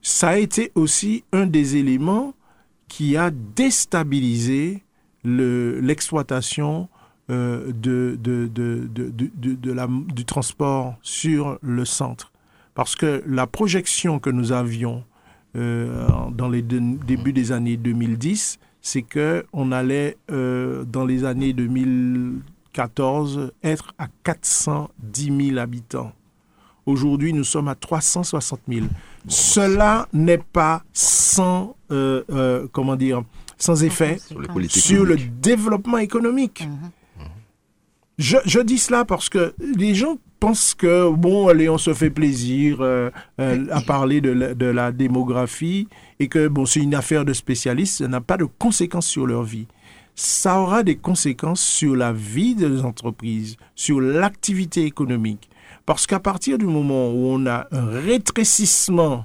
ça 0.00 0.30
a 0.30 0.38
été 0.38 0.72
aussi 0.74 1.22
un 1.30 1.44
des 1.44 1.76
éléments 1.76 2.32
qui 2.88 3.18
a 3.18 3.30
déstabilisé 3.30 4.82
l'exploitation 5.22 6.88
du 7.28 8.16
transport 10.26 10.96
sur 11.02 11.58
le 11.60 11.84
centre. 11.84 12.32
Parce 12.74 12.96
que 12.96 13.22
la 13.26 13.46
projection 13.46 14.18
que 14.18 14.30
nous 14.30 14.52
avions 14.52 15.04
euh, 15.56 16.08
dans 16.32 16.48
les 16.48 16.62
débuts 16.62 17.34
des 17.34 17.52
années 17.52 17.76
2010, 17.76 18.58
c'est 18.80 19.02
que 19.02 19.44
on 19.52 19.72
allait 19.72 20.16
dans 20.30 21.04
les 21.04 21.24
années 21.24 21.52
2014 22.74 23.52
être 23.62 23.94
à 23.98 24.06
410 24.24 25.48
000 25.48 25.58
habitants. 25.58 26.12
Aujourd'hui, 26.86 27.32
nous 27.32 27.44
sommes 27.44 27.68
à 27.68 27.74
360 27.74 28.60
000. 28.68 28.86
Cela 29.28 30.08
n'est 30.12 30.38
pas 30.38 30.82
sans, 30.92 31.76
euh, 31.90 32.66
comment 32.72 32.96
dire, 32.96 33.22
sans 33.58 33.84
effet 33.84 34.18
Sur 34.68 35.04
le 35.04 35.16
développement 35.16 35.98
économique. 35.98 36.66
Mhm. 36.66 36.90
Je, 38.18 38.36
je 38.44 38.60
dis 38.60 38.78
cela 38.78 39.04
parce 39.04 39.28
que 39.28 39.54
les 39.76 39.94
gens 39.94 40.18
pensent 40.40 40.74
que, 40.74 41.10
bon, 41.10 41.48
allez, 41.48 41.68
on 41.68 41.78
se 41.78 41.94
fait 41.94 42.10
plaisir 42.10 42.78
euh, 42.80 43.10
euh, 43.40 43.66
à 43.70 43.80
parler 43.82 44.20
de 44.20 44.30
la, 44.30 44.54
de 44.54 44.66
la 44.66 44.92
démographie 44.92 45.88
et 46.18 46.28
que, 46.28 46.48
bon, 46.48 46.66
c'est 46.66 46.80
une 46.80 46.94
affaire 46.94 47.24
de 47.24 47.32
spécialistes, 47.32 47.98
ça 47.98 48.08
n'a 48.08 48.20
pas 48.20 48.36
de 48.36 48.44
conséquences 48.44 49.06
sur 49.06 49.26
leur 49.26 49.42
vie. 49.42 49.66
Ça 50.22 50.60
aura 50.60 50.82
des 50.82 50.96
conséquences 50.96 51.62
sur 51.62 51.96
la 51.96 52.12
vie 52.12 52.54
des 52.54 52.82
entreprises, 52.82 53.56
sur 53.74 54.02
l'activité 54.02 54.84
économique. 54.84 55.48
Parce 55.86 56.06
qu'à 56.06 56.20
partir 56.20 56.58
du 56.58 56.66
moment 56.66 57.08
où 57.10 57.24
on 57.24 57.46
a 57.46 57.66
un 57.72 57.86
rétrécissement 57.86 59.24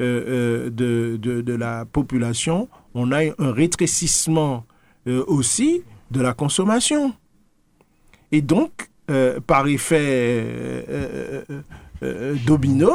euh, 0.00 0.70
euh, 0.70 1.18
de, 1.18 1.42
de, 1.42 1.54
la 1.54 1.84
population, 1.84 2.70
on 2.94 3.12
a 3.12 3.18
un 3.18 3.52
rétrécissement 3.52 4.64
euh, 5.06 5.22
aussi 5.26 5.82
de 6.10 6.22
la 6.22 6.32
consommation. 6.32 7.12
Et 8.32 8.40
donc, 8.40 8.88
par 9.46 9.66
effet 9.66 11.44
domino, 12.46 12.92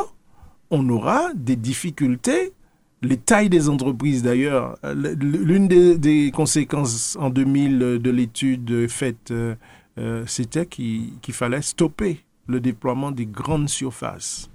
on 0.72 0.90
aura 0.90 1.30
des 1.36 1.58
difficultés. 1.58 2.54
Les 3.06 3.18
tailles 3.18 3.50
des 3.50 3.70
entreprises, 3.70 4.24
d'ailleurs, 4.24 4.78
euh, 4.84 5.16
l'une 5.16 5.68
des, 5.68 5.98
des 5.98 6.32
conséquences 6.32 7.18
en 7.20 7.30
2000 7.30 7.80
de 7.80 8.10
l'étude 8.10 8.88
faite, 8.88 9.32
euh, 9.32 9.56
euh, 9.98 10.24
c'était 10.28 10.66
qu'il 10.66 11.12
fallait 11.32 11.62
stopper 11.62 12.22
le 12.48 12.60
déploiement 12.60 13.12
des 13.12 13.26
grandes 13.26 13.70
surfaces. 13.70 14.50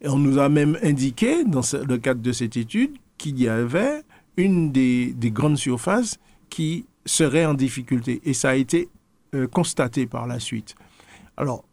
Et 0.00 0.08
on 0.08 0.18
nous 0.18 0.38
a 0.38 0.48
même 0.48 0.78
indiqué, 0.82 1.44
dans 1.44 1.62
le 1.86 1.96
cadre 1.96 2.20
de 2.20 2.32
cette 2.32 2.56
étude, 2.56 2.92
qu'il 3.18 3.40
y 3.40 3.48
avait 3.48 4.02
une 4.36 4.70
des, 4.70 5.12
des 5.12 5.30
grandes 5.30 5.56
surfaces 5.56 6.18
qui 6.50 6.86
serait 7.04 7.46
en 7.46 7.54
difficulté. 7.54 8.20
Et 8.24 8.34
ça 8.34 8.50
a 8.50 8.54
été 8.54 8.88
euh, 9.34 9.46
constaté 9.46 10.06
par 10.06 10.26
la 10.26 10.38
suite. 10.38 10.74
Alors, 11.36 11.64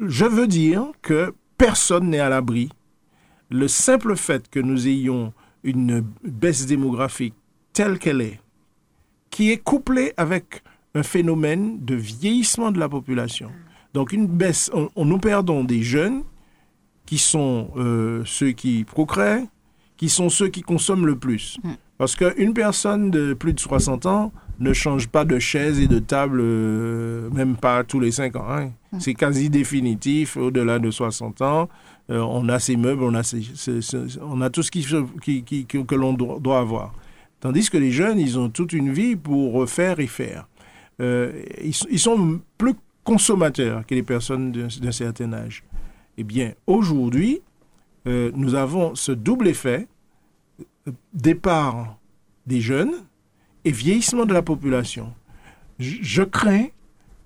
je 0.00 0.24
veux 0.24 0.46
dire 0.46 0.86
que 1.00 1.34
personne 1.56 2.10
n'est 2.10 2.20
à 2.20 2.28
l'abri. 2.28 2.68
Le 3.52 3.68
simple 3.68 4.16
fait 4.16 4.48
que 4.50 4.58
nous 4.60 4.88
ayons 4.88 5.32
une 5.62 6.02
baisse 6.24 6.66
démographique 6.66 7.34
telle 7.72 7.98
qu'elle 7.98 8.20
est, 8.20 8.40
qui 9.30 9.50
est 9.50 9.58
couplée 9.58 10.12
avec 10.16 10.62
un 10.94 11.02
phénomène 11.02 11.78
de 11.84 11.94
vieillissement 11.94 12.70
de 12.72 12.78
la 12.78 12.88
population. 12.88 13.50
Donc 13.94 14.12
une 14.12 14.26
baisse, 14.26 14.70
on, 14.74 14.88
on- 14.96 15.04
nous 15.04 15.18
perdons 15.18 15.64
des 15.64 15.82
jeunes 15.82 16.22
qui 17.06 17.18
sont 17.18 17.70
euh, 17.76 18.22
ceux 18.24 18.52
qui 18.52 18.84
procréent, 18.84 19.46
qui 19.96 20.08
sont 20.08 20.28
ceux 20.28 20.48
qui 20.48 20.62
consomment 20.62 21.06
le 21.06 21.16
plus. 21.16 21.58
Mm. 21.62 21.70
Parce 21.98 22.16
qu'une 22.16 22.52
personne 22.54 23.10
de 23.10 23.32
plus 23.34 23.52
de 23.52 23.60
60 23.60 24.06
ans 24.06 24.32
ne 24.58 24.72
change 24.72 25.08
pas 25.08 25.24
de 25.24 25.38
chaise 25.38 25.78
et 25.78 25.86
de 25.88 25.98
table, 25.98 26.40
euh, 26.42 27.30
même 27.30 27.56
pas 27.56 27.84
tous 27.84 28.00
les 28.00 28.10
5 28.10 28.34
ans. 28.36 28.46
hein. 28.48 28.70
C'est 28.98 29.14
quasi 29.14 29.48
définitif. 29.50 30.36
Au-delà 30.36 30.78
de 30.78 30.90
60 30.90 31.40
ans, 31.42 31.68
euh, 32.12 32.20
on 32.20 32.48
a 32.48 32.58
ses 32.58 32.76
meubles, 32.76 33.02
on 33.02 33.14
a, 33.14 33.22
on 34.20 34.40
a 34.42 34.50
tout 34.50 34.62
ce 34.62 34.70
que, 34.70 35.94
l'on 35.94 36.12
doit, 36.12 36.58
avoir. 36.58 36.94
Tandis 37.40 37.70
que 37.70 37.78
les 37.78 37.90
jeunes, 37.90 38.18
ils 38.20 38.38
ont 38.38 38.50
toute 38.50 38.72
une 38.72 38.92
vie 38.92 39.16
pour 39.16 39.54
refaire 39.54 39.98
et 39.98 40.06
faire. 40.06 40.46
Euh, 41.00 41.42
ils, 41.64 41.98
sont- 41.98 42.40
plus 42.58 42.74
consommateurs 43.02 43.84
que 43.86 43.94
les 43.94 44.02
personnes 44.02 44.52
d'un 44.52 44.92
certain 44.92 45.32
âge. 45.32 45.64
Eh 46.18 46.24
bien, 46.24 46.52
aujourd'hui, 46.66 47.40
euh, 48.06 48.30
nous 48.34 48.54
avons 48.54 48.94
ce 48.94 49.10
double 49.10 49.48
effet, 49.48 49.88
départ 51.14 51.96
des 52.46 52.60
jeunes 52.60 52.92
et 53.64 53.70
vieillissement 53.72 54.26
de 54.26 54.34
la 54.34 54.42
population. 54.42 55.12
Je 55.78 56.22
crains 56.22 56.66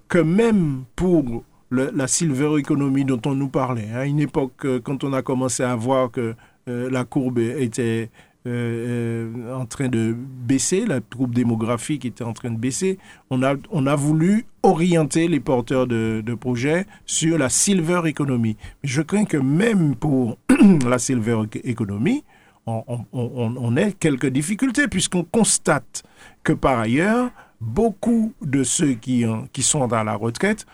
que 0.09 0.19
même 0.19 0.85
pour 0.95 1.43
la 1.71 2.07
silver 2.07 2.59
economy 2.59 3.05
dont 3.05 3.21
on 3.27 3.35
nous 3.35 3.49
parlait, 3.49 3.91
à 3.95 4.07
une 4.07 4.21
époque 4.21 4.65
euh, 4.65 4.81
quand 4.81 5.05
on 5.05 5.13
a 5.13 5.23
commencé 5.23 5.63
à 5.63 5.75
voir 5.75 6.11
que 6.11 6.35
euh, 6.69 6.91
la 6.91 7.05
courbe 7.05 7.39
était 7.39 8.11
euh, 8.47 9.53
en 9.53 9.67
train 9.67 9.89
de 9.89 10.15
baisser, 10.17 10.87
la 10.87 11.01
courbe 11.01 11.35
démographique 11.35 12.05
était 12.05 12.25
en 12.25 12.33
train 12.33 12.51
de 12.51 12.57
baisser, 12.57 12.99
on 13.31 13.43
a, 13.43 13.55
on 13.71 13.87
a 13.87 13.97
voulu 13.97 14.47
orienter 14.63 15.27
les 15.27 15.41
porteurs 15.41 15.87
de, 15.87 16.23
de 16.25 16.35
projets 16.35 16.87
sur 17.07 17.39
la 17.39 17.49
silver 17.49 18.03
economy. 18.05 18.57
Mais 18.83 18.89
je 18.89 19.03
crains 19.03 19.25
que 19.25 19.37
même 19.37 19.97
pour 19.97 20.39
la 20.89 20.99
silver 20.99 21.43
economy, 21.65 22.25
on, 22.67 22.83
on, 23.13 23.55
on, 23.57 23.77
ait 23.77 23.93
quelques 23.93 24.27
difficultés 24.27 24.89
puisqu'on 24.89 25.23
constate 25.23 26.03
que 26.43 26.53
par 26.53 26.81
ailleurs, 26.81 27.31
beaucoup 27.61 28.33
de 28.43 28.65
ceux 28.65 28.95
qui, 28.95 29.25
qui 29.53 29.63
sont 29.63 29.93
à 29.93 30.03
la 30.03 30.15
retraite 30.15 30.67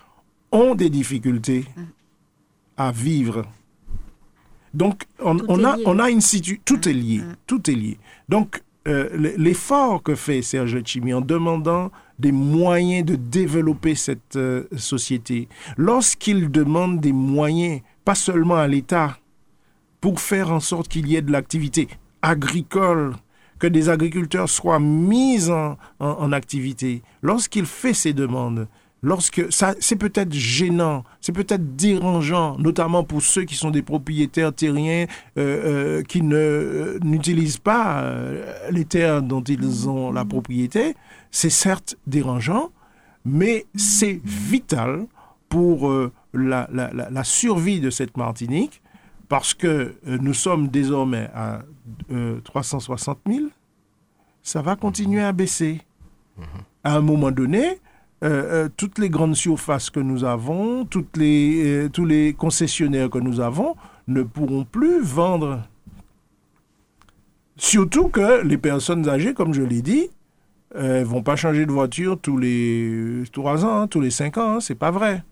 ont 0.53 0.75
des 0.75 0.91
difficultés 0.91 1.65
à 2.77 2.93
vivre. 2.93 3.45
Donc, 4.75 5.05
on, 5.19 5.39
a, 5.65 5.77
on 5.85 5.99
a 5.99 6.11
une 6.11 6.21
situation. 6.21 6.63
Tout 6.65 6.89
est 6.89 6.93
lié. 6.95 7.19
Mm. 7.19 7.37
Tout 7.47 7.71
est 7.71 7.75
lié. 7.75 7.99
Donc, 8.29 8.63
euh, 8.89 9.09
l'effort 9.37 10.03
que 10.03 10.15
fait 10.15 10.43
Serge 10.43 10.83
Chimi 10.85 11.13
en 11.15 11.21
demandant 11.21 11.91
des 12.19 12.33
moyens 12.33 13.05
de 13.07 13.17
développer 13.17 13.95
cette 13.95 14.37
euh, 14.37 14.65
société, 14.77 15.49
lorsqu'il 15.77 16.51
demande 16.51 17.01
des 17.01 17.13
moyens, 17.13 17.81
pas 18.05 18.15
seulement 18.15 18.57
à 18.57 18.67
l'État, 18.67 19.19
pour 20.01 20.21
faire 20.21 20.51
en 20.51 20.61
sorte 20.61 20.89
qu'il 20.89 21.07
y 21.09 21.17
ait 21.17 21.23
de 21.23 21.31
l'activité 21.33 21.89
agricole, 22.23 23.15
que 23.59 23.67
des 23.69 23.89
agriculteurs 23.89 24.49
soient 24.49 24.81
mis 24.81 25.49
en, 25.51 25.77
en- 26.01 26.07
en 26.19 26.33
activité, 26.33 27.03
lorsqu'il 27.23 27.67
fait 27.67 27.95
ces 27.95 28.13
demandes, 28.13 28.67
lorsque 29.03 29.53
ça, 29.53 29.75
c'est 29.81 29.97
peut-être 29.97 30.33
gênant, 30.33 31.05
c'est 31.21 31.33
peut-être 31.33 31.77
dérangeant, 31.77 32.57
notamment 32.59 33.03
pour 33.05 33.21
ceux 33.23 33.43
qui 33.45 33.55
sont 33.57 33.71
des 33.71 33.83
propriétaires 33.83 34.53
terriens 34.55 35.07
euh, 35.39 35.99
euh, 35.99 36.03
qui 36.03 36.23
ne 36.23 36.37
euh, 36.37 36.99
n'utilisent 37.03 37.59
pas 37.59 38.03
euh, 38.03 38.71
les 38.71 38.85
terres 38.85 39.23
dont 39.23 39.43
ils 39.43 39.89
ont 39.89 40.13
la 40.13 40.25
propriété. 40.25 40.95
C'est 41.31 41.51
certes 41.51 41.97
dérangeant, 42.07 42.71
mais 43.25 43.67
c'est 43.75 44.21
vital 44.25 45.07
pour 45.49 45.91
la, 46.33 46.69
la- 46.73 47.25
survie 47.25 47.81
de 47.81 47.91
cette 47.91 48.17
Martinique, 48.17 48.81
parce 49.29 49.53
que 49.55 49.95
nous 50.07 50.35
sommes 50.35 50.69
désormais 50.69 51.29
à 51.35 51.61
euh, 52.11 52.41
360 52.45 53.19
000, 53.27 53.47
ça 54.43 54.63
va 54.63 54.77
continuer 54.77 55.23
à 55.23 55.33
baisser. 55.33 55.81
À 56.85 56.97
un 56.97 57.01
moment 57.01 57.31
donné, 57.31 57.79
euh, 58.23 58.67
euh, 58.67 58.69
toutes 58.77 58.99
les 58.99 59.11
grandes 59.11 59.35
surfaces 59.35 59.91
que 59.91 59.99
nous 59.99 60.23
avons, 60.23 60.87
les, 61.17 61.63
euh, 61.65 61.89
tous 61.89 62.05
les 62.05 62.35
concessionnaires 62.35 63.11
que 63.11 63.19
nous 63.19 63.41
avons 63.41 63.75
ne 64.07 64.23
pourront 64.23 64.65
plus 64.65 65.03
vendre. 65.03 65.63
Surtout 67.57 68.09
que 68.09 68.43
les 68.45 68.59
personnes 68.59 69.09
âgées, 69.09 69.35
comme 69.35 69.53
je 69.53 69.63
l'ai 69.63 69.83
dit, 69.83 70.09
ne 70.77 71.03
vont 71.03 71.23
pas 71.23 71.35
changer 71.37 71.67
de 71.67 71.73
voiture 71.73 72.17
tous 72.19 72.39
les 72.39 73.25
trois 73.33 73.65
ans, 73.65 73.83
hein, 73.83 73.87
tous 73.89 74.01
les 74.01 74.11
cinq 74.11 74.39
ans. 74.39 74.55
hein, 74.55 74.61
c'est 74.61 74.77
pas 74.77 74.91
vrai. 74.93 75.25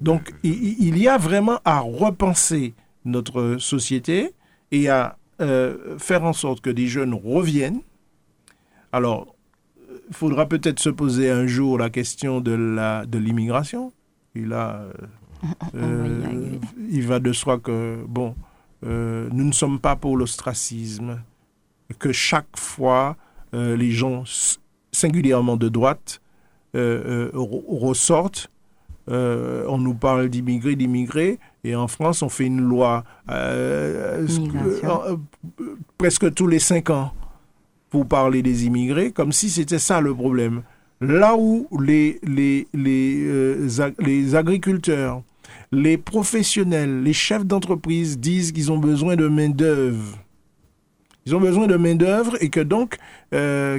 Donc, 0.00 0.32
il 0.42 0.98
y 0.98 1.06
a 1.06 1.18
vraiment 1.18 1.60
à 1.64 1.80
repenser 1.80 2.74
notre 3.04 3.58
société 3.58 4.32
et 4.72 4.88
à 4.88 5.16
faire 5.98 6.24
en 6.24 6.32
sorte 6.32 6.62
que 6.62 6.70
des 6.70 6.88
jeunes 6.88 7.14
reviennent. 7.14 7.80
Alors, 8.90 9.36
faudra 10.10 10.46
peut-être 10.46 10.80
se 10.80 10.90
poser 10.90 11.30
un 11.30 11.46
jour 11.46 11.78
la 11.78 11.90
question 11.90 12.40
de 12.40 12.52
la 12.52 13.06
de 13.06 13.18
l'immigration. 13.18 13.92
Et 14.34 14.44
là, 14.44 14.82
euh, 14.82 14.92
euh, 15.74 16.58
il 16.90 17.06
va 17.06 17.18
de 17.20 17.32
soi 17.32 17.58
que 17.58 18.02
bon, 18.08 18.34
euh, 18.84 19.28
nous 19.32 19.44
ne 19.44 19.52
sommes 19.52 19.78
pas 19.80 19.96
pour 19.96 20.16
l'ostracisme, 20.16 21.20
que 21.98 22.12
chaque 22.12 22.56
fois 22.56 23.16
euh, 23.54 23.76
les 23.76 23.90
gens 23.90 24.24
singulièrement 24.92 25.56
de 25.56 25.68
droite 25.68 26.20
re- 26.74 27.30
ressortent. 27.34 28.48
On 29.08 29.78
nous 29.78 29.94
parle 29.94 30.28
d'immigrés, 30.28 30.76
d'immigrés, 30.76 31.38
et 31.64 31.74
en 31.74 31.88
France, 31.88 32.22
on 32.22 32.28
fait 32.28 32.46
une 32.46 32.60
loi 32.60 33.04
presque 35.98 36.32
tous 36.34 36.46
les 36.46 36.58
cinq 36.58 36.90
ans 36.90 37.12
pour 37.92 38.06
parler 38.06 38.40
des 38.40 38.64
immigrés, 38.64 39.12
comme 39.12 39.32
si 39.32 39.50
c'était 39.50 39.78
ça 39.78 40.00
le 40.00 40.14
problème. 40.14 40.62
Là 41.02 41.36
où 41.38 41.68
les, 41.78 42.18
les, 42.22 42.66
les, 42.72 43.20
euh, 43.22 43.68
les 43.98 44.34
agriculteurs, 44.34 45.22
les 45.72 45.98
professionnels, 45.98 47.02
les 47.02 47.12
chefs 47.12 47.44
d'entreprise 47.44 48.18
disent 48.18 48.50
qu'ils 48.52 48.72
ont 48.72 48.78
besoin 48.78 49.14
de 49.14 49.28
main-d'œuvre, 49.28 50.18
Ils 51.24 51.36
ont 51.36 51.40
besoin 51.40 51.68
de 51.68 51.76
main-d'œuvre 51.76 52.36
et 52.40 52.48
que 52.48 52.58
donc, 52.60 52.96
euh, 53.32 53.78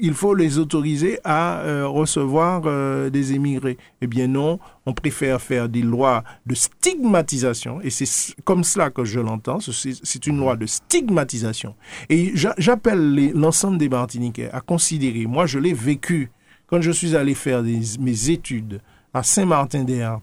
il 0.00 0.12
faut 0.12 0.34
les 0.34 0.58
autoriser 0.58 1.18
à 1.24 1.60
euh, 1.60 1.88
recevoir 1.88 2.62
euh, 2.66 3.08
des 3.08 3.32
émigrés. 3.32 3.78
Eh 4.02 4.06
bien 4.06 4.26
non, 4.26 4.58
on 4.84 4.92
préfère 4.92 5.40
faire 5.40 5.70
des 5.70 5.80
lois 5.80 6.22
de 6.44 6.54
stigmatisation, 6.54 7.80
et 7.80 7.88
c'est 7.88 8.34
comme 8.44 8.62
cela 8.62 8.90
que 8.90 9.04
je 9.04 9.20
l'entends, 9.20 9.58
c'est 9.60 10.26
une 10.26 10.38
loi 10.38 10.56
de 10.56 10.66
stigmatisation. 10.66 11.74
Et 12.10 12.32
j'appelle 12.34 13.32
l'ensemble 13.34 13.78
des 13.78 13.88
Martiniquais 13.88 14.50
à 14.50 14.60
considérer, 14.60 15.26
moi 15.26 15.46
je 15.46 15.58
l'ai 15.58 15.72
vécu 15.72 16.30
quand 16.66 16.80
je 16.80 16.90
suis 16.90 17.16
allé 17.16 17.34
faire 17.34 17.62
mes 17.62 18.30
études 18.30 18.80
à 19.14 19.22
Saint-Martin-d'Air, 19.22 20.20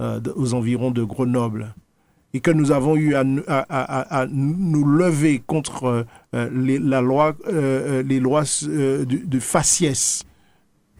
aux 0.00 0.54
environs 0.54 0.90
de 0.90 1.02
Grenoble 1.04 1.74
et 2.36 2.40
que 2.40 2.50
nous 2.50 2.70
avons 2.70 2.96
eu 2.96 3.14
à, 3.14 3.24
nous 3.24 4.84
lever 4.84 5.42
contre 5.46 6.04
euh, 6.34 6.50
les, 6.52 6.78
la 6.78 7.00
loi, 7.00 7.34
euh, 7.46 7.52
euh, 7.54 8.02
les 8.02 8.20
lois 8.20 8.42
de, 8.42 9.38
faciès, 9.40 10.26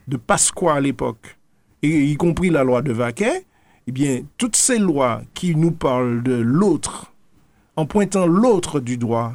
de 0.09 0.17
Pasqua 0.17 0.77
à 0.77 0.81
l'époque, 0.81 1.37
y 1.83 2.17
compris 2.17 2.49
la 2.49 2.65
loi 2.65 2.81
de 2.81 2.91
Vaquet, 2.91 3.45
eh 3.87 3.93
bien, 3.93 4.23
toutes 4.39 4.57
ces 4.57 4.79
lois 4.79 5.21
qui 5.35 5.55
nous 5.55 5.73
parlent 5.73 6.23
de 6.23 6.33
l'autre, 6.33 7.13
en 7.77 7.85
pointant 7.85 8.27
l'autre 8.27 8.81
du 8.81 8.97
doigt, 8.97 9.35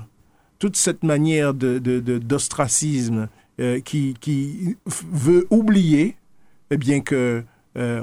toute 0.57 0.77
cette 0.77 1.03
manière 1.03 1.53
d'ostracisme 1.53 3.29
de, 3.59 3.77
qui, 3.77 4.15
qui, 4.19 4.75
veut 4.87 5.45
oublier, 5.51 6.15
eh 6.71 6.77
bien 6.77 7.01
que, 7.01 7.43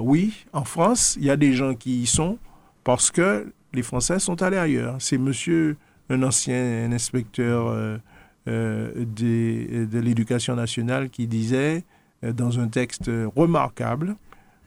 oui, 0.00 0.46
en 0.52 0.62
France, 0.62 1.16
il 1.18 1.26
y 1.26 1.30
a 1.30 1.36
des 1.36 1.52
gens 1.52 1.74
qui 1.74 2.02
y 2.02 2.06
sont 2.06 2.38
parce 2.84 3.10
que 3.10 3.52
les 3.78 3.84
Français 3.84 4.18
sont 4.18 4.42
allés 4.42 4.56
ailleurs. 4.56 4.96
C'est 4.98 5.18
monsieur, 5.18 5.76
un 6.10 6.24
ancien 6.24 6.90
inspecteur 6.90 7.68
euh, 7.68 7.96
euh, 8.48 9.04
de 9.04 9.98
l'éducation 10.00 10.56
nationale, 10.56 11.10
qui 11.10 11.28
disait 11.28 11.84
euh, 12.24 12.32
dans 12.32 12.58
un 12.58 12.66
texte 12.66 13.08
remarquable, 13.36 14.16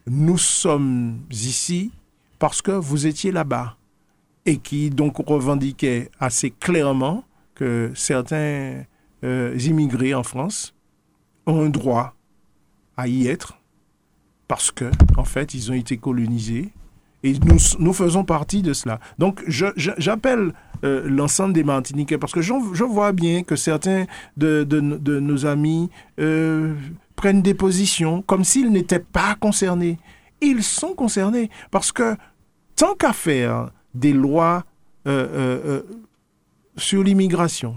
nous 0.08 0.38
sommes 0.38 1.20
ici 1.30 1.92
parce 2.40 2.62
que 2.62 2.72
vous 2.72 3.06
étiez 3.06 3.34
là-bas. 3.34 3.76
Et 4.46 4.58
qui 4.58 4.90
donc 4.90 5.18
revendiquait 5.18 6.10
assez 6.20 6.50
clairement 6.50 7.26
que 7.54 7.92
certains 7.94 8.86
immigrés 9.24 10.16
en 10.16 10.24
France 10.24 10.74
ont 11.46 11.64
un 11.64 11.70
droit 11.70 12.16
à 12.98 13.08
y 13.08 13.28
être 13.28 13.60
parce 14.48 14.72
que, 14.72 14.90
en 15.16 15.26
fait, 15.26 15.54
ils 15.54 15.70
ont 15.70 15.76
été 15.76 15.98
colonisés 15.98 16.72
et 17.24 17.34
nous, 17.34 17.58
nous 17.80 17.94
faisons 17.94 18.24
partie 18.24 18.62
de 18.62 18.74
cela. 18.74 19.00
Donc, 19.20 19.44
j'appelle 19.48 20.54
euh, 20.84 21.08
l'ensemble 21.08 21.54
des 21.54 21.64
Martiniquais 21.64 22.18
parce 22.18 22.34
que 22.34 22.42
je, 22.42 22.84
vois 22.84 23.12
bien 23.12 23.44
que 23.44 23.56
certains 23.56 24.06
de, 24.38 24.64
de, 24.64 24.80
nos 25.20 25.46
amis 25.46 25.92
euh, 26.20 26.74
prennent 27.16 27.44
des 27.44 27.54
positions 27.54 28.24
comme 28.24 28.44
s'ils 28.44 28.72
n'étaient 28.72 29.00
pas 29.00 29.36
concernés. 29.36 30.00
Ils 30.42 30.64
sont 30.64 30.96
concernés 30.96 31.52
parce 31.70 31.92
que 31.92 32.16
tant 32.76 32.96
qu'à 32.96 33.14
faire 33.14 33.70
des 33.94 34.14
lois 34.14 34.64
euh, 35.08 35.84
sur 36.78 37.04
l'immigration, 37.04 37.76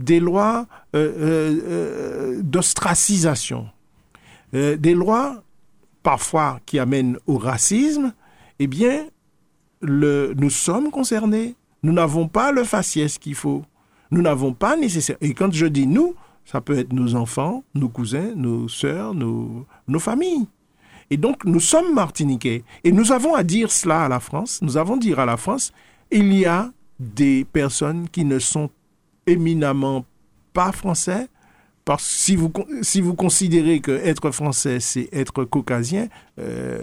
des 0.00 0.18
lois 0.18 0.66
d'ostracisation, 2.42 3.68
des 4.52 4.94
lois 4.94 5.44
parfois 6.02 6.58
qui 6.66 6.80
amènent 6.80 7.18
au 7.28 7.38
racisme, 7.38 8.12
eh 8.58 8.66
bien, 8.66 9.06
nous 9.82 10.50
sommes 10.50 10.90
concernés. 10.90 11.54
Nous 11.82 11.92
n'avons 11.92 12.28
pas 12.28 12.52
le 12.52 12.64
faciès 12.64 13.18
qu'il 13.18 13.34
faut. 13.34 13.62
Nous 14.10 14.22
n'avons 14.22 14.52
pas 14.52 14.76
nécessaire. 14.76 15.16
Et 15.20 15.34
quand 15.34 15.52
je 15.52 15.66
dis 15.66 15.86
nous, 15.86 16.14
ça 16.44 16.60
peut 16.60 16.78
être 16.78 16.92
nos 16.92 17.14
enfants, 17.14 17.64
nos 17.74 17.88
cousins, 17.88 18.32
nos 18.36 18.68
sœurs, 18.68 19.14
nos, 19.14 19.66
nos 19.88 19.98
familles. 19.98 20.46
Et 21.10 21.16
donc, 21.16 21.44
nous 21.44 21.60
sommes 21.60 21.92
martiniquais. 21.94 22.64
Et 22.84 22.92
nous 22.92 23.12
avons 23.12 23.34
à 23.34 23.42
dire 23.42 23.70
cela 23.70 24.04
à 24.04 24.08
la 24.08 24.20
France. 24.20 24.60
Nous 24.62 24.76
avons 24.76 24.94
à 24.94 24.98
dire 24.98 25.18
à 25.18 25.26
la 25.26 25.36
France, 25.36 25.72
il 26.10 26.32
y 26.32 26.46
a 26.46 26.70
des 26.98 27.44
personnes 27.44 28.08
qui 28.08 28.24
ne 28.24 28.38
sont 28.38 28.70
éminemment 29.26 30.04
pas 30.52 30.72
français. 30.72 31.28
Parce 31.84 32.06
que 32.06 32.14
si 32.14 32.36
vous, 32.36 32.52
si 32.82 33.00
vous 33.00 33.14
considérez 33.14 33.80
que 33.80 33.92
être 33.92 34.30
français, 34.30 34.78
c'est 34.78 35.08
être 35.12 35.44
caucasien, 35.44 36.08
euh, 36.38 36.82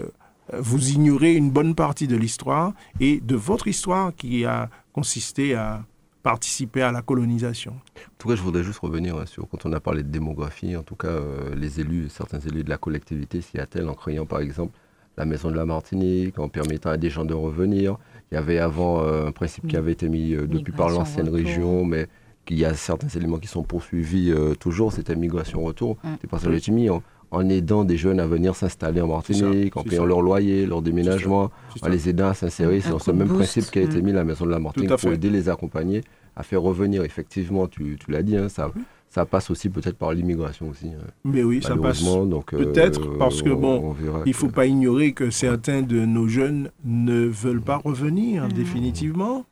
vous 0.58 0.90
ignorez 0.90 1.34
une 1.34 1.50
bonne 1.50 1.74
partie 1.74 2.06
de 2.06 2.16
l'histoire 2.16 2.72
et 2.98 3.20
de 3.20 3.36
votre 3.36 3.68
histoire 3.68 4.14
qui 4.14 4.44
a 4.44 4.68
consisté 4.92 5.54
à 5.54 5.84
participer 6.22 6.82
à 6.82 6.92
la 6.92 7.02
colonisation. 7.02 7.72
En 7.72 8.18
tout 8.18 8.28
cas, 8.28 8.34
je 8.34 8.42
voudrais 8.42 8.62
juste 8.62 8.80
revenir 8.80 9.16
hein, 9.16 9.26
sur 9.26 9.48
quand 9.48 9.64
on 9.66 9.72
a 9.72 9.80
parlé 9.80 10.02
de 10.02 10.08
démographie, 10.08 10.76
en 10.76 10.82
tout 10.82 10.96
cas, 10.96 11.08
euh, 11.08 11.54
les 11.54 11.80
élus, 11.80 12.08
certains 12.10 12.40
élus 12.40 12.64
de 12.64 12.68
la 12.68 12.76
collectivité 12.76 13.40
s'y 13.40 13.58
attellent 13.58 13.88
en 13.88 13.94
créant 13.94 14.26
par 14.26 14.40
exemple 14.40 14.72
la 15.16 15.24
maison 15.24 15.50
de 15.50 15.56
la 15.56 15.66
Martinique, 15.66 16.38
en 16.38 16.48
permettant 16.48 16.90
à 16.90 16.96
des 16.96 17.10
gens 17.10 17.24
de 17.24 17.34
revenir. 17.34 17.96
Il 18.30 18.34
y 18.34 18.38
avait 18.38 18.58
avant 18.58 19.02
euh, 19.02 19.26
un 19.26 19.32
principe 19.32 19.66
qui 19.66 19.76
avait 19.76 19.92
été 19.92 20.08
mis 20.08 20.34
euh, 20.34 20.46
depuis 20.46 20.72
par 20.72 20.88
l'ancienne 20.88 21.28
région, 21.28 21.84
mais 21.84 22.06
qu'il 22.46 22.58
y 22.58 22.64
a 22.64 22.74
certains 22.74 23.08
éléments 23.08 23.38
qui 23.38 23.48
sont 23.48 23.62
poursuivis 23.62 24.32
toujours, 24.58 24.92
c'était 24.92 25.14
migration-retour. 25.14 25.98
Mm. 26.02 26.08
C'est 26.20 26.30
parce 26.30 26.44
que 26.44 26.56
j'ai 26.56 26.72
mis 26.72 26.88
en 27.30 27.48
aidant 27.48 27.84
des 27.84 27.96
jeunes 27.96 28.20
à 28.20 28.26
venir 28.26 28.56
s'installer 28.56 29.00
en 29.00 29.06
Martinique, 29.06 29.76
en 29.76 29.84
payant 29.84 30.04
leur 30.04 30.20
loyer, 30.20 30.66
leur 30.66 30.82
déménagement, 30.82 31.50
en 31.82 31.88
les 31.88 32.08
aidant 32.08 32.28
à 32.28 32.34
s'insérer. 32.34 32.80
C'est 32.80 32.90
dans 32.90 32.98
ce 32.98 33.12
même 33.12 33.28
principe 33.28 33.70
qui 33.70 33.78
a 33.78 33.82
été 33.82 34.02
mis 34.02 34.12
la 34.12 34.24
Maison 34.24 34.46
de 34.46 34.50
la 34.50 34.58
Martinique 34.58 34.96
pour 34.96 35.12
aider 35.12 35.30
les 35.30 35.48
accompagner 35.48 36.02
à 36.36 36.42
faire 36.42 36.62
revenir. 36.62 37.04
Effectivement, 37.04 37.68
tu, 37.68 37.96
l'as 38.08 38.22
dit, 38.22 38.36
hein, 38.36 38.48
ça, 38.48 38.72
ça 39.08 39.26
passe 39.26 39.50
aussi 39.50 39.68
peut-être 39.68 39.96
par 39.96 40.12
l'immigration 40.12 40.68
aussi. 40.68 40.86
Hein. 40.86 41.06
Mais 41.24 41.42
oui, 41.42 41.62
ça 41.62 41.76
passe. 41.76 42.02
Peut-être 42.46 43.08
euh, 43.08 43.18
parce 43.18 43.42
que 43.42 43.50
bon, 43.50 43.94
il 44.26 44.34
faut 44.34 44.48
pas 44.48 44.66
ignorer 44.66 45.12
que 45.12 45.30
certains 45.30 45.82
de 45.82 46.04
nos 46.04 46.26
jeunes 46.26 46.70
ne 46.84 47.26
veulent 47.26 47.62
pas 47.62 47.76
revenir 47.76 48.46
mmh. 48.46 48.52
définitivement. 48.52 49.44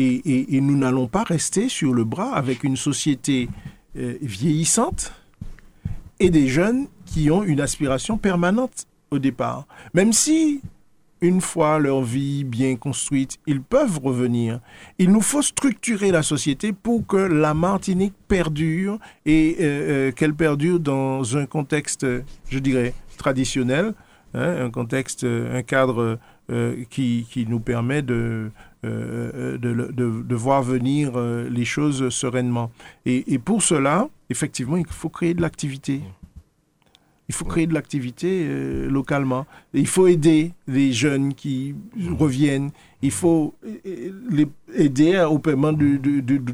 Et, 0.00 0.60
nous 0.60 0.76
n'allons 0.76 1.08
pas 1.08 1.24
rester 1.24 1.68
sur 1.68 1.92
le 1.92 2.04
bras 2.04 2.32
avec 2.32 2.62
une 2.62 2.76
société 2.76 3.48
euh, 3.96 4.14
vieillissante 4.22 5.12
et 6.20 6.30
des 6.30 6.46
jeunes 6.46 6.86
qui 7.08 7.30
ont 7.30 7.42
une 7.42 7.60
aspiration 7.60 8.18
permanente 8.18 8.86
au 9.10 9.18
départ. 9.18 9.66
Même 9.94 10.12
si, 10.12 10.60
une 11.20 11.40
fois 11.40 11.78
leur 11.78 12.02
vie 12.02 12.44
bien 12.44 12.76
construite, 12.76 13.38
ils 13.46 13.62
peuvent 13.62 13.98
revenir, 14.02 14.60
il 14.98 15.10
nous 15.10 15.20
faut 15.20 15.42
structurer 15.42 16.10
la 16.10 16.22
société 16.22 16.72
pour 16.72 17.06
que 17.06 17.16
la 17.16 17.54
Martinique 17.54 18.14
perdure 18.28 18.98
et 19.26 19.56
euh, 19.58 19.64
euh, 19.64 20.12
qu'elle 20.12 20.34
perdure 20.34 20.78
dans 20.78 21.36
un 21.36 21.46
contexte, 21.46 22.06
je 22.48 22.58
dirais, 22.58 22.94
traditionnel, 23.16 23.94
hein, 24.34 24.66
un 24.66 24.70
contexte, 24.70 25.24
un 25.24 25.62
cadre 25.62 26.18
euh, 26.50 26.84
qui, 26.90 27.26
qui, 27.30 27.46
nous 27.46 27.60
permet 27.60 28.02
de, 28.02 28.50
de, 28.82 30.34
voir 30.34 30.62
venir 30.62 31.18
les 31.18 31.64
choses 31.64 32.08
sereinement. 32.10 32.70
Et, 33.06 33.38
pour 33.38 33.62
cela, 33.62 34.08
effectivement, 34.30 34.76
il 34.76 34.86
faut 34.86 35.08
créer 35.08 35.34
de 35.34 35.42
l'activité. 35.42 36.02
Il 37.30 37.34
faut 37.34 37.44
créer 37.44 37.66
de 37.66 37.74
l'activité 37.74 38.46
euh, 38.48 38.88
localement. 38.88 39.46
Il 39.74 39.86
faut 39.86 40.06
aider 40.06 40.52
les 40.66 40.94
jeunes 40.94 41.34
qui 41.34 41.74
reviennent. 42.18 42.70
Il 43.02 43.10
faut 43.10 43.54
euh, 43.66 44.12
les 44.30 44.48
aider 44.74 45.20
au 45.30 45.38
paiement 45.38 45.74
du, 45.74 46.00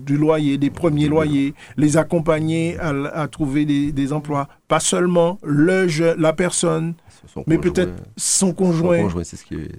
loyer, 0.09 0.59
des 0.59 0.71
premiers 0.71 1.07
loyers, 1.07 1.55
les 1.77 1.97
accompagner 1.97 2.77
à, 2.81 3.29
trouver 3.29 3.65
des, 3.65 4.13
emplois. 4.13 4.49
Pas 4.67 4.81
seulement 4.81 5.39
le 5.45 5.87
la 6.19 6.33
personne, 6.33 6.95
mais 7.47 7.59
peut-être 7.59 7.95
son 8.17 8.53
conjoint. 8.53 9.09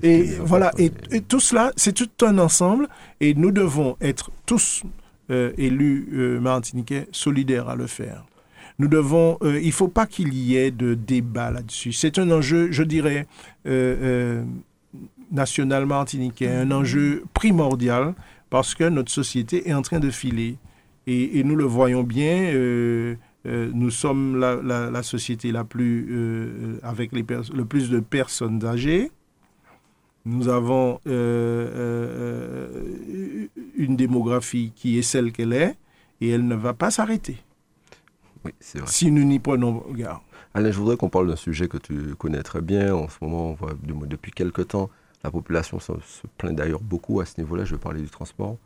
et 0.01 0.23
voilà, 0.39 0.71
et, 0.77 0.91
tout 1.27 1.41
cela, 1.41 1.73
c'est 1.75 1.93
tout 1.93 2.25
un 2.25 2.37
ensemble. 2.37 2.87
Et 3.19 3.33
nous 3.33 3.51
devons 3.51 3.97
être 3.99 4.31
tous 4.45 4.83
euh, 5.29 5.51
élus 5.57 6.39
martiniquais 6.39 7.07
solidaires 7.11 7.67
à 7.67 7.75
le 7.75 7.87
faire. 7.87 8.23
Nous 8.77 8.89
devons, 8.89 9.37
euh, 9.41 9.59
il 9.61 9.67
ne 9.67 9.71
faut 9.71 9.87
pas 9.87 10.05
qu'il 10.05 10.33
y 10.33 10.57
ait 10.57 10.71
de 10.71 10.95
débat 10.95 11.49
là-dessus. 11.49 11.93
C'est 11.93 12.19
un 12.19 12.29
enjeu, 12.29 12.71
je 12.71 12.83
dirais, 12.83 13.25
euh, 13.65 13.95
euh, 14.01 14.43
national 15.31 15.85
martiniquais, 15.85 16.49
un 16.49 16.71
enjeu 16.71 17.23
primordial 17.33 18.13
parce 18.49 18.75
que 18.75 18.83
notre 18.83 19.11
société 19.11 19.69
est 19.69 19.73
en 19.73 19.81
train 19.81 19.99
de 19.99 20.09
filer. 20.09 20.57
Et, 21.07 21.43
nous 21.43 21.55
le 21.55 21.65
voyons 21.65 22.01
bien, 22.01 22.51
nous 23.45 23.91
sommes 23.91 24.39
la, 24.39 25.03
société 25.03 25.51
la 25.51 25.63
plus, 25.63 26.79
avec 26.81 27.11
les 27.11 27.23
le 27.53 27.65
plus 27.65 27.91
de 27.91 27.99
personnes 27.99 28.65
âgées. 28.65 29.11
Nous 30.25 30.47
avons 30.47 30.99
une 31.05 31.11
démographie 33.95 34.71
qui 34.75 34.97
est 34.97 35.03
celle 35.03 35.31
qu'elle 35.31 35.53
est 35.53 35.75
et 36.21 36.29
elle 36.29 36.47
ne 36.47 36.55
va 36.55 36.73
pas 36.73 36.89
s'arrêter. 36.89 37.37
Si 38.85 39.11
nous 39.11 39.23
n'y 39.23 39.39
prenons 39.39 39.83
garde. 39.91 40.21
Alain, 40.53 40.71
je 40.71 40.77
voudrais 40.77 40.97
qu'on 40.97 41.09
parle 41.09 41.27
d'un 41.27 41.35
sujet 41.35 41.67
que 41.67 41.77
tu 41.77 42.15
connais 42.15 42.41
très 42.43 42.61
bien. 42.61 42.95
En 42.95 43.09
ce 43.09 43.17
moment, 43.21 43.49
on 43.49 43.53
voit 43.53 43.73
depuis 43.83 44.31
quelque 44.31 44.61
temps, 44.61 44.89
la 45.23 45.31
population 45.31 45.79
se, 45.79 45.91
plaint 46.37 46.55
d'ailleurs 46.55 46.81
beaucoup 46.81 47.19
à 47.19 47.25
ce 47.25 47.39
niveau-là. 47.39 47.65
Je 47.65 47.75
vais 47.75 47.81
parler 47.81 48.01
du 48.01 48.09
transport. 48.09 48.57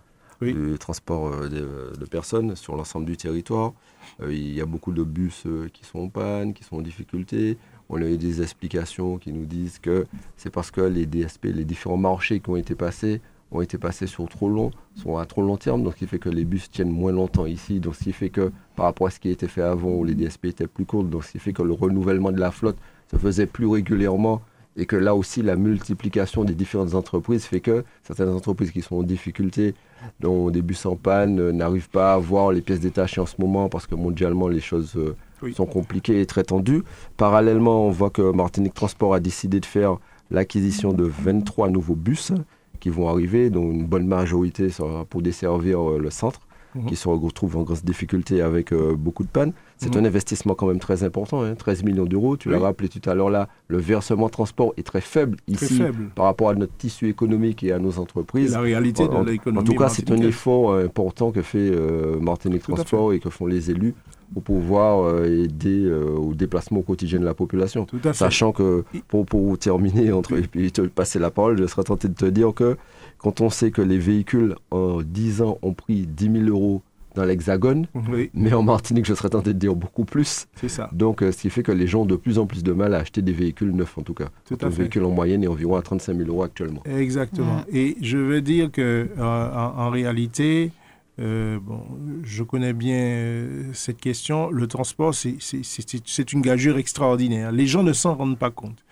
du 0.42 0.78
transport 0.80 1.50
de, 1.50 1.94
de, 1.98 2.06
personnes 2.06 2.56
sur 2.56 2.76
l'ensemble 2.76 3.06
du 3.06 3.18
territoire. 3.18 3.74
il 4.22 4.54
y 4.54 4.62
a 4.62 4.66
beaucoup 4.66 4.92
de 4.92 5.04
bus 5.04 5.46
qui 5.74 5.84
sont 5.84 6.00
en 6.00 6.10
panne, 6.10 6.54
qui 6.54 6.64
sont 6.64 6.78
en 6.78 6.82
difficulté. 6.82 7.58
On 7.90 8.00
a 8.02 8.06
eu 8.06 8.18
des 8.18 8.42
explications 8.42 9.18
qui 9.18 9.34
nous 9.34 9.46
disent 9.46 9.80
que 9.80 10.06
c'est 10.38 10.52
parce 10.52 10.70
que 10.70 10.82
les 10.82 11.08
DSP, 11.08 11.46
les 11.46 11.66
différents 11.66 11.98
marchés 11.98 12.40
qui 12.40 12.50
ont 12.52 12.56
été 12.56 12.76
passés, 12.76 13.20
ont 13.52 13.62
été 13.62 13.78
passés 13.78 14.08
sur 14.08 14.28
trop 14.28 14.50
long, 14.50 14.72
sont 14.96 15.18
à 15.18 15.26
trop 15.26 15.42
long 15.42 15.58
terme, 15.58 15.84
donc 15.84 15.94
ce 15.94 16.00
qui 16.00 16.08
fait 16.08 16.20
que 16.20 16.30
les 16.30 16.46
bus 16.46 16.70
tiennent 16.70 16.92
moins 16.92 17.12
longtemps 17.12 17.46
ici, 17.46 17.80
donc 17.80 17.96
ce 17.96 18.04
qui 18.04 18.14
fait 18.14 18.30
que 18.30 18.52
par 18.76 18.86
rapport 18.86 19.08
à 19.08 19.10
ce 19.10 19.20
qui 19.20 19.30
a 19.30 19.32
été 19.32 19.48
fait 19.48 19.62
avant 19.62 19.90
où 19.90 20.04
les 20.04 20.14
DSP 20.14 20.46
étaient 20.46 20.68
plus 20.68 20.86
courtes, 20.86 21.10
donc 21.10 21.24
ce 21.24 21.32
qui 21.32 21.40
fait 21.40 21.54
que 21.54 21.64
le 21.64 21.74
renouvellement 21.74 22.32
de 22.32 22.40
la 22.40 22.52
flotte 22.52 22.78
se 23.10 23.18
faisait 23.18 23.48
plus 23.48 23.68
régulièrement 23.68 24.42
et 24.78 24.86
que 24.86 24.96
là 24.96 25.16
aussi 25.16 25.42
la 25.42 25.56
multiplication 25.56 26.44
des 26.44 26.54
différentes 26.54 26.94
entreprises 26.94 27.46
fait 27.46 27.60
que 27.60 27.84
certaines 28.04 28.30
entreprises 28.30 28.72
qui 28.72 28.82
sont 28.82 28.98
en 28.98 29.04
difficulté, 29.04 29.76
dont 30.20 30.50
des 30.50 30.62
bus 30.62 30.86
en 30.86 30.96
panne, 30.96 31.40
euh, 31.40 31.52
n'arrivent 31.52 31.90
pas 31.90 32.14
à 32.14 32.16
avoir 32.16 32.52
les 32.52 32.62
pièces 32.62 32.80
détachées 32.80 33.20
en 33.20 33.26
ce 33.26 33.36
moment 33.40 33.68
parce 33.68 33.88
que 33.88 33.96
mondialement 33.96 34.48
les 34.48 34.62
choses 34.62 34.96
euh, 34.96 35.16
sont 35.54 35.66
compliquées 35.66 36.22
et 36.22 36.26
très 36.26 36.44
tendues. 36.44 36.84
Parallèlement, 37.18 37.88
on 37.88 37.90
voit 37.90 38.10
que 38.10 38.32
Martinique 38.32 38.74
Transport 38.74 39.14
a 39.14 39.20
décidé 39.20 39.60
de 39.60 39.66
faire 39.66 39.98
l'acquisition 40.32 40.94
de 40.94 41.04
23 41.04 41.70
nouveaux 41.70 41.96
bus 41.96 42.32
qui 42.80 42.90
vont 42.90 43.08
arriver, 43.10 43.50
dont 43.50 43.72
une 43.72 43.86
bonne 43.86 44.08
majorité 44.08 44.70
sera 44.70 45.06
pour 45.06 45.22
desservir 45.22 45.92
euh, 45.92 46.00
le 46.00 46.10
centre, 46.10 46.42
mhm. 46.76 46.86
qui 46.88 46.96
se 46.96 47.08
retrouve 47.08 47.58
en 47.58 47.64
grosse 47.64 47.84
difficulté 47.84 48.42
avec 48.42 48.72
euh, 48.72 48.96
beaucoup 48.96 49.24
de 49.24 49.30
pannes. 49.30 49.54
C'est 49.78 49.96
mhm. 49.96 50.04
un 50.04 50.06
investissement 50.08 50.56
quand 50.56 50.68
même 50.68 50.80
très 50.80 51.04
important, 51.04 51.44
13 51.56 51.80
hein, 51.80 51.86
millions 51.86 52.06
d'euros. 52.06 52.38
Tu 52.38 52.50
l'as 52.50 52.60
rappelé 52.60 52.90
tout 52.90 53.08
à 53.10 53.16
l'heure 53.16 53.30
là, 53.30 53.48
le 53.68 53.78
versement 53.78 54.30
transport 54.30 54.74
est 54.78 54.84
très 54.84 55.02
faible 55.02 55.38
ici 55.48 55.82
par 56.16 56.26
rapport 56.26 56.50
à 56.50 56.56
notre 56.56 56.76
tissu 56.78 57.08
économique 57.08 57.64
et 57.64 57.72
à 57.72 57.80
nos 57.80 58.00
entreprises. 58.00 58.54
la 58.54 58.62
réalité 58.62 59.08
de 59.08 59.26
l'économie. 59.26 59.62
En 59.62 59.64
tout 59.64 59.76
cas, 59.76 59.90
c'est 59.90 60.12
un 60.12 60.22
effort 60.22 60.72
euh, 60.72 60.86
important 60.86 61.32
que 61.32 61.42
fait 61.42 61.72
Martinique 62.20 62.64
Transport 62.64 63.14
et 63.14 63.20
que 63.20 63.30
font 63.30 63.46
les 63.46 63.72
élus 63.72 63.96
pour 64.34 64.44
pouvoir 64.44 65.06
euh, 65.06 65.44
aider 65.44 65.86
euh, 65.86 66.16
au 66.16 66.34
déplacement 66.34 66.82
quotidien 66.82 67.20
de 67.20 67.26
la 67.26 67.34
population. 67.34 67.88
Sachant 68.14 68.52
que, 68.52 68.84
pour, 69.08 69.26
pour 69.26 69.58
terminer, 69.58 70.12
entre, 70.12 70.34
et 70.38 70.44
puis 70.44 70.72
te 70.72 70.82
passer 70.82 71.20
la 71.20 71.32
parole, 71.32 71.58
je 71.58 71.66
serais 71.66 71.84
tenté 71.84 72.08
de 72.08 72.14
te 72.14 72.26
dire 72.26 72.54
que 72.54 72.78
quand 73.20 73.42
on 73.42 73.50
sait 73.50 73.72
que 73.72 73.82
les 73.82 74.00
véhicules 74.00 74.56
en 74.72 75.02
10 75.02 75.42
ans 75.42 75.58
ont 75.62 75.74
pris 75.74 76.08
10 76.08 76.46
000 76.46 76.46
euros 76.46 76.82
dans 77.16 77.26
l'Hexagone, 77.26 77.88
mais 78.34 78.54
en 78.54 78.64
Martinique, 78.64 79.06
je 79.06 79.14
serais 79.14 79.30
tenté 79.30 79.54
de 79.54 79.60
dire 79.60 79.76
beaucoup 79.76 80.06
plus. 80.06 80.48
C'est 80.56 80.70
ça. 80.70 80.90
Donc, 80.94 81.22
euh, 81.22 81.32
ce 81.32 81.42
qui 81.42 81.50
fait 81.50 81.64
que 81.64 81.72
les 81.72 81.88
gens 81.88 82.02
ont 82.02 82.06
de 82.06 82.16
plus 82.16 82.38
en 82.38 82.46
plus 82.46 82.64
de 82.64 82.72
mal 82.72 82.94
à 82.94 83.00
acheter 83.00 83.22
des 83.22 83.34
véhicules 83.34 83.72
neufs, 83.72 83.98
en 83.98 84.04
tout 84.04 84.14
cas. 84.14 84.30
Tout 84.46 84.58
un 84.62 84.70
véhicule 84.70 85.04
en 85.04 85.10
moyenne 85.10 85.44
est 85.44 85.48
environ 85.48 85.76
à 85.76 85.82
35 85.82 86.16
000 86.16 86.30
euros 86.30 86.44
actuellement. 86.44 86.82
Exactement. 86.86 87.64
Et 87.72 87.98
je 88.02 88.18
veux 88.18 88.42
dire 88.42 88.72
que 88.72 89.10
en, 89.20 89.90
réalité, 89.90 90.72
euh, 91.20 91.60
bon, 91.62 91.82
je 92.24 92.44
connais 92.44 92.74
bien 92.74 92.96
euh, 92.96 93.64
cette 93.74 94.00
question. 94.00 94.50
Le 94.52 94.68
transport, 94.68 95.14
c'est 95.14 96.34
une 96.34 96.42
gageure 96.42 96.78
extraordinaire. 96.78 97.52
Les 97.52 97.66
gens 97.66 97.84
ne 97.84 97.92
s'en 97.92 98.16
rendent 98.16 98.40
pas 98.40 98.52
compte. 98.52 98.86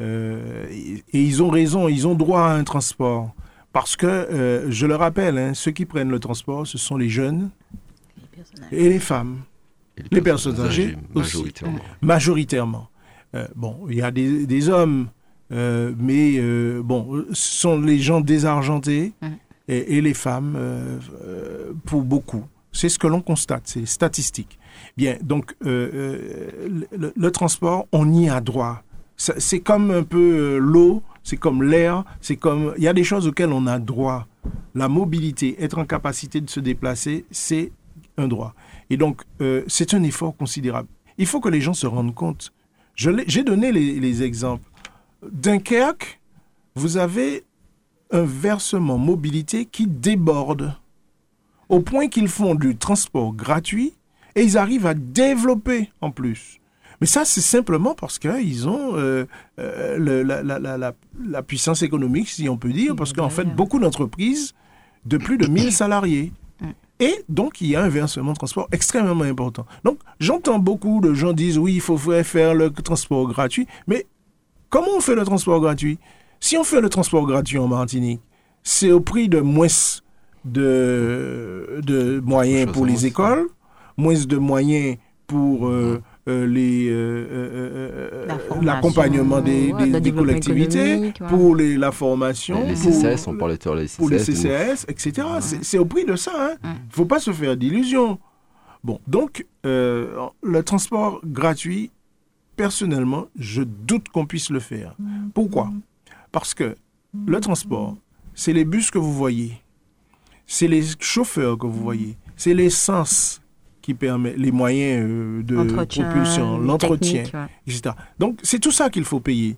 Euh, 0.00 0.66
et, 0.70 1.02
ils 1.12 1.42
ont 1.42 1.50
raison, 1.50 1.88
ils 1.88 2.06
ont 2.06 2.14
droit 2.14 2.42
à 2.42 2.54
un 2.54 2.64
transport. 2.64 3.34
Parce 3.72 3.96
que, 3.96 4.66
je 4.68 4.86
le 4.86 4.96
rappelle, 4.96 5.38
hein, 5.38 5.54
ceux 5.54 5.70
qui 5.70 5.86
prennent 5.86 6.10
le 6.10 6.18
transport, 6.18 6.66
ce 6.66 6.78
sont 6.78 6.96
les 6.96 7.08
jeunes 7.08 7.50
et 8.70 8.88
les 8.88 8.98
femmes. 8.98 9.42
les, 10.10 10.20
personnes, 10.20 10.60
âgées, 10.60 10.96
majoritairement. 11.14 11.78
majoritairement. 12.02 12.88
bon, 13.56 13.86
il 13.88 13.96
y 13.96 14.02
a 14.02 14.10
des, 14.10 14.46
des 14.46 14.68
hommes, 14.68 15.08
mais 15.50 16.40
bon, 16.82 17.24
ce 17.32 17.60
sont 17.60 17.80
les 17.80 17.98
gens 17.98 18.20
désargentés. 18.20 19.12
Hum 19.22 19.36
et, 19.68 20.00
les 20.00 20.14
femmes 20.14 20.54
euh, 20.56 20.98
euh, 21.24 21.72
pour 21.86 22.02
beaucoup. 22.02 22.44
C'est 22.72 22.88
ce 22.88 22.98
que 22.98 23.06
l'on 23.06 23.20
constate, 23.20 23.62
c'est 23.66 23.86
statistique. 23.86 24.58
Bien, 24.96 25.16
donc 25.22 25.54
euh, 25.66 26.78
le, 26.90 27.30
transport, 27.30 27.86
on 27.92 28.12
y 28.12 28.28
a 28.28 28.40
droit. 28.40 28.82
C'est 29.16 29.60
comme 29.60 29.90
un 29.90 30.02
peu 30.02 30.56
l'eau, 30.56 31.02
c'est 31.22 31.36
comme 31.36 31.62
l'air, 31.62 32.04
c'est 32.20 32.36
comme 32.36 32.74
il 32.76 32.82
y 32.84 32.88
a 32.88 32.92
des 32.92 33.04
choses 33.04 33.26
auxquelles 33.26 33.52
on 33.52 33.66
a 33.66 33.78
droit. 33.78 34.26
La 34.74 34.88
mobilité, 34.88 35.62
être 35.62 35.78
en 35.78 35.84
capacité 35.84 36.40
de 36.40 36.50
se 36.50 36.60
déplacer, 36.60 37.24
c'est 37.30 37.72
un 38.16 38.28
droit. 38.28 38.54
Et 38.90 38.96
donc 38.96 39.22
c'est 39.68 39.94
un 39.94 40.02
effort 40.02 40.36
considérable. 40.36 40.88
Il 41.18 41.26
faut 41.26 41.40
que 41.40 41.48
les 41.48 41.60
gens 41.60 41.74
se 41.74 41.86
rendent 41.86 42.14
compte. 42.14 42.52
J'ai 42.96 43.42
donné 43.42 43.72
les, 43.72 44.00
les 44.00 44.22
exemples. 44.22 44.68
Dunkerque, 45.30 46.20
vous 46.74 46.96
avez 46.96 47.44
un 48.10 48.22
versement 48.22 48.98
mobilité 48.98 49.64
qui 49.64 49.86
déborde 49.86 50.74
au 51.68 51.80
point 51.80 52.08
qu'ils 52.08 52.28
font 52.28 52.54
du 52.54 52.76
transport 52.76 53.32
gratuit 53.32 53.94
et 54.34 54.42
ils 54.42 54.58
arrivent 54.58 54.86
à 54.86 54.94
développer 54.94 55.90
en 56.00 56.10
plus. 56.10 56.60
Mais 57.02 57.06
ça, 57.06 57.24
c'est 57.24 57.40
simplement 57.40 57.96
parce 57.96 58.20
qu'ils 58.20 58.68
ont 58.68 58.94
euh, 58.94 59.26
euh, 59.58 60.22
la, 60.24 61.42
puissance 61.42 61.82
économique, 61.82 62.28
si 62.28 62.48
on 62.48 62.56
peut 62.56 62.72
dire, 62.72 62.94
parce 62.94 63.12
qu'en 63.12 63.28
fait, 63.28 63.42
beaucoup 63.42 63.80
d'entreprises 63.80 64.54
de 65.04 65.16
plus 65.16 65.36
de 65.36 65.48
1000 65.48 65.72
salariés. 65.72 66.32
Et 67.00 67.12
donc, 67.28 67.60
il 67.60 67.70
y 67.70 67.74
a 67.74 67.82
un 67.82 67.88
versement 67.88 68.34
de 68.34 68.36
transport 68.36 68.68
extrêmement 68.70 69.24
important. 69.24 69.66
Donc, 69.82 69.98
j'entends 70.20 70.60
beaucoup 70.60 71.00
de 71.00 71.12
gens 71.12 71.32
dire, 71.32 71.60
oui, 71.60 71.74
il 71.74 71.80
faut 71.80 71.98
faire 71.98 72.54
le 72.54 72.70
transport 72.70 73.26
gratuit. 73.26 73.66
Mais 73.88 74.06
comment 74.70 74.92
on 74.96 75.00
fait 75.00 75.16
le 75.16 75.24
transport 75.24 75.60
gratuit? 75.60 75.98
Si 76.38 76.56
on 76.56 76.62
fait 76.62 76.80
le 76.80 76.88
transport 76.88 77.26
gratuit 77.26 77.58
en 77.58 77.66
Martinique, 77.66 78.20
c'est 78.62 78.92
au 78.92 79.00
prix 79.00 79.28
de 79.28 79.40
moins 79.40 79.66
de, 80.44 81.80
de 81.84 82.20
moyens 82.20 82.70
pour 82.70 82.86
les 82.86 83.06
écoles, 83.06 83.48
moins 83.96 84.14
de 84.14 84.36
moyens 84.36 84.98
pour 85.26 85.66
euh, 85.66 86.00
euh, 86.28 86.46
les 86.46 86.86
euh, 86.88 88.26
l'accompagnement 88.62 89.40
des, 89.40 89.72
des, 90.00 90.12
collectivités, 90.12 91.12
pour 91.28 91.56
les, 91.56 91.76
la 91.76 91.90
formation, 91.90 92.64
les 92.64 92.76
CCS, 92.76 93.26
on 93.26 93.36
parlait 93.36 93.56
de 93.56 93.70
les 93.72 93.88
CCS, 93.88 93.96
pour 93.96 94.08
les 94.08 94.18
CCS, 94.20 94.84
etc. 94.86 95.26
C'est 95.40 95.78
au 95.78 95.84
prix 95.84 96.04
de 96.04 96.14
ça. 96.14 96.56
Il 96.62 96.68
hein. 96.68 96.74
ne 96.88 96.94
faut 96.94 97.06
pas 97.06 97.18
se 97.18 97.32
faire 97.32 97.56
d'illusions. 97.56 98.20
Bon, 98.84 99.00
donc 99.08 99.44
le 99.64 100.60
transport 100.64 101.20
gratuit, 101.24 101.90
personnellement, 102.54 103.26
je 103.36 103.62
doute 103.62 104.08
qu'on 104.08 104.26
puisse 104.26 104.50
le 104.50 104.60
faire. 104.60 104.94
Pourquoi? 105.34 105.70
Parce 106.30 106.54
que 106.54 106.76
le 107.26 107.40
transport, 107.40 107.96
c'est 108.34 108.52
les 108.52 108.64
bus 108.64 108.90
que 108.90 108.98
vous 108.98 109.12
voyez, 109.12 109.60
c'est 110.46 110.68
les 110.68 110.82
chauffeurs 111.00 111.58
que 111.58 111.66
vous 111.66 111.82
voyez, 111.82 112.16
c'est 112.36 112.54
l'essence 112.54 113.41
qui 113.82 113.94
permet 113.94 114.34
les 114.36 114.52
moyens 114.52 115.04
euh, 115.06 115.42
de 115.42 115.72
propulsion, 115.74 116.58
l'entretien, 116.58 117.24
etc. 117.66 117.94
Donc 118.18 118.38
c'est 118.42 118.58
tout 118.58 118.70
ça 118.70 118.88
qu'il 118.88 119.04
faut 119.04 119.20
payer. 119.20 119.56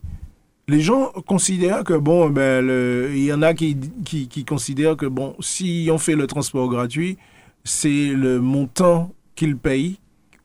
Les 0.67 0.81
gens 0.81 1.13
considèrent 1.27 1.85
que, 1.85 1.93
bon, 1.93 2.31
ben, 2.31 2.67
il 3.15 3.23
y 3.23 3.33
en 3.35 3.43
a 3.43 3.53
qui, 3.53 3.77
qui, 4.03 4.29
qui, 4.29 4.47
considèrent 4.47 4.97
que, 4.97 5.05
bon, 5.05 5.37
si 5.39 5.91
on 5.93 5.99
fait 5.99 6.17
le 6.17 6.27
transport 6.27 6.71
gratuit, 6.71 7.19
c'est 7.65 8.09
le 8.15 8.41
montant 8.41 9.13
qu'ils 9.35 9.59
payent 9.59 9.99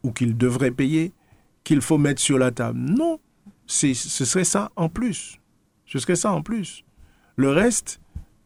ou 0.03 0.11
qu'ils 0.11 0.35
devraient 0.35 0.71
payer 0.71 1.13
qu'il 1.63 1.81
faut 1.81 1.97
mettre 1.97 2.21
sur 2.21 2.37
la 2.37 2.51
table. 2.51 2.79
Non, 2.79 3.19
ce 3.65 3.93
serait 3.93 4.43
ça 4.43 4.71
en 4.75 4.89
plus. 4.89 5.39
Ce 5.85 5.99
serait 5.99 6.15
ça 6.15 6.31
en 6.31 6.41
plus. 6.41 6.83
Le 7.35 7.51
reste, 7.51 7.99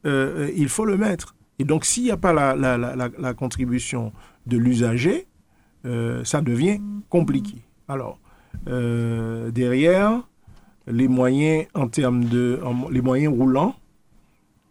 euh, 0.05 0.51
il 0.55 0.69
faut 0.69 0.86
le 0.86 0.97
mettre. 0.97 1.36
Et 1.59 1.63
donc, 1.63 1.86
s'il 1.86 2.03
n'y 2.03 2.11
a 2.11 2.17
pas 2.17 2.34
la, 2.34 3.34
contribution 3.34 4.11
de 4.47 4.57
l'usager, 4.57 5.27
euh, 5.85 6.23
ça 6.23 6.41
devient 6.41 6.79
compliqué. 7.09 7.61
Alors, 7.87 8.19
euh, 8.67 9.51
derrière, 9.51 10.27
les 10.87 11.07
moyens 11.07 11.67
en 11.73 11.87
termes 11.87 12.25
de 12.25 12.59
les 12.91 13.01
moyens 13.01 13.33
roulants, 13.33 13.75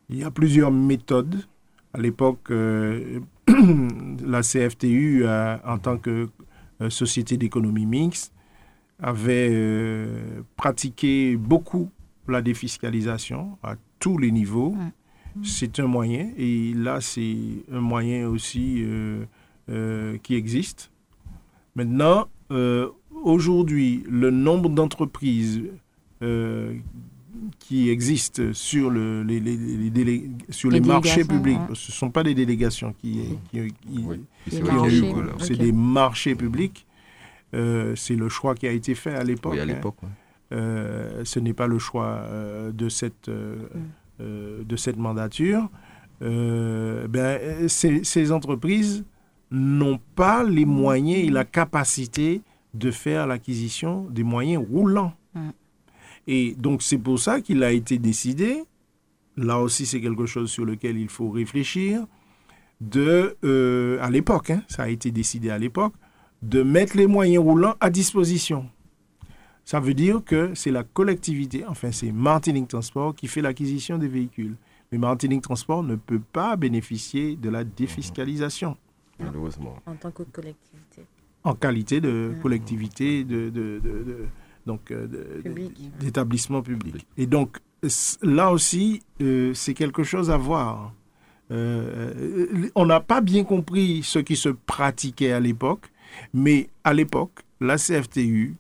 il 0.09 0.19
y 0.19 0.25
a 0.25 0.31
plusieurs 0.31 0.71
méthodes. 0.71 1.47
À 1.95 1.99
l'époque, 1.99 2.51
la 2.51 4.43
CFTU, 4.43 5.27
en 5.27 5.79
tant 5.79 5.99
que 5.99 6.29
société 6.89 7.37
d'économie 7.37 7.87
mixte, 7.87 8.33
avait 8.99 10.17
pratiqué 10.57 11.37
beaucoup 11.37 11.91
la 12.29 12.43
défiscalisation 12.43 13.59
à 13.63 13.77
tous 13.99 14.19
les 14.19 14.31
niveaux. 14.31 14.75
C'est 15.43 15.81
un 15.81 15.87
moyen, 15.87 16.31
et 16.37 16.75
là, 16.75 17.01
c'est 17.01 17.65
un 17.73 17.81
moyen 17.81 18.29
aussi 18.29 18.83
euh, 18.83 19.25
euh, 19.71 20.19
qui 20.23 20.35
existe. 20.35 20.91
Maintenant, 21.75 22.29
euh, 22.51 22.89
aujourd'hui, 23.25 24.05
le 24.09 24.31
nombre 24.31 24.69
d'entreprises 24.69 25.63
qui 27.59 27.91
existent 27.91 28.53
sur, 28.53 28.89
le, 28.89 29.25
les, 29.25 29.41
les, 29.41 30.31
sur 30.51 30.71
les, 30.71 30.81
marchés 30.81 31.25
publics, 31.25 31.59
ce 31.75 31.91
ne 31.91 31.95
sont 31.95 32.11
pas 32.11 32.23
des 32.23 32.35
délégations 32.35 32.95
qui, 33.01 33.37
c'est 34.49 35.57
des 35.57 35.73
marchés 35.73 36.37
publics. 36.37 36.87
c'est 37.53 38.17
le 38.17 38.29
choix 38.29 38.55
qui 38.55 38.69
a 38.69 38.71
été 38.71 38.95
fait 38.95 39.15
à 39.17 39.25
l'époque. 39.25 39.55
Oui, 39.55 39.59
à 39.59 39.65
l'époque. 39.65 39.97
Hein. 40.05 40.09
Euh, 40.53 41.23
ce 41.25 41.41
n'est 41.41 41.55
pas 41.55 41.67
le 41.67 41.79
choix 41.79 42.05
euh, 42.07 42.73
de, 42.73 42.89
cette, 42.89 43.29
euh, 43.29 43.57
de 44.19 44.77
cette 44.77 44.99
mandature. 44.99 45.69
ben, 46.21 47.69
ces, 47.69 48.05
ces 48.05 48.33
entreprises 48.33 49.05
n'ont 49.53 50.01
pas 50.17 50.43
les 50.43 50.65
moyens 50.65 51.25
et 51.25 51.31
la 51.31 51.45
capacité 51.45 52.41
de 52.75 52.91
faire 52.91 53.27
l'acquisition 53.27 54.07
des 54.11 54.25
moyens 54.25 54.65
roulants. 54.69 55.13
Mm. 55.35 55.51
Et 56.27 56.55
donc 56.55 56.83
c'est 56.83 56.99
pour 56.99 57.19
ça 57.19 57.41
qu'il 57.41 57.63
a 57.63 57.71
été 57.71 57.99
décidé, 57.99 58.65
là 59.37 59.59
aussi 59.59 59.87
c'est 59.87 60.01
quelque 60.01 60.27
chose 60.27 60.51
sur 60.51 60.65
lequel 60.65 60.97
il 60.97 61.09
faut 61.09 61.31
réfléchir, 61.31 62.07
de, 62.81 63.37
euh, 63.45 63.99
à 64.01 64.11
l'époque, 64.11 64.51
hein, 64.51 64.63
ça 64.69 64.85
a 64.85 64.89
été 64.89 65.11
décidé 65.11 65.51
à 65.51 65.59
l'époque, 65.59 65.95
de 66.43 66.63
mettre 66.63 66.97
les 66.97 67.07
moyens 67.07 67.45
roulants 67.45 67.77
à 67.81 67.91
disposition. 67.91 68.69
Ça 69.65 69.79
veut 69.79 69.95
dire 69.95 70.23
que 70.25 70.53
c'est 70.55 70.73
la 70.73 70.83
collectivité, 70.83 71.65
enfin 71.69 71.93
c'est 71.93 72.11
Martinique 72.11 72.69
Transport 72.69 73.15
qui 73.15 73.29
fait 73.29 73.43
l'acquisition 73.43 73.99
des 73.99 74.09
véhicules. 74.09 74.57
Mais 74.91 74.99
Martinique 74.99 75.43
Transport 75.43 75.83
ne 75.83 75.95
peut 75.95 76.21
pas 76.21 76.57
bénéficier 76.57 77.37
de 77.37 77.49
la 77.49 77.65
défiscalisation. 77.65 78.77
Malheureusement. 79.19 79.77
En 79.87 79.95
tant 79.95 80.11
que 80.11 80.23
collectivité. 80.25 81.03
En 81.45 81.55
qualité 81.55 82.01
de 82.01 82.35
collectivité 82.43 83.25
de, 83.25 83.51
de, 83.51 83.81
de, 83.81 84.27
donc 84.67 84.91
euh, 84.91 85.09
d'établissement 86.01 86.63
public. 86.63 87.07
Et 87.17 87.27
donc 87.27 87.59
là 88.23 88.51
aussi, 88.51 89.03
euh, 89.21 89.53
c'est 89.55 89.75
quelque 89.75 90.03
chose 90.03 90.31
à 90.31 90.37
voir. 90.37 90.95
Euh, 91.51 92.71
on 92.75 92.87
n'a 92.87 93.01
pas 93.01 93.21
bien 93.21 93.45
compris 93.45 94.03
ce 94.03 94.19
qui 94.19 94.37
se 94.37 94.49
pratiquait 94.49 95.33
à 95.33 95.41
l'époque, 95.41 95.91
mais 96.33 96.69
à 96.85 96.95
l'époque, 96.95 97.41
la 97.61 97.77
CFTU 97.77 98.55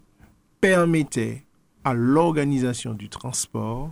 permettait 0.61 1.44
à 1.84 1.94
l'organisation 1.94 2.94
du 2.94 3.09
transport 3.09 3.90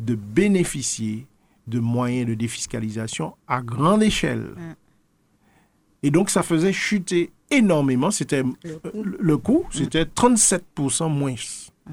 de 0.00 0.14
bénéficier 0.14 1.26
de 1.66 1.78
moyens 1.78 2.26
de 2.26 2.34
défiscalisation 2.34 3.36
à 3.46 3.62
grande 3.62 4.02
échelle. 4.02 4.54
Mm. 4.56 4.74
Et 6.02 6.10
donc, 6.10 6.30
ça 6.30 6.42
faisait 6.42 6.72
chuter 6.72 7.30
énormément. 7.50 8.10
C'était 8.10 8.42
le 8.94 9.36
coût, 9.36 9.64
mm. 9.68 9.72
c'était 9.72 10.04
37% 10.04 11.12
moins 11.12 11.32
mm-hmm. 11.32 11.92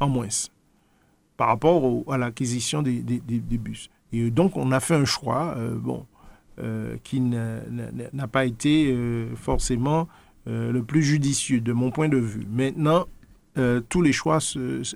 en 0.00 0.08
moins 0.08 0.28
par 1.38 1.48
rapport 1.48 2.02
à 2.12 2.18
l'acquisition 2.18 2.82
des, 2.82 3.00
bus. 3.00 3.88
Et 4.12 4.30
donc, 4.30 4.56
on 4.56 4.72
a 4.72 4.80
fait 4.80 4.96
un 4.96 5.04
choix, 5.04 5.54
euh, 5.56 5.76
bon, 5.76 6.04
euh, 6.58 6.96
qui 7.04 7.20
n'a 7.20 8.28
pas 8.30 8.44
été 8.44 8.92
euh, 8.92 9.34
forcément 9.36 10.08
le 10.46 10.80
plus 10.80 11.02
judicieux 11.02 11.60
de 11.60 11.74
mon 11.74 11.90
point 11.90 12.08
de 12.08 12.16
vue. 12.16 12.46
Maintenant, 12.50 13.06
tous 13.88 14.02
les 14.02 14.12
choix 14.12 14.38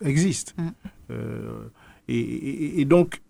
existent. 0.03 0.53
Mm. 0.57 1.15
et, 2.09 2.85
donc, 2.87 3.21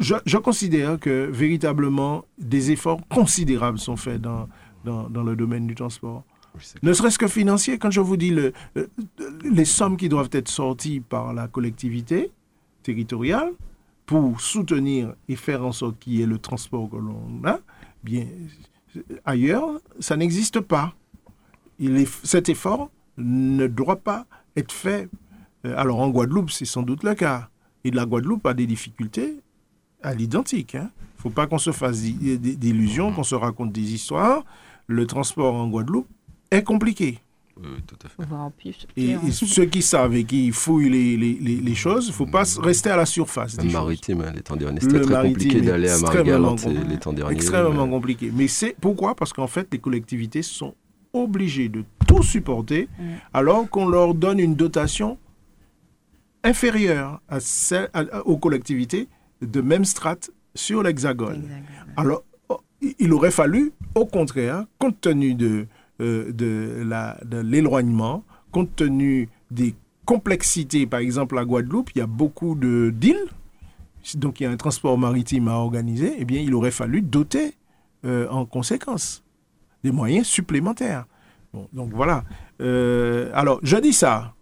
je, 0.00 0.36
considère 0.36 0.98
que 0.98 1.28
véritablement 1.30 2.24
des 2.38 2.70
efforts 2.70 3.00
considérables 3.08 3.78
sont 3.78 3.96
faits 3.96 4.20
dans, 4.20 4.48
dans, 4.84 5.22
le 5.22 5.36
domaine 5.36 5.66
du 5.66 5.74
transport. 5.74 6.24
ne 6.82 6.92
serait-ce 6.92 7.18
que 7.18 7.28
financier, 7.28 7.78
quand 7.78 7.90
je 7.90 8.00
vous 8.00 8.16
dis 8.16 8.30
le, 8.30 8.52
les 9.44 9.64
sommes 9.64 9.96
qui 9.96 10.08
doivent 10.08 10.30
être 10.32 10.48
sorties 10.48 11.00
par 11.00 11.32
la 11.34 11.48
collectivité 11.48 12.30
territoriale 12.82 13.52
pour 14.06 14.40
soutenir 14.40 15.14
et 15.28 15.36
faire 15.36 15.64
en 15.64 15.72
sorte 15.72 15.98
qu'il 15.98 16.14
y 16.14 16.22
ait 16.22 16.26
le 16.26 16.38
transport 16.38 16.88
que 16.88 16.96
l'on 16.96 17.42
a, 17.44 17.60
bien 18.02 18.26
ailleurs, 19.24 19.80
ça 20.00 20.16
n'existe 20.16 20.60
pas. 20.60 20.94
Il 21.78 21.96
est, 21.96 22.08
cet 22.24 22.48
effort 22.48 22.90
ne 23.16 23.66
doit 23.66 23.96
pas 23.96 24.26
être 24.56 24.72
fait. 24.72 25.08
Euh, 25.64 25.74
alors 25.76 26.00
en 26.00 26.08
Guadeloupe, 26.08 26.50
c'est 26.50 26.64
sans 26.64 26.82
doute 26.82 27.04
le 27.04 27.14
cas. 27.14 27.50
Et 27.84 27.90
la 27.90 28.06
Guadeloupe 28.06 28.46
a 28.46 28.54
des 28.54 28.66
difficultés 28.66 29.40
à 30.02 30.14
l'identique. 30.14 30.74
Il 30.74 30.80
hein. 30.80 30.90
ne 31.16 31.22
faut 31.22 31.30
pas 31.30 31.46
qu'on 31.46 31.58
se 31.58 31.72
fasse 31.72 32.00
d'illusions, 32.02 33.12
qu'on 33.12 33.24
se 33.24 33.34
raconte 33.34 33.72
des 33.72 33.94
histoires. 33.94 34.44
Le 34.86 35.06
transport 35.06 35.54
en 35.54 35.68
Guadeloupe 35.68 36.08
est 36.50 36.62
compliqué. 36.62 37.18
Oui, 37.60 37.82
tout 37.86 37.96
à 38.04 38.08
fait. 38.08 38.86
Et, 38.96 39.16
ceux 39.32 39.64
qui 39.64 39.82
savent 39.82 40.14
et 40.14 40.24
qui 40.24 40.52
fouillent 40.52 40.90
les, 40.90 41.16
les, 41.16 41.56
les 41.56 41.74
choses, 41.74 42.06
il 42.06 42.10
ne 42.10 42.14
faut 42.14 42.26
pas 42.26 42.44
rester 42.60 42.90
à 42.90 42.96
la 42.96 43.06
surface. 43.06 43.56
Le 43.56 43.70
maritime, 43.70 44.20
hein, 44.20 44.32
l'étang 44.32 44.54
dernier, 44.54 44.80
c'était 44.80 45.00
très 45.00 45.28
compliqué 45.28 45.60
d'aller 45.60 45.90
à 45.90 45.98
Marie-Galante 45.98 46.66
l'étang 46.88 47.12
dernier. 47.12 47.34
Extrêmement 47.34 47.88
compliqué. 47.88 48.30
Mais 48.32 48.46
c'est 48.46 48.76
pourquoi? 48.80 49.16
Parce 49.16 49.32
qu'en 49.32 49.48
fait, 49.48 49.66
les 49.72 49.78
collectivités 49.78 50.42
sont 50.42 50.74
obligées 51.12 51.68
de 51.68 51.84
tout 52.06 52.22
supporter 52.22 52.88
alors 53.32 53.68
qu'on 53.68 53.88
leur 53.88 54.14
donne 54.14 54.38
une 54.38 54.54
dotation 54.54 55.18
inférieure 56.44 57.20
à 57.28 57.40
celle, 57.40 57.90
aux 58.24 58.36
collectivités 58.36 59.08
de 59.40 59.60
même 59.60 59.84
strate 59.84 60.30
sur 60.54 60.82
l'hexagone. 60.82 61.48
Alors, 61.96 62.24
il 62.98 63.12
aurait 63.12 63.30
fallu, 63.30 63.72
au 63.94 64.06
contraire, 64.06 64.64
compte 64.78 65.00
tenu 65.00 65.34
de, 65.34 65.66
euh, 66.00 66.32
de 66.32 67.40
l'éloignement, 67.40 68.24
compte 68.52 68.74
tenu 68.76 69.28
des 69.50 69.74
complexités, 70.04 70.86
par 70.86 71.00
exemple 71.00 71.38
à 71.38 71.44
Guadeloupe, 71.44 71.90
il 71.94 71.98
y 71.98 72.02
a 72.02 72.06
beaucoup 72.06 72.54
d'îles, 72.54 73.26
donc 74.14 74.40
il 74.40 74.44
y 74.44 74.46
a 74.46 74.50
un 74.50 74.56
transport 74.56 74.96
maritime 74.96 75.48
à 75.48 75.54
organiser, 75.54 76.14
eh 76.18 76.24
bien, 76.24 76.40
il 76.40 76.54
aurait 76.54 76.70
fallu 76.70 77.02
doter 77.02 77.54
euh, 78.04 78.28
en 78.30 78.46
conséquence 78.46 79.22
des 79.84 79.90
moyens 79.90 80.26
supplémentaires. 80.26 81.04
donc 81.72 81.92
voilà. 81.92 82.24
Euh, 82.60 83.30
alors, 83.34 83.60
je 83.62 83.76
dis 83.76 83.92
ça, 83.92 84.34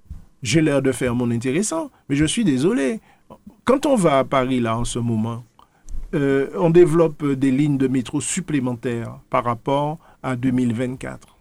j'ai 0.43 0.61
l'air 0.61 0.83
de 0.83 0.93
faire 0.93 1.15
mon 1.15 1.31
intéressant, 1.31 1.91
mais 2.09 2.17
je 2.17 2.25
suis 2.25 2.45
désolé 2.45 3.01
quand 3.67 3.85
on 3.85 3.97
va 3.97 4.21
à 4.21 4.25
Paris, 4.25 4.61
là, 4.61 4.79
en 4.79 4.85
ce 4.85 4.99
moment, 4.99 5.45
euh, 6.15 6.49
on 6.57 6.71
développe 6.71 7.27
des 7.27 7.51
lignes 7.51 7.77
de 7.77 7.89
métro 7.89 8.23
supplémentaires 8.23 9.19
par 9.29 9.45
rapport 9.45 9.99
à 10.23 10.37
2024. 10.37 11.37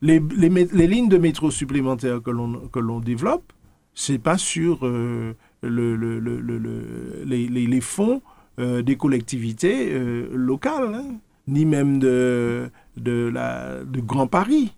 Les, 0.00 0.20
lignes 0.20 1.08
de 1.08 1.18
métro 1.18 1.50
supplémentaires 1.50 2.22
que 2.22 2.30
l'on 2.30 3.00
développe, 3.00 3.52
c'est 3.94 4.18
pas 4.18 4.38
sur 4.38 4.86
euh, 4.86 5.34
les, 5.62 7.80
fonds 7.80 8.22
euh, 8.58 8.82
des 8.82 8.96
collectivités 8.96 9.92
locales, 10.32 10.94
hein, 10.94 11.16
ni 11.48 11.66
même 11.66 11.98
de, 11.98 12.70
de 12.96 14.00
Grand 14.00 14.28
Paris. 14.28 14.74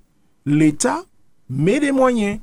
L'État 0.46 1.04
met 1.50 1.80
des 1.80 1.92
moyens 1.92 2.40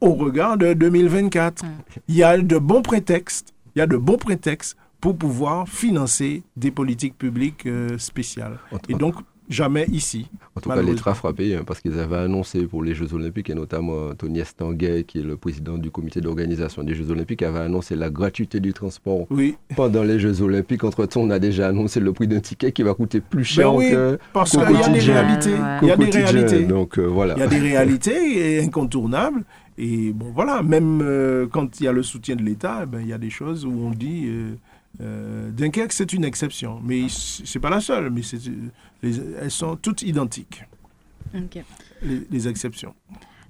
au 0.00 0.14
regard 0.14 0.56
de 0.56 0.72
2024. 0.72 1.64
Il 2.08 2.14
y 2.14 2.22
a 2.22 2.38
de 2.38 2.58
bons 2.58 2.82
prétextes, 2.82 3.54
il 3.74 3.80
y 3.80 3.82
a 3.82 3.86
de 3.86 3.96
bons 3.96 4.16
prétextes 4.16 4.76
pour 5.00 5.16
pouvoir 5.16 5.68
financer 5.68 6.42
des 6.56 6.70
politiques 6.70 7.16
publiques 7.16 7.66
euh, 7.66 7.96
spéciales. 7.98 8.58
Et 8.88 8.94
donc, 8.94 9.14
jamais 9.50 9.86
ici. 9.90 10.28
En 10.54 10.60
tout 10.60 10.70
cas, 10.70 10.80
l'État 10.80 11.14
frappé 11.14 11.56
hein, 11.56 11.62
parce 11.66 11.80
qu'ils 11.80 11.98
avaient 11.98 12.18
annoncé 12.18 12.66
pour 12.66 12.82
les 12.82 12.94
Jeux 12.94 13.12
Olympiques, 13.12 13.50
et 13.50 13.54
notamment 13.54 14.14
Tony 14.14 14.40
Estanguet, 14.40 15.04
qui 15.04 15.18
est 15.18 15.22
le 15.22 15.36
président 15.36 15.76
du 15.76 15.90
comité 15.90 16.20
d'organisation 16.20 16.82
des 16.84 16.94
Jeux 16.94 17.10
Olympiques, 17.10 17.42
avait 17.42 17.60
annoncé 17.60 17.96
la 17.96 18.10
gratuité 18.10 18.60
du 18.60 18.72
transport 18.72 19.26
oui. 19.30 19.56
pendant 19.76 20.02
les 20.04 20.18
Jeux 20.18 20.40
Olympiques. 20.42 20.84
Entre-temps, 20.84 21.22
on 21.22 21.30
a 21.30 21.38
déjà 21.38 21.68
annoncé 21.68 22.00
le 22.00 22.12
prix 22.12 22.28
d'un 22.28 22.40
ticket 22.40 22.72
qui 22.72 22.82
va 22.82 22.94
coûter 22.94 23.20
plus 23.20 23.44
cher 23.44 23.70
ben 23.72 23.78
oui, 23.78 23.90
que, 23.90 24.18
parce 24.32 24.52
qu'il 24.52 24.60
y 24.60 24.82
a 24.82 24.88
des 24.88 25.00
réalités. 25.00 25.54
Il 25.82 25.88
y 25.88 25.90
a 25.90 25.96
des 25.96 26.10
réalités. 26.10 26.64
Donc, 26.64 26.98
euh, 26.98 27.02
voilà. 27.02 27.34
Il 27.36 27.40
y 27.40 27.42
a 27.42 27.48
des 27.48 27.58
réalités 27.58 28.60
incontournables. 28.62 29.44
Et 29.82 30.12
bon, 30.12 30.30
voilà, 30.34 30.62
même 30.62 31.00
euh, 31.02 31.46
quand 31.50 31.80
il 31.80 31.84
y 31.84 31.88
a 31.88 31.92
le 31.92 32.02
soutien 32.02 32.36
de 32.36 32.42
l'État, 32.42 32.80
eh 32.82 32.86
ben, 32.86 33.00
il 33.00 33.08
y 33.08 33.14
a 33.14 33.18
des 33.18 33.30
choses 33.30 33.64
où 33.64 33.70
on 33.70 33.90
dit 33.92 34.26
euh, 34.26 34.54
euh 35.00 35.50
Dunkerque, 35.50 35.94
c'est 35.94 36.12
une 36.12 36.24
exception. 36.24 36.80
Mais 36.84 37.06
c'est 37.08 37.60
pas 37.60 37.70
la 37.70 37.80
seule, 37.80 38.10
mais 38.10 38.20
elles 39.02 39.50
sont 39.50 39.76
toutes 39.76 40.02
identiques. 40.02 40.64
Les, 42.02 42.46
exceptions. 42.46 42.94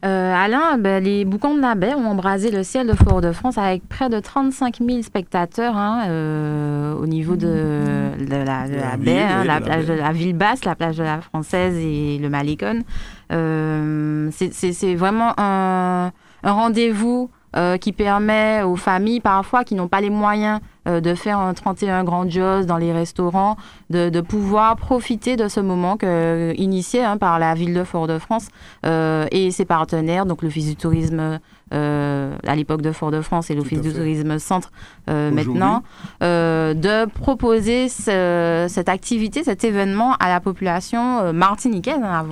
Alain, 0.03 0.79
ben, 0.79 1.03
les 1.03 1.25
boucans 1.25 1.55
de 1.55 1.61
la 1.61 1.75
baie 1.75 1.95
ont 1.95 2.07
embrasé 2.07 2.53
le 2.53 2.63
ciel 2.63 2.87
de 2.87 2.93
Fort-de-France 2.93 3.59
avec 3.59 3.89
près 3.89 4.09
de 4.09 4.21
35 4.21 4.79
000 4.87 5.03
spectateurs 5.03 5.77
hein, 5.77 6.95
au 6.95 7.07
niveau 7.07 7.35
de, 7.35 8.13
la, 8.29 8.97
baie, 8.97 9.21
hein, 9.21 9.45
la, 9.45 9.61
plage 9.61 9.87
de 9.87 9.95
la 9.95 10.13
ville 10.13 10.37
basse, 10.37 10.65
la 10.65 10.77
plage 10.77 10.97
de 10.97 11.03
la 11.03 11.21
Française 11.21 11.77
et 11.77 12.19
le 12.19 12.29
Malécon. 12.29 12.85
C'est 13.31 14.95
vraiment 14.95 15.35
un 15.39 16.13
un 16.43 16.53
rendez-vous 16.53 17.31
euh, 17.57 17.77
qui 17.77 17.93
permet 17.93 18.63
aux 18.63 18.77
familles 18.77 19.21
parfois 19.21 19.65
qui 19.65 19.75
n'ont 19.75 19.89
pas 19.89 20.01
les 20.01 20.11
moyens 20.11 20.61
euh, 20.89 21.01
de 21.01 21.15
faire 21.15 21.39
un 21.39 21.53
31 21.53 22.05
grandiose 22.05 22.65
dans 22.65 22.79
les 22.79 22.91
restaurants, 22.93 23.57
de, 23.91 24.21
pouvoir 24.21 24.77
profiter 24.77 25.37
de 25.37 25.47
ce 25.49 25.61
moment 25.61 25.99
que, 25.99 26.55
initié 26.57 27.05
hein, 27.05 27.19
par 27.19 27.39
la 27.39 27.55
ville 27.55 27.75
de 27.75 27.85
Fort-de-France 27.85 28.49
euh, 28.87 29.27
et 29.31 29.51
ses 29.51 29.67
partenaires, 29.67 30.25
donc 30.25 30.43
l'Office 30.43 30.67
du 30.67 30.77
tourisme 30.77 31.39
euh, 31.73 32.35
à 32.47 32.57
l'époque 32.57 32.81
de 32.81 32.93
Fort-de-France 32.93 33.51
et 33.51 33.55
l'Office 33.55 33.83
du 33.83 33.93
tourisme 33.93 34.39
centre 34.39 34.71
maintenant, 35.07 35.83
de 36.21 37.05
proposer 37.07 37.89
cette 37.89 38.89
activité, 38.89 39.45
cet 39.45 39.65
événement 39.65 40.15
à 40.15 40.29
la 40.29 40.41
population 40.41 41.33
martiniquaise, 41.33 42.01
hein, 42.03 42.27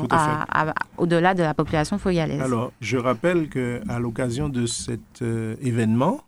au-delà 0.96 1.34
de 1.34 1.42
la 1.42 1.52
population 1.52 1.98
fogalaise. 1.98 2.40
Alors, 2.40 2.72
je 2.80 2.96
rappelle 2.96 3.48
qu'à 3.48 3.98
l'occasion 3.98 4.48
de 4.48 4.64
cet 4.66 5.22
événement, 5.22 6.20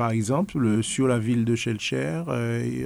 Par 0.00 0.12
exemple, 0.12 0.82
sur 0.82 1.06
la 1.06 1.18
ville 1.18 1.44
de 1.44 1.54
Shelcher, 1.54 2.22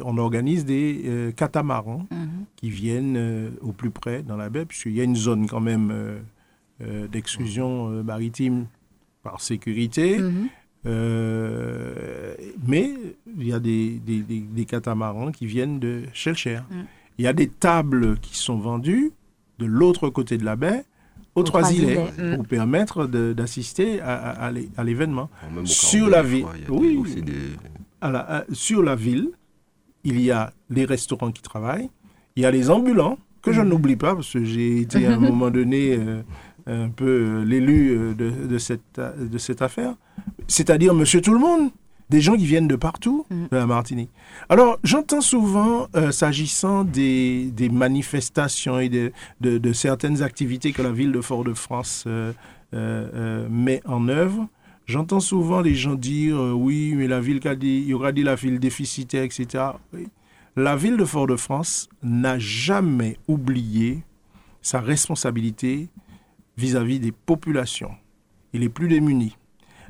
on 0.04 0.18
organise 0.18 0.64
des 0.64 1.32
catamarans 1.36 2.08
mhm. 2.10 2.44
qui 2.56 2.70
viennent 2.70 3.52
au 3.60 3.70
plus 3.70 3.90
près 3.90 4.24
dans 4.24 4.36
la 4.36 4.50
baie, 4.50 4.64
puisqu'il 4.64 4.96
y 4.96 5.00
a 5.00 5.04
une 5.04 5.14
zone 5.14 5.46
quand 5.46 5.60
même 5.60 5.94
d'exclusion 6.80 8.02
maritime 8.02 8.66
par 9.22 9.40
sécurité. 9.40 10.18
Mhm. 10.18 10.48
mais 12.66 12.94
il 13.38 13.46
y 13.46 13.52
a 13.52 13.60
des, 13.60 14.00
des, 14.00 14.64
catamarans 14.64 15.30
qui 15.30 15.46
viennent 15.46 15.78
de 15.78 16.02
Shelcher. 16.12 16.62
Mhm. 16.68 16.84
Il 17.18 17.24
y 17.24 17.28
a 17.28 17.32
des 17.32 17.46
tables 17.46 18.18
qui 18.18 18.36
sont 18.36 18.58
vendues 18.58 19.12
de 19.60 19.66
l'autre 19.66 20.08
côté 20.08 20.36
de 20.36 20.44
la 20.44 20.56
baie 20.56 20.84
aux 21.34 21.42
trois 21.42 21.72
îlets 21.72 21.98
mm. 22.18 22.36
pour 22.36 22.46
permettre 22.46 23.06
d'assister 23.06 24.00
à, 24.00 24.50
à, 24.76 24.84
l'événement. 24.84 25.30
Sur 25.64 26.08
la 26.08 26.22
ville, 26.22 26.46
oui, 26.68 27.00
sur 28.52 28.82
la 28.82 28.94
ville, 28.96 29.30
il 30.04 30.20
y 30.20 30.30
a 30.30 30.52
les 30.70 30.84
restaurants 30.84 31.32
qui 31.32 31.42
travaillent, 31.42 31.90
il 32.36 32.42
y 32.42 32.46
a 32.46 32.50
les 32.50 32.70
ambulants 32.70 33.18
que 33.42 33.52
je 33.52 33.60
mm. 33.60 33.68
n'oublie 33.68 33.96
pas 33.96 34.14
parce 34.14 34.32
que 34.32 34.44
j'ai 34.44 34.80
été 34.80 35.06
à 35.06 35.14
un 35.14 35.18
moment 35.30 35.50
donné 35.50 35.96
euh, 35.98 36.22
un 36.66 36.88
peu 36.88 37.04
euh, 37.06 37.44
l'élu 37.44 37.90
euh, 37.90 38.14
de, 38.14 38.30
de, 38.46 38.58
cette, 38.58 39.00
de 39.00 39.38
cette 39.38 39.62
affaire, 39.62 39.94
c'est-à-dire 40.46 40.94
Monsieur 40.94 41.20
Tout 41.20 41.32
le 41.34 41.40
Monde 41.40 41.70
des 42.10 42.20
gens 42.20 42.36
qui 42.36 42.46
viennent 42.46 42.68
de 42.68 42.76
partout 42.76 43.26
mm. 43.30 43.46
de 43.50 43.56
la 43.56 43.66
Martinique. 43.66 44.10
Alors, 44.48 44.78
j'entends 44.84 45.20
souvent, 45.20 45.88
euh, 45.96 46.12
s'agissant 46.12 46.84
des, 46.84 47.50
des, 47.50 47.68
manifestations 47.68 48.78
et 48.78 48.88
de, 48.88 49.12
de, 49.40 49.72
certaines 49.72 50.22
activités 50.22 50.72
que 50.72 50.82
la 50.82 50.92
ville 50.92 51.12
de 51.12 51.20
Fort-de-France 51.20 52.04
euh, 52.06 52.32
euh, 52.74 53.48
met 53.50 53.80
en 53.86 54.08
œuvre, 54.08 54.48
j'entends 54.86 55.20
souvent 55.20 55.60
les 55.60 55.74
gens 55.74 55.94
dire 55.94 56.36
oui, 56.56 56.94
mais 56.94 57.08
la 57.08 57.20
ville, 57.20 57.40
il 57.62 57.86
y 57.86 57.94
aura 57.94 58.12
dit 58.12 58.22
la 58.22 58.34
ville 58.34 58.58
déficitaire, 58.58 59.22
etc. 59.22 59.64
La 60.56 60.76
ville 60.76 60.96
de 60.96 61.04
Fort-de-France 61.04 61.88
n'a 62.02 62.38
jamais 62.38 63.16
oublié 63.26 64.04
sa 64.62 64.80
responsabilité 64.80 65.88
vis-à-vis 66.56 66.98
-vis 66.98 67.02
des 67.02 67.12
populations 67.12 67.94
et 68.52 68.58
les 68.58 68.68
plus 68.68 68.88
démunis 68.88 69.36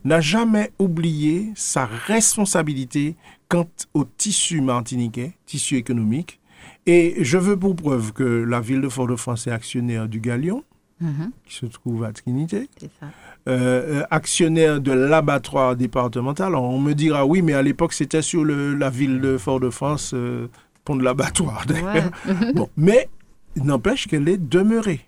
n'a 0.05 0.21
jamais 0.21 0.71
oublié 0.79 1.53
sa 1.55 1.87
responsabilité 1.87 3.17
quant 3.49 3.69
au 3.95 4.05
tissu 4.05 4.61
martiniquais, 4.61 5.33
tissu 5.47 5.77
économique. 5.77 6.41
Et 6.87 7.17
je 7.25 7.39
veux 7.39 7.59
pour 7.59 7.75
preuve 7.75 8.13
que 8.13 8.23
la 8.25 8.61
ville 8.61 8.81
de 8.81 8.89
Fort-de-France 8.89 9.47
est 9.47 9.51
actionnaire 9.51 10.07
du 10.07 10.21
Galion, 10.21 10.63
mhm. 11.01 11.31
qui 11.47 11.55
se 11.55 11.67
trouve 11.67 12.05
à 12.05 12.13
Trinité. 12.13 12.69
Euh, 12.93 13.01
euh, 13.49 14.03
actionnaire 14.11 14.81
de 14.81 14.93
l'abattoir 14.93 15.77
départemental. 15.77 16.55
on 16.55 16.79
me 16.79 16.93
dira, 16.93 17.25
oui, 17.27 17.43
mais 17.43 17.55
à 17.55 17.63
l'époque, 17.63 17.95
c'était 17.95 18.23
sur 18.23 18.45
la 18.45 18.91
ville 18.91 19.21
de 19.21 19.39
Fort-de-France, 19.39 20.13
euh, 20.15 20.49
pont 20.85 20.97
de 20.97 21.03
l'abattoir. 21.03 21.65
bon, 22.55 22.69
mais 22.77 23.09
n'empêche 23.57 24.07
qu'elle 24.07 24.29
est 24.29 24.39
demeurée. 24.39 25.01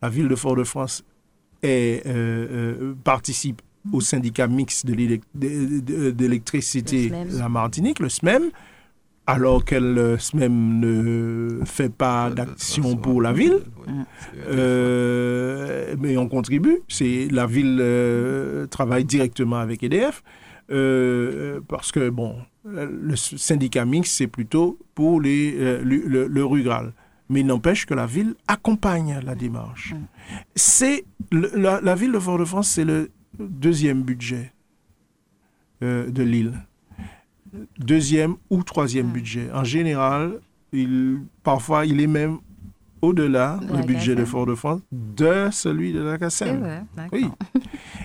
La 0.00 0.08
ville 0.08 0.28
de 0.28 0.36
Fort-de-France 0.36 1.04
participe 3.04 3.60
au 3.92 4.00
syndicat 4.00 4.46
mixte 4.46 4.86
d'électricité 4.86 7.10
la 7.30 7.48
Martinique, 7.48 7.98
le 7.98 8.08
SMEM, 8.08 8.50
alors 9.26 9.64
qu'elle 9.64 9.94
le 9.94 10.18
SMEM 10.18 10.80
ne 10.80 11.60
fait 11.64 11.92
pas 11.92 12.30
d'action 12.30 12.96
pour 12.96 13.22
la 13.22 13.32
ville. 13.32 13.60
Euh, 14.48 15.94
mais 15.98 16.16
on 16.16 16.28
contribue. 16.28 16.80
C'est 16.88 17.28
la 17.30 17.46
ville 17.46 17.78
euh, 17.80 18.66
travaille 18.66 19.04
directement 19.04 19.56
avec 19.56 19.82
EDF. 19.82 20.22
Euh, 20.72 21.60
parce 21.68 21.92
que 21.92 22.10
bon, 22.10 22.36
le 22.64 23.16
syndicat 23.16 23.84
mixte 23.84 24.16
c'est 24.16 24.28
plutôt 24.28 24.78
pour 24.94 25.20
les, 25.20 25.52
le, 25.82 26.28
le, 26.28 26.44
rural 26.44 26.92
mais 27.28 27.40
il 27.40 27.46
n'empêche 27.46 27.86
que 27.86 27.94
la 27.94 28.06
ville 28.06 28.34
accompagne 28.46 29.18
la 29.24 29.34
démarche. 29.34 29.94
C'est 30.54 31.04
la, 31.32 31.80
la, 31.80 31.94
ville 31.96 32.12
de 32.12 32.18
Fort-de-France, 32.18 32.68
c'est 32.68 32.84
le 32.84 33.10
deuxième 33.38 34.02
budget 34.02 34.52
euh, 35.82 36.10
de 36.10 36.22
l'île. 36.22 36.54
Deuxième 37.78 38.36
ou 38.48 38.62
troisième 38.62 39.08
budget. 39.08 39.50
En 39.52 39.64
général, 39.64 40.40
il, 40.72 41.18
parfois, 41.42 41.84
il 41.84 42.00
est 42.00 42.06
même 42.06 42.38
au-delà, 43.02 43.58
le 43.72 43.84
budget 43.84 44.14
de 44.14 44.24
Fort-de-France, 44.24 44.82
de 44.92 45.48
celui 45.50 45.92
de 45.92 46.00
la 46.00 46.18
CACEM. 46.18 46.86
oui. 47.12 47.26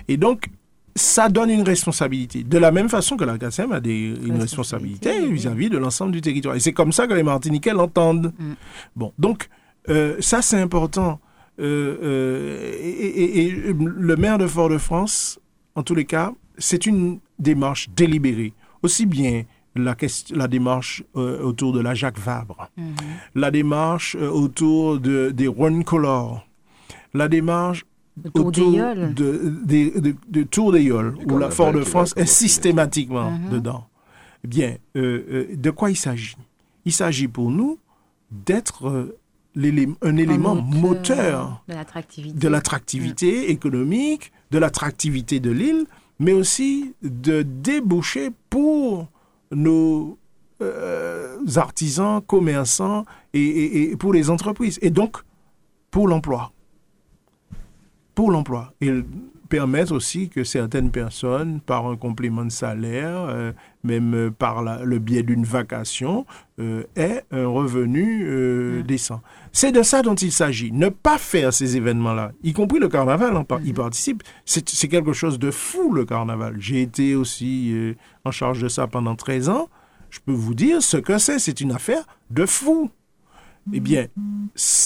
Et 0.08 0.16
donc, 0.16 0.48
ça 0.94 1.28
donne 1.28 1.50
une 1.50 1.62
responsabilité. 1.62 2.42
De 2.42 2.58
la 2.58 2.72
même 2.72 2.88
façon 2.88 3.16
que 3.16 3.24
la 3.24 3.36
CACEM 3.36 3.72
a 3.72 3.80
des, 3.80 4.14
une 4.24 4.40
responsabilité 4.40 5.26
vis-à-vis 5.30 5.68
de 5.68 5.76
l'ensemble 5.76 6.12
du 6.12 6.22
territoire. 6.22 6.56
Et 6.56 6.60
c'est 6.60 6.72
comme 6.72 6.92
ça 6.92 7.06
que 7.06 7.12
les 7.12 7.22
Martiniquais 7.22 7.72
l'entendent. 7.72 8.32
Hmm. 8.38 8.54
Bon, 8.96 9.12
donc, 9.18 9.48
euh, 9.90 10.16
ça, 10.20 10.40
c'est 10.40 10.58
important. 10.58 11.20
Euh, 11.58 11.96
euh, 12.02 12.72
et, 12.82 13.50
le 13.50 14.16
maire 14.16 14.38
de 14.38 14.46
Fort-de-France, 14.46 15.38
en 15.74 15.82
tous 15.82 15.94
les 15.94 16.04
cas, 16.04 16.32
c'est 16.58 16.86
une 16.86 17.20
démarche 17.38 17.88
délibérée. 17.94 18.52
Aussi 18.82 19.06
bien 19.06 19.44
la, 19.74 19.94
question, 19.94 20.36
la 20.36 20.48
démarche 20.48 21.02
euh, 21.16 21.42
autour 21.42 21.72
de 21.72 21.80
la 21.80 21.94
Jacques 21.94 22.18
Vabre, 22.18 22.70
mhm. 22.76 22.94
la 23.34 23.50
démarche 23.50 24.14
autour 24.16 24.98
de, 24.98 25.30
des 25.30 25.48
Run 25.48 25.82
Color, 25.82 26.46
la 27.14 27.28
démarche 27.28 27.86
autour, 28.34 28.72
de, 28.72 29.12
de, 29.14 30.14
de, 30.28 30.42
Tour 30.44 30.72
des 30.72 30.82
Yoles, 30.82 31.16
où 31.26 31.38
la 31.38 31.50
Fort-de-France 31.50 32.14
est 32.16 32.26
systématiquement 32.26 33.30
mhm. 33.30 33.50
dedans. 33.50 33.86
Eh 34.44 34.48
bien, 34.48 34.76
de 34.94 35.70
quoi 35.70 35.90
il 35.90 35.96
s'agit? 35.96 36.36
Il 36.84 36.92
s'agit 36.92 37.28
pour 37.28 37.50
nous 37.50 37.78
d'être 38.30 39.08
un 39.56 40.16
élément 40.16 40.54
moteur, 40.54 41.64
de 41.68 42.48
l'attractivité 42.48 43.50
économique, 43.50 44.32
de 44.50 44.58
l'attractivité 44.58 45.40
de 45.40 45.50
l'île, 45.50 45.86
mais 46.18 46.32
aussi 46.32 46.94
de 47.02 47.42
déboucher 47.42 48.30
pour 48.50 49.08
nos 49.50 50.18
euh, 50.62 51.38
artisans, 51.56 52.20
commerçants 52.22 53.04
et, 53.34 53.94
pour 53.98 54.12
les 54.12 54.30
entreprises. 54.30 54.78
Et 54.82 54.90
donc, 54.90 55.18
pour 55.90 56.08
l'emploi. 56.08 56.52
Pour 58.14 58.30
l'emploi. 58.30 58.72
Et 58.80 58.92
permettre 59.48 59.92
aussi 59.92 60.28
que 60.28 60.44
certaines 60.44 60.90
personnes, 60.90 61.60
par 61.60 61.86
un 61.86 61.96
complément 61.96 62.44
de 62.44 62.50
salaire, 62.50 63.26
euh, 63.28 63.52
même 63.86 64.14
euh, 64.14 64.30
par 64.30 64.62
le 64.84 64.98
biais 64.98 65.22
d'une 65.22 65.44
vacation, 65.44 66.26
euh, 66.58 66.82
aient 66.96 67.24
un 67.30 67.46
revenu 67.46 68.26
euh, 68.26 68.80
mmh. 68.80 68.82
décent. 68.82 69.22
C'est 69.52 69.72
de 69.72 69.82
ça 69.82 70.02
dont 70.02 70.14
il 70.14 70.32
s'agit. 70.32 70.72
Ne 70.72 70.88
pas 70.88 71.18
faire 71.18 71.52
ces 71.52 71.76
événements-là, 71.76 72.32
y 72.42 72.52
compris 72.52 72.78
le 72.78 72.88
carnaval, 72.88 73.36
hein, 73.36 73.46
y 73.64 73.70
mmh. 73.70 73.74
participe. 73.74 74.22
C'est 74.44 74.88
quelque 74.88 75.12
chose 75.12 75.38
de 75.38 75.50
fou, 75.50 75.92
le 75.92 76.04
carnaval. 76.04 76.56
J'ai 76.58 76.82
été 76.82 77.14
aussi 77.14 77.74
en 78.24 78.30
charge 78.30 78.60
de 78.60 78.68
ça 78.68 78.86
pendant 78.86 79.14
13 79.14 79.48
ans. 79.48 79.68
Je 80.10 80.18
peux 80.20 80.32
vous 80.32 80.54
dire 80.54 80.82
ce 80.82 80.96
que 80.96 81.18
c'est. 81.18 81.38
C'est 81.38 81.60
une 81.60 81.72
affaire 81.72 82.04
de 82.30 82.44
fou. 82.46 82.90
Eh 83.72 83.80
bien, 83.80 84.06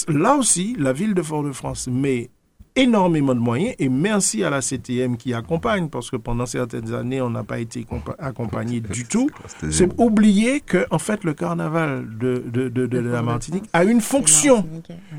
là 0.07 0.35
aussi, 0.35 0.75
la 0.79 0.93
ville 0.93 1.13
de 1.13 1.21
Fort-de-France 1.21 1.87
met 1.87 2.31
énormément 2.75 3.35
de 3.35 3.39
moyens 3.39 3.75
et 3.79 3.89
merci 3.89 4.43
à 4.43 4.49
la 4.49 4.61
CTM 4.61 5.17
qui 5.17 5.33
accompagne 5.33 5.89
parce 5.89 6.09
que 6.09 6.15
pendant 6.15 6.45
certaines 6.45 6.93
années 6.93 7.21
on 7.21 7.29
n'a 7.29 7.43
pas 7.43 7.59
été 7.59 7.85
accompagné 8.17 8.79
du 8.79 9.05
tout. 9.05 9.29
C'est 9.69 9.89
oublier 9.97 10.61
que 10.61 10.85
en 10.89 10.99
fait 10.99 11.23
le 11.23 11.33
carnaval 11.33 12.07
de, 12.17 12.43
de, 12.47 12.69
de, 12.69 12.97
la 12.99 13.21
Martinique 13.21 13.65
a 13.73 13.83
une 13.83 13.99
fonction, 14.01 14.65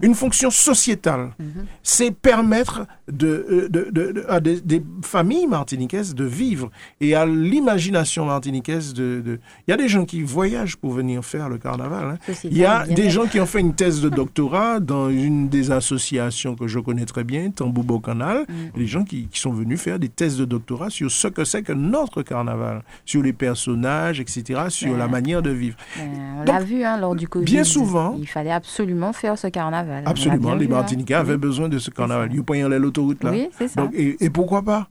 une 0.01 0.15
fonction 0.15 0.51
sociétale. 0.51 1.33
Mhm. 1.39 1.67
C'est 1.83 2.11
permettre 2.11 2.87
de, 3.11 3.69
de, 3.71 4.25
à 4.29 4.41
des, 4.41 4.83
familles 5.03 5.47
martiniquaises 5.47 6.15
de 6.15 6.25
vivre 6.25 6.71
et 7.01 7.15
à 7.15 7.27
l'imagination 7.27 8.25
martiniquaise 8.25 8.95
de, 8.95 9.41
Il 9.67 9.71
y 9.71 9.75
a 9.75 9.77
des 9.77 9.89
gens 9.89 10.05
qui 10.05 10.23
voyagent 10.23 10.77
pour 10.77 10.93
venir 10.93 11.25
faire 11.25 11.49
le 11.49 11.59
carnaval. 11.59 12.19
Hein. 12.29 12.35
Il 12.45 12.57
y 12.57 12.65
a 12.65 12.87
des 12.87 13.11
gens 13.11 13.27
qui 13.27 13.41
ont 13.41 13.47
fait 13.47 13.61
une 13.61 13.75
thèse 13.75 14.01
de 14.01 14.09
doctorat 14.23 14.81
dans 14.81 15.11
une 15.11 15.49
des 15.49 15.71
associations 15.71 16.55
que 16.55 16.67
je 16.67 16.79
connais 16.79 17.05
très 17.05 17.25
bien 17.25 17.42
Tamboubo 17.51 18.01
Canal, 18.01 18.45
mm. 18.49 18.79
les 18.79 18.87
gens 18.87 19.05
qui, 19.05 19.29
sont 19.33 19.53
venus 19.53 19.81
faire 19.81 19.99
des 19.99 20.09
thèses 20.09 20.39
de 20.39 20.45
doctorat 20.45 20.91
sur 20.91 21.11
ce 21.11 21.29
que 21.29 21.45
c'est 21.45 21.63
que 21.63 21.73
notre 21.73 22.23
carnaval, 22.23 22.83
sur 23.05 23.23
les 23.23 23.33
personnages, 23.33 24.21
etc., 24.21 24.63
sur 24.69 24.97
la 24.97 25.09
manière 25.09 25.43
de 25.43 25.51
vivre. 25.51 25.77
on 25.99 26.45
l'a 26.45 26.61
vu 26.61 26.85
hein, 26.85 26.99
lors 26.99 27.17
du 27.17 27.29
Covid. 27.29 27.45
Bien 27.45 27.65
souvent. 27.65 28.17
Il 28.19 28.29
fallait 28.29 28.53
absolument 28.53 29.13
faire 29.13 29.39
ce 29.39 29.49
carnaval. 29.49 30.05
Absolument, 30.07 30.55
les 30.55 30.67
hein. 30.67 30.71
Martiniquais 30.71 31.15
avaient 31.15 31.37
besoin 31.37 31.69
de 31.69 31.79
ce 31.79 31.91
carnaval. 31.91 32.31
Ils 32.33 32.43
prenaient 32.43 32.79
l'autoroute 32.79 33.25
là. 33.25 33.31
Oui, 33.31 33.49
c'est 33.59 33.69
ça. 33.69 33.89
et, 33.93 34.31
pourquoi 34.31 34.63
pas? 34.63 34.89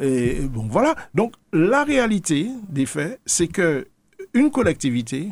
Et 0.00 0.40
bon, 0.48 0.66
voilà. 0.68 0.94
Donc, 1.14 1.34
la 1.52 1.84
réalité 1.84 2.48
des 2.68 2.86
faits, 2.86 3.20
c'est 3.26 3.48
que 3.48 3.86
une 4.32 4.50
collectivité 4.50 5.28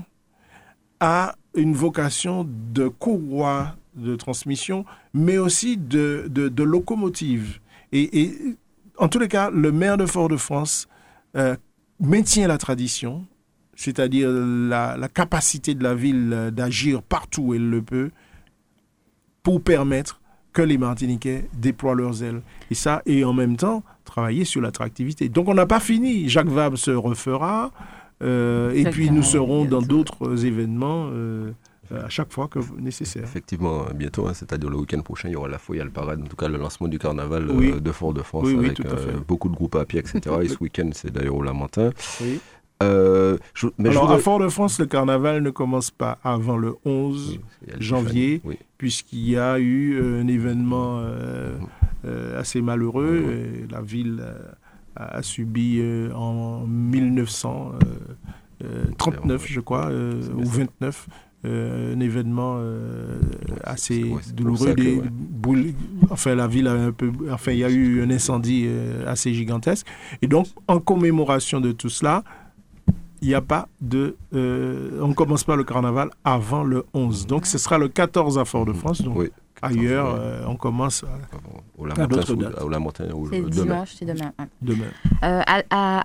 a 1.01 1.35
une 1.55 1.75
vocation 1.75 2.47
de 2.49 2.89
courroie 2.89 3.75
de 3.99 4.17
transmission, 4.17 4.85
mais 5.15 5.39
aussi 5.39 5.77
de, 5.77 6.27
de, 6.29 6.63
locomotive. 6.63 7.61
Et, 7.93 8.33
en 8.97 9.09
tous 9.09 9.19
les 9.19 9.29
cas, 9.29 9.51
le 9.51 9.73
maire 9.73 9.97
de 9.97 10.07
Fort-de-France, 10.07 10.89
euh, 11.37 11.57
maintient 12.01 12.49
la 12.49 12.59
tradition, 12.59 13.27
c'est-à-dire 13.75 14.31
la, 14.31 14.97
la, 14.97 15.09
capacité 15.09 15.75
de 15.75 15.83
la 15.83 15.95
ville 15.95 16.51
d'agir 16.53 17.03
partout 17.03 17.43
où 17.43 17.55
elle 17.55 17.69
le 17.69 17.83
peut, 17.83 18.11
pour 19.43 19.63
permettre 19.63 20.21
que 20.53 20.63
les 20.63 20.79
Martiniquais 20.79 21.49
déploient 21.57 21.95
leurs 21.95 22.23
ailes. 22.23 22.43
Et 22.71 22.75
ça, 22.75 23.03
et 23.07 23.25
en 23.25 23.33
même 23.33 23.57
temps, 23.57 23.83
travailler 24.05 24.45
sur 24.45 24.61
l'attractivité. 24.61 25.29
Donc 25.29 25.49
on 25.49 25.55
n'a 25.55 25.67
pas 25.67 25.81
fini. 25.81 26.29
Jacques 26.29 26.49
Vabre 26.49 26.77
se 26.77 26.91
refera. 26.91 27.71
Euh, 28.21 28.73
et 28.73 28.85
puis 28.91 29.11
nous 29.13 29.23
serons 29.23 29.65
dans 29.65 29.81
d'autres 29.81 30.45
événements 30.45 31.09
euh, 31.13 31.53
à 31.95 32.09
chaque 32.09 32.33
fois 32.33 32.49
que 32.49 32.59
nécessaire. 32.79 33.25
Effectivement, 33.25 33.85
bientôt, 33.95 34.27
hein, 34.27 34.35
c'est-à-dire 34.35 34.71
le 34.71 34.77
week-end 34.77 35.01
prochain, 35.01 35.29
il 35.29 35.33
y 35.33 35.37
aura 35.37 35.49
la 35.49 35.59
folie 35.59 35.81
à 35.81 35.85
le 35.85 35.91
parade, 35.91 36.21
en 36.23 36.27
tout 36.27 36.37
cas 36.37 36.49
le 36.49 36.59
lancement 36.59 36.89
du 36.89 36.99
carnaval 36.99 37.49
euh, 37.49 37.81
de 37.81 37.93
Fort-de-France 37.93 38.49
avec 38.49 38.81
beaucoup 39.27 39.49
de 39.49 39.55
groupes 39.55 39.77
à 39.77 39.85
pied, 39.85 40.01
etc. 40.01 40.21
et 40.43 40.49
ce 40.49 40.59
week-end, 40.61 40.91
c'est 40.93 41.11
d'ailleurs 41.11 41.37
au 41.37 41.43
Lamentin. 41.43 41.91
Euh, 42.83 43.37
Alors, 43.85 44.11
à 44.11 44.19
Fort-de-France, 44.19 44.79
le 44.79 44.87
carnaval 44.87 45.43
ne 45.43 45.51
commence 45.51 45.91
pas 45.91 46.19
avant 46.23 46.57
le 46.57 46.77
11 46.85 47.41
janvier, 47.79 48.41
puisqu'il 48.77 49.31
y 49.31 49.37
a 49.37 49.59
eu 49.59 50.01
un 50.21 50.29
événement 50.29 51.03
assez 52.37 52.61
malheureux. 52.61 53.67
la 53.71 53.81
ville 53.81 54.23
a, 54.99 55.23
subi 55.23 55.79
euh, 55.81 56.13
en 56.13 56.67
1939, 56.67 57.81
euh, 58.65 59.35
euh, 59.35 59.39
je 59.45 59.61
crois, 59.61 59.91
ou 59.91 60.45
29, 60.45 61.09
un 61.45 62.01
événement 62.01 62.61
assez 63.63 64.13
douloureux. 64.35 64.75
enfin, 66.11 66.35
la 66.35 66.47
ville 66.47 66.67
a 66.67 66.73
un 66.73 66.93
peu, 66.93 67.13
enfin, 67.31 67.53
il 67.53 67.59
y 67.59 67.65
a 67.65 67.71
eu 67.71 68.03
un 68.03 68.11
incendie 68.11 68.69
assez 69.07 69.33
gigantesque. 69.35 69.87
Et 70.21 70.27
donc, 70.27 70.47
en 70.67 70.81
commémoration 70.81 71.61
de 71.61 71.73
tout 71.73 71.89
cela, 71.89 72.25
il 73.21 73.29
n'y 73.29 73.35
a 73.35 73.41
pas 73.41 73.69
de. 73.81 74.17
on 74.33 75.09
ne 75.09 75.15
commence 75.15 75.45
pas 75.45 75.57
le 75.57 75.65
carnaval 75.65 76.11
avant 76.25 76.65
le 76.65 76.85
11. 76.95 77.27
Donc, 77.27 77.47
ce 77.47 77.59
sera 77.59 77.79
le 77.79 77.89
14 77.89 78.39
à 78.39 78.45
Fort-de-France. 78.45 79.03
Donc, 79.03 79.31
Ailleurs, 79.63 80.15
euh, 80.15 80.43
on 80.47 80.57
commence 80.57 81.05
au 81.77 81.87
la 81.87 81.95
montagne. 82.79 83.11
C'est 83.31 83.51
dimanche, 83.51 83.95
c'est 83.99 84.05
demain. 84.05 84.33
demain. 84.63 84.87
Euh, 85.25 85.43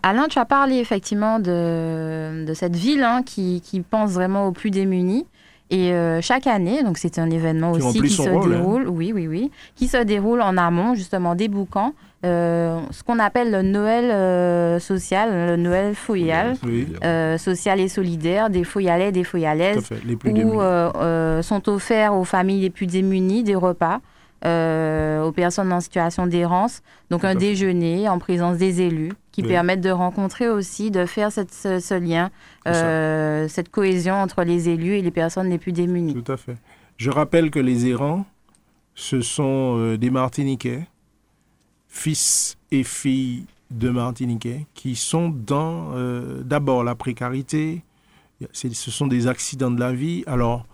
Alain, 0.04 0.28
tu 0.30 0.40
as 0.40 0.46
parlé 0.46 0.78
effectivement 0.78 1.40
de, 1.40 2.46
de 2.46 2.54
cette 2.54 2.76
ville 2.76 3.04
hein, 3.04 3.22
qui, 3.24 3.62
qui, 3.62 3.82
pense 3.82 4.12
vraiment 4.12 4.48
aux 4.48 4.52
plus 4.52 4.72
démunis. 4.72 5.26
Et 5.70 5.92
euh, 5.94 6.22
chaque 6.22 6.46
année, 6.46 6.84
donc 6.84 6.98
c'est 6.98 7.18
un 7.18 7.30
événement 7.30 7.72
aussi 7.72 8.00
qui 8.00 8.10
se 8.10 8.22
hein. 8.22 8.48
déroule, 8.48 8.88
oui, 8.88 9.12
oui, 9.14 9.28
oui, 9.28 9.52
qui 9.76 9.88
se 9.88 9.98
déroule 9.98 10.42
en 10.42 10.58
amont 10.58 10.94
justement 10.94 11.36
des 11.36 11.48
boucans, 11.48 11.94
ce 12.24 13.04
qu'on 13.04 13.20
appelle 13.20 13.52
le 13.52 13.62
Noël 13.62 14.12
euh, 14.12 14.80
social, 14.80 15.50
le 15.50 15.58
Noël 15.58 15.96
foyal, 15.96 16.56
social 17.38 17.80
et 17.80 17.88
solidaire, 17.88 18.50
des 18.50 18.64
foyalais, 18.64 19.12
des 19.12 19.24
foyalaises, 19.24 19.90
où 20.16 21.42
sont 21.42 21.70
offerts 21.70 22.16
aux 22.16 22.24
familles 22.24 22.62
les 22.62 22.70
plus 22.70 22.88
démunies 22.88 23.44
des 23.44 23.56
repas. 23.56 24.00
aux 24.46 25.32
personnes 25.32 25.72
en 25.72 25.82
situation 25.82 26.28
d'errance. 26.28 26.82
Donc 27.10 27.24
un 27.24 27.36
déjeuner 27.36 28.10
en 28.10 28.20
présence 28.20 28.58
des 28.58 28.82
élus 28.82 29.14
qui 29.34 29.42
permettent 29.42 29.82
de 29.82 29.90
rencontrer 29.90 30.48
aussi, 30.48 30.92
de 30.92 31.06
faire 31.06 31.32
cette, 31.32 31.52
ce, 31.52 31.94
lien, 32.00 32.30
euh, 32.68 33.48
cette 33.50 33.70
cohésion 33.70 34.14
entre 34.14 34.44
les 34.44 34.70
élus 34.70 34.98
et 34.98 35.02
les 35.02 35.12
personnes 35.12 35.50
les 35.50 35.58
plus 35.58 35.72
démunies. 35.72 36.14
Tout 36.24 36.32
à 36.32 36.38
fait. 36.38 36.56
Je 36.98 37.10
rappelle 37.10 37.50
que 37.50 37.60
les 37.60 37.88
errants, 37.88 38.26
ce 38.94 39.22
sont 39.22 39.76
euh, 39.80 39.98
des 39.98 40.12
Martiniquais, 40.12 40.86
fils 41.94 42.58
et 42.72 42.84
filles 42.84 43.46
de 43.70 43.90
Martiniquais, 43.90 44.66
qui 44.74 44.96
sont 44.96 45.30
dans 45.30 45.92
euh, 45.94 46.42
d'abord 46.44 46.84
la 46.84 46.96
précarité, 46.96 47.84
ce 48.52 48.92
sont 48.92 49.08
des 49.08 49.28
accidents 49.28 49.72
de 49.72 49.80
la 49.80 49.94
vie. 49.94 50.24
Alors, 50.26 50.66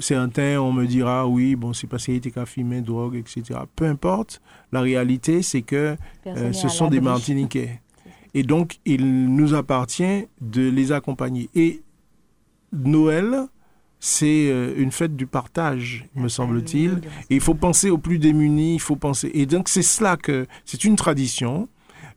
certains, 0.00 0.58
on 0.60 0.72
me 0.72 0.86
dira, 0.86 1.26
oui, 1.26 1.56
bon, 1.56 1.72
c'est 1.72 1.88
parce 1.88 2.04
qu'il 2.04 2.14
était 2.14 2.30
qu'à 2.30 2.46
fumer, 2.46 2.80
drogue, 2.80 3.16
etc. 3.16 3.60
Peu 3.74 3.84
importe. 3.84 4.40
La 4.72 4.80
réalité, 4.80 5.42
c'est 5.42 5.62
que 5.62 5.96
ce 6.24 6.68
sont 6.68 6.88
des 6.88 7.00
Martiniquais. 7.00 7.80
Et 8.34 8.42
donc, 8.42 8.78
il 8.84 9.26
nous 9.26 9.54
appartient 9.54 10.26
de 10.40 10.68
les 10.68 10.92
accompagner. 10.92 11.50
Et 11.54 11.82
Noël, 12.72 13.46
c'est 14.06 14.50
euh, 14.50 14.74
une 14.76 14.92
fête 14.92 15.16
du 15.16 15.26
partage, 15.26 16.04
me 16.14 16.28
semble-t-il. 16.28 17.00
Et 17.30 17.36
il 17.36 17.40
faut 17.40 17.54
penser 17.54 17.88
aux 17.88 17.96
plus 17.96 18.18
démunis, 18.18 18.74
il 18.74 18.80
faut 18.80 18.96
penser. 18.96 19.30
Et 19.32 19.46
donc, 19.46 19.66
c'est 19.66 19.80
cela 19.80 20.18
que. 20.18 20.46
C'est 20.66 20.84
une 20.84 20.94
tradition, 20.94 21.70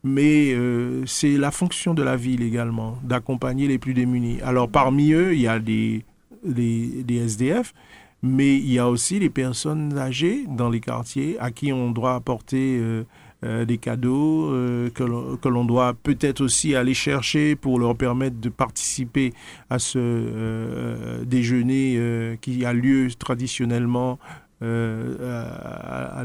mais 0.03 0.53
euh, 0.53 1.05
c'est 1.05 1.37
la 1.37 1.49
fonction 1.49 1.93
de 1.93 2.03
la 2.03 2.17
ville 2.17 2.43
également, 2.43 2.97
d'accompagner 3.03 3.69
les 3.69 3.77
plus 3.77 3.93
démunis. 3.93 4.41
Alors, 4.41 4.67
parmi 4.67 5.13
eux, 5.13 5.33
il 5.33 5.39
y 5.39 5.47
a 5.47 5.59
des, 5.59 6.03
des, 6.43 7.05
SDF, 7.09 7.73
mais 8.21 8.57
il 8.57 8.69
y 8.69 8.79
a 8.79 8.89
aussi 8.89 9.19
les 9.19 9.29
personnes 9.29 9.97
âgées 9.97 10.43
dans 10.45 10.69
les 10.69 10.81
quartiers 10.81 11.37
à 11.39 11.51
qui 11.51 11.71
on 11.71 11.91
doit 11.91 12.15
apporter. 12.15 12.77
Euh, 12.81 13.05
euh, 13.45 13.65
des 13.65 13.77
cadeaux 13.77 14.51
euh, 14.51 14.89
que 14.89 15.03
l'on 15.47 15.63
doit 15.63 15.93
peut-être 15.93 16.41
aussi 16.41 16.73
aller 16.73 16.95
chercher 16.95 17.55
pour 17.55 17.77
leur 17.77 17.95
permettre 17.95 18.39
de 18.39 18.49
participer 18.49 19.31
à 19.69 19.77
ce 19.77 19.99
euh, 19.99 21.23
déjeuner 21.23 22.35
qui 22.41 22.65
a 22.65 22.73
lieu 22.73 23.09
traditionnellement 23.13 24.17
à, 24.59 26.23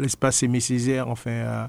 l'espace 0.00 0.42
Aimé 0.42 0.58
Césaire, 0.58 1.08
enfin 1.08 1.68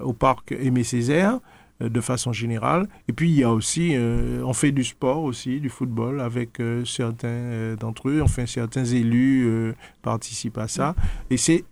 au 0.00 0.12
parc 0.12 0.52
Aimé 0.52 0.84
Césaire 0.84 1.40
de 1.80 2.00
façon 2.02 2.34
générale. 2.34 2.88
Et 3.08 3.14
puis 3.14 3.30
il 3.30 3.38
y 3.38 3.42
a 3.42 3.50
aussi, 3.50 3.96
on 4.44 4.52
fait 4.52 4.70
du 4.70 4.84
sport 4.84 5.22
aussi, 5.22 5.60
du 5.60 5.70
football 5.70 6.20
avec 6.20 6.60
certains 6.84 7.74
d'entre 7.80 8.10
eux, 8.10 8.20
enfin 8.20 8.44
certains 8.44 8.84
élus 8.84 9.74
participent 10.02 10.58
à 10.58 10.68
ça. 10.68 10.94
Et 11.30 11.38
c'est 11.38 11.64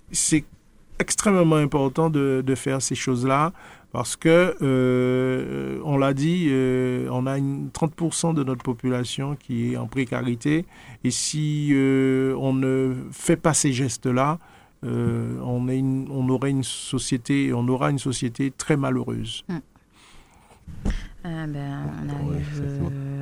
extrêmement 1.00 1.56
important 1.56 2.10
de, 2.10 2.42
de 2.46 2.54
faire 2.54 2.80
ces 2.80 2.94
choses-là 2.94 3.52
parce 3.92 4.14
que, 4.16 4.56
euh, 4.62 5.80
on 5.84 5.98
l'a 5.98 6.14
dit, 6.14 6.46
euh, 6.50 7.08
on 7.10 7.26
a 7.26 7.38
une, 7.38 7.70
30% 7.70 8.34
de 8.34 8.44
notre 8.44 8.62
population 8.62 9.34
qui 9.34 9.72
est 9.72 9.76
en 9.76 9.86
précarité. 9.86 10.64
Et 11.02 11.10
si 11.10 11.70
euh, 11.72 12.34
on 12.38 12.52
ne 12.52 12.94
fait 13.10 13.36
pas 13.36 13.52
ces 13.52 13.72
gestes-là, 13.72 14.38
on, 14.82 15.68
est 15.68 15.82
on, 15.82 16.28
aurait 16.30 16.50
une 16.50 16.64
société, 16.64 17.52
on 17.52 17.68
aura 17.68 17.90
une 17.90 17.98
société 17.98 18.50
très 18.50 18.78
malheureuse. 18.78 19.44
Mm. 19.48 19.58
Ah 21.22 21.46
ben, 21.46 21.80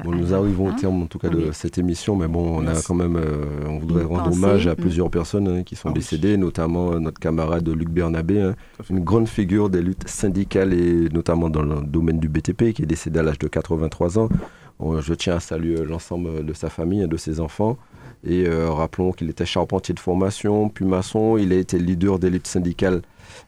on 0.05 0.13
nous 0.13 0.33
arrivons 0.33 0.69
au 0.69 0.73
terme 0.73 1.03
en 1.03 1.07
tout 1.07 1.19
cas 1.19 1.29
de 1.29 1.51
cette 1.51 1.79
émission, 1.79 2.15
mais 2.15 2.29
bon, 2.29 2.61
on 2.61 2.67
a 2.69 2.81
quand 2.81 2.95
même, 2.95 3.17
euh, 3.17 3.45
on 3.67 3.79
voudrait 3.79 4.05
rendre 4.05 4.33
hommage 4.33 4.69
à 4.69 4.73
mm. 4.73 4.77
plusieurs 4.77 5.11
personnes 5.11 5.49
hein, 5.49 5.63
qui 5.65 5.75
sont 5.75 5.89
ah 5.89 5.93
décédées, 5.93 6.37
notamment 6.37 6.93
euh, 6.93 7.01
notre 7.01 7.19
camarade 7.19 7.69
Luc 7.69 7.89
Bernabé, 7.89 8.41
hein, 8.41 8.55
une 8.89 9.01
grande 9.01 9.29
figure 9.29 9.69
des 9.69 9.83
luttes 9.83 10.09
syndicales 10.09 10.73
et 10.73 11.09
notamment 11.09 11.51
dans 11.51 11.63
le 11.63 11.81
domaine 11.83 12.21
du 12.21 12.29
BTP, 12.29 12.73
qui 12.73 12.83
est 12.83 12.87
décédé 12.87 13.19
à 13.19 13.23
l'âge 13.25 13.39
de 13.41 13.49
83 13.49 14.19
ans. 14.21 14.29
je 15.01 15.15
tiens 15.15 15.37
à 15.37 15.41
saluer 15.41 15.85
l'ensemble 15.85 16.45
de 16.47 16.53
sa 16.53 16.71
famille 16.71 17.03
et 17.03 17.09
de 17.09 17.17
ses 17.17 17.41
enfants. 17.41 17.79
Et 18.25 18.47
euh, 18.47 18.71
rappelons 18.71 19.11
qu'il 19.13 19.29
était 19.29 19.47
charpentier 19.47 19.95
de 19.95 20.01
formation, 20.01 20.69
puis 20.69 20.85
maçon. 20.85 21.37
Il 21.37 21.53
a 21.53 21.57
été 21.57 21.79
leader 21.79 22.21
des 22.21 22.31
luttes 22.31 22.47
syndicales 22.47 23.03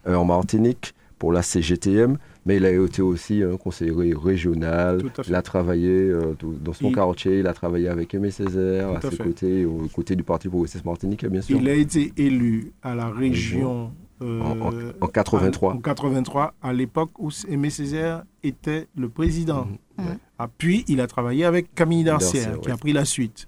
en 0.06 0.24
Martinique 0.24 0.94
pour 1.18 1.32
la 1.32 1.42
CGTM 1.42 2.18
mais 2.46 2.56
il 2.56 2.64
a 2.64 2.70
été 2.70 3.02
aussi 3.02 3.42
un 3.42 3.56
conseiller 3.56 4.14
régional. 4.14 5.02
Il 5.26 5.34
a 5.34 5.42
travaillé 5.42 5.88
euh, 5.88 6.34
dans 6.60 6.72
son 6.72 6.92
quartier, 6.92 7.40
il 7.40 7.46
a 7.46 7.52
travaillé 7.52 7.88
avec 7.88 8.14
Aimé 8.14 8.30
Césaire, 8.30 8.88
à 8.90 9.00
ses 9.00 9.16
côtés, 9.16 9.64
aux 9.64 9.88
côtés 9.92 10.16
du 10.16 10.22
Parti 10.22 10.48
progressiste 10.48 10.84
martinique, 10.84 11.24
bien 11.26 11.42
sûr. 11.42 11.58
Il 11.60 11.68
a 11.68 11.74
été 11.74 12.12
élu 12.16 12.72
à 12.82 12.94
la 12.94 13.08
région. 13.08 13.92
en, 14.20 15.06
83. 15.06 15.72
Euh, 15.72 15.76
en 15.76 15.80
83, 15.80 16.54
à 16.62 16.72
l'époque 16.72 17.10
où 17.18 17.30
Aimé 17.48 17.70
Césaire 17.70 18.24
était 18.42 18.86
le 18.96 19.08
président. 19.08 19.66
Mhm. 19.98 20.18
Ah, 20.38 20.48
puis, 20.56 20.84
il 20.88 21.00
a 21.00 21.06
travaillé 21.06 21.44
avec 21.44 21.74
Camille 21.74 22.04
Darcière, 22.04 22.58
qui 22.60 22.70
a 22.70 22.76
pris 22.76 22.92
la 22.92 23.04
suite. 23.04 23.46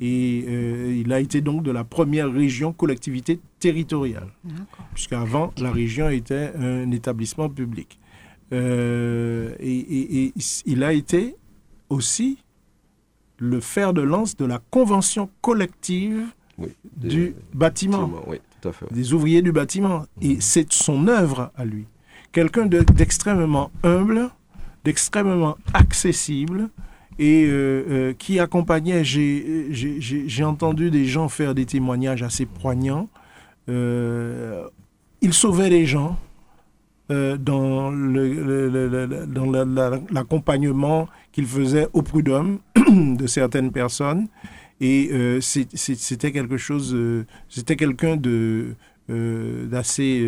Et 0.00 0.44
euh, 0.48 1.02
il 1.04 1.12
a 1.12 1.20
été 1.20 1.40
donc 1.40 1.62
de 1.62 1.70
la 1.70 1.84
première 1.84 2.32
région 2.32 2.72
collectivité 2.72 3.40
territoriale, 3.58 4.28
puisqu'avant, 4.94 5.52
la 5.58 5.72
région 5.72 6.08
était 6.08 6.52
un 6.56 6.90
établissement 6.92 7.48
public. 7.48 7.98
Euh, 8.52 9.54
et, 9.60 10.32
il 10.64 10.84
a 10.84 10.92
été 10.92 11.36
aussi 11.88 12.38
le 13.38 13.60
fer 13.60 13.92
de 13.92 14.02
lance 14.02 14.36
de 14.36 14.44
la 14.44 14.60
convention 14.70 15.30
collective 15.42 16.26
du 16.96 17.34
bâtiment, 17.54 18.10
des 18.90 19.12
ouvriers 19.12 19.42
du 19.42 19.52
bâtiment. 19.52 20.06
Et 20.20 20.34
mhm. 20.34 20.40
c'est 20.40 20.72
son 20.72 21.08
œuvre 21.08 21.52
à 21.56 21.64
lui. 21.64 21.86
Quelqu'un 22.32 22.66
d'extrêmement 22.66 23.70
humble, 23.82 24.30
d'extrêmement 24.84 25.56
accessible 25.72 26.68
et 27.18 27.44
euh, 27.46 27.84
euh, 27.88 28.12
qui 28.12 28.38
accompagnait, 28.38 29.02
j'ai 29.04 30.44
entendu 30.44 30.90
des 30.90 31.04
gens 31.04 31.28
faire 31.28 31.54
des 31.54 31.66
témoignages 31.66 32.22
assez 32.22 32.46
poignants. 32.46 33.08
il 33.68 35.32
sauvait 35.32 35.70
les 35.70 35.86
gens, 35.86 36.18
dans 37.08 37.90
l'accompagnement 40.10 41.08
qu'il 41.32 41.46
faisait 41.46 41.88
au 41.92 42.02
prud'homme 42.02 42.58
de 42.90 43.26
certaines 43.26 43.72
personnes. 43.72 44.28
Et 44.80 45.10
c'était 45.40 46.32
quelque 46.32 46.56
chose, 46.56 46.96
c'était 47.48 47.76
quelqu'un 47.76 48.16
de 48.16 48.74
d'assez 49.08 50.22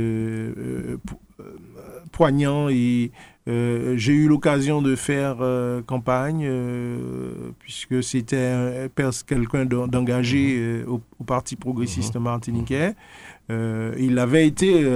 poignant 2.12 2.68
et 2.68 3.10
euh, 3.48 3.94
j'ai 3.96 4.12
eu 4.12 4.28
l'occasion 4.28 4.82
de 4.82 4.94
faire 4.94 5.38
euh, 5.40 5.80
campagne 5.82 6.44
euh, 6.44 7.50
puisque 7.58 8.02
c'était 8.02 8.90
quelqu'un 9.26 9.64
d'engagé 9.64 10.82
mhm. 10.86 10.92
au, 10.92 11.24
Parti 11.24 11.56
progressiste 11.56 12.16
mhm. 12.16 12.22
Martiniquais. 13.50 14.04
il 14.04 14.18
avait 14.18 14.46
été 14.46 14.86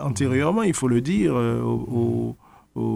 antérieurement, 0.00 0.62
il 0.62 0.74
faut 0.74 0.88
le 0.88 1.00
dire, 1.00 1.34
au, 1.34 2.36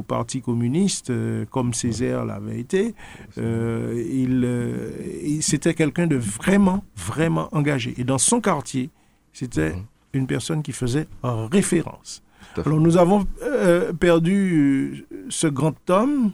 Parti 0.07 0.43
communiste, 0.43 1.11
comme 1.51 1.73
Césaire 1.73 2.27
l'avait 2.27 2.61
été. 2.61 2.95
il, 3.37 5.41
c'était 5.41 5.75
quelqu'un 5.75 6.07
de 6.07 6.17
vraiment, 6.17 6.85
vraiment 6.97 7.49
engagé. 7.53 7.95
Et 7.97 8.05
dans 8.05 8.19
son 8.19 8.41
quartier, 8.41 8.91
c'était 9.33 9.71
mhm. 9.71 9.85
une 10.13 10.27
personne 10.27 10.63
qui 10.63 10.73
faisait 10.73 11.07
référence. 11.23 12.23
Alors 12.57 12.81
nous 12.81 12.97
avons 12.97 13.27
euh, 13.43 13.93
perdu 13.93 15.07
euh, 15.13 15.27
ce 15.29 15.47
grand 15.47 15.89
homme, 15.89 16.33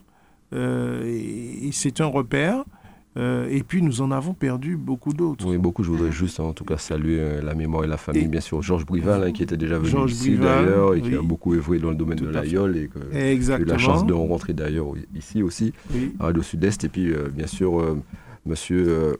euh, 0.54 1.04
et, 1.04 1.70
c'est 1.72 2.00
un 2.00 2.06
repère. 2.06 2.64
Et 3.16 3.62
puis 3.66 3.82
nous 3.82 4.02
en 4.02 4.10
avons 4.10 4.34
perdu 4.34 4.76
beaucoup 4.76 5.12
d'autres. 5.12 5.46
Oui, 5.46 5.58
beaucoup. 5.58 5.82
Je 5.82 5.90
voudrais 5.90 6.12
juste 6.12 6.40
en 6.40 6.52
tout 6.52 6.64
cas 6.64 6.76
saluer 6.76 7.40
la 7.42 7.54
mémoire 7.54 7.84
et 7.84 7.86
la 7.86 7.96
famille, 7.96 8.28
bien 8.28 8.40
sûr. 8.40 8.62
Georges 8.62 8.86
Brival, 8.86 9.24
hein, 9.24 9.32
qui 9.32 9.42
était 9.42 9.56
déjà 9.56 9.78
venu 9.78 10.10
ici 10.10 10.36
d'ailleurs, 10.36 10.94
et 10.94 11.00
qui 11.00 11.14
a 11.14 11.22
beaucoup 11.22 11.54
évolué 11.54 11.80
dans 11.80 11.90
le 11.90 11.96
domaine 11.96 12.18
de 12.18 12.28
l'aïeul, 12.28 12.76
et 12.76 12.88
que 12.88 13.00
j'ai 13.12 13.56
eu 13.56 13.64
la 13.64 13.78
chance 13.78 14.06
de 14.06 14.12
rencontrer 14.12 14.52
d'ailleurs 14.52 14.86
ici 15.14 15.42
aussi, 15.42 15.72
à 16.20 16.24
Radio 16.24 16.42
Sud-Est. 16.42 16.84
Et 16.84 16.88
puis 16.88 17.12
bien 17.32 17.46
sûr, 17.46 17.96
monsieur 18.44 19.16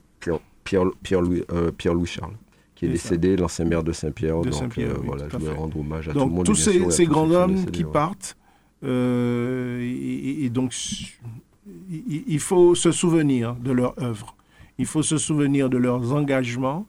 Pierre-Louis 0.64 1.42
Pierre 1.76 1.94
Charles 2.06 2.34
qui 2.76 2.84
est, 2.84 2.90
décédé, 2.90 3.36
l'ancien 3.36 3.64
maire 3.64 3.82
de 3.82 3.92
Saint-Pierre. 3.92 4.42
Donc 4.42 4.78
euh, 4.78 4.94
voilà, 5.02 5.28
je 5.28 5.36
voudrais 5.36 5.54
rendre 5.54 5.80
hommage 5.80 6.08
à 6.08 6.12
tout 6.12 6.20
le 6.20 6.26
monde. 6.26 6.44
Tous 6.44 6.54
ces, 6.54 6.90
ces 6.90 7.06
grands 7.06 7.30
hommes 7.30 7.64
qui 7.66 7.84
partent, 7.84 8.36
euh, 8.84 9.80
et, 9.82 10.48
donc 10.50 10.76
il 11.90 12.38
faut 12.38 12.74
se 12.74 12.92
souvenir 12.92 13.54
de 13.56 13.72
leur 13.72 14.00
œuvre, 14.02 14.36
il 14.78 14.86
faut 14.86 15.02
se 15.02 15.18
souvenir 15.18 15.68
de 15.68 15.78
leurs 15.78 16.12
engagements, 16.12 16.86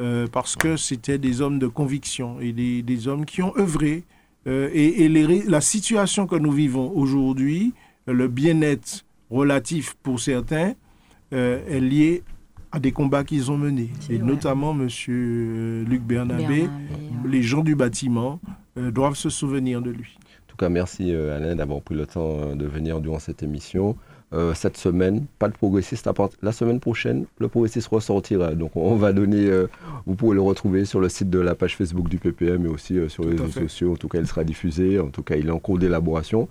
euh, 0.00 0.26
parce 0.26 0.56
que 0.56 0.76
c'était 0.76 1.18
des 1.18 1.40
hommes 1.40 1.58
de 1.58 1.66
conviction 1.66 2.40
et 2.40 2.52
des, 2.52 2.82
des 2.82 3.08
hommes 3.08 3.24
qui 3.24 3.42
ont 3.42 3.56
œuvré. 3.56 4.04
et, 4.46 5.04
et 5.04 5.08
les, 5.08 5.42
la 5.44 5.60
situation 5.60 6.26
que 6.26 6.36
nous 6.36 6.50
vivons 6.52 6.90
aujourd'hui, 6.96 7.74
le 8.06 8.26
bien-être 8.26 9.04
relatif 9.30 9.94
pour 10.02 10.18
certains, 10.18 10.74
est 11.30 11.80
lié 11.80 12.22
à 12.72 12.80
des 12.80 12.90
combats 12.90 13.22
qu'ils 13.22 13.50
ont 13.50 13.58
menés. 13.58 13.90
Et 14.10 14.18
notamment 14.18 14.72
M. 14.72 14.88
Euh, 15.08 15.84
Luc 15.84 16.02
Bernabé, 16.02 16.68
les 17.26 17.42
gens 17.42 17.62
du 17.62 17.76
bâtiment 17.76 18.40
euh, 18.78 18.90
doivent 18.90 19.14
se 19.14 19.28
souvenir 19.28 19.82
de 19.82 19.90
lui. 19.90 20.18
Cas, 20.62 20.68
merci 20.68 21.12
euh, 21.12 21.36
Alain 21.36 21.56
d'avoir 21.56 21.80
pris 21.80 21.96
le 21.96 22.06
temps 22.06 22.54
de 22.54 22.66
venir 22.66 23.00
durant 23.00 23.18
cette 23.18 23.42
émission. 23.42 23.96
Euh, 24.34 24.54
cette 24.54 24.78
semaine. 24.78 25.26
Pas 25.38 25.48
de 25.48 25.52
progressiste. 25.52 26.08
La 26.40 26.52
semaine 26.52 26.80
prochaine, 26.80 27.26
le 27.38 27.48
progressiste 27.48 27.88
ressortira. 27.88 28.54
Donc 28.54 28.70
on 28.76 28.94
va 28.94 29.12
donner, 29.12 29.44
euh, 29.44 29.66
vous 30.06 30.14
pouvez 30.14 30.34
le 30.34 30.40
retrouver 30.40 30.86
sur 30.86 31.00
le 31.00 31.10
site 31.10 31.28
de 31.28 31.38
la 31.38 31.54
page 31.54 31.76
Facebook 31.76 32.08
du 32.08 32.16
PPM 32.16 32.64
et 32.64 32.68
aussi 32.68 32.96
euh, 32.96 33.10
sur 33.10 33.24
les 33.24 33.32
réseaux 33.32 33.50
sociaux. 33.50 33.92
En 33.92 33.96
tout 33.96 34.08
cas, 34.08 34.20
il 34.20 34.26
sera 34.26 34.42
diffusé. 34.42 34.98
En 34.98 35.08
tout 35.08 35.22
cas, 35.22 35.36
il 35.36 35.48
est 35.48 35.50
en 35.50 35.58
cours 35.58 35.78
d'élaboration. 35.78 36.48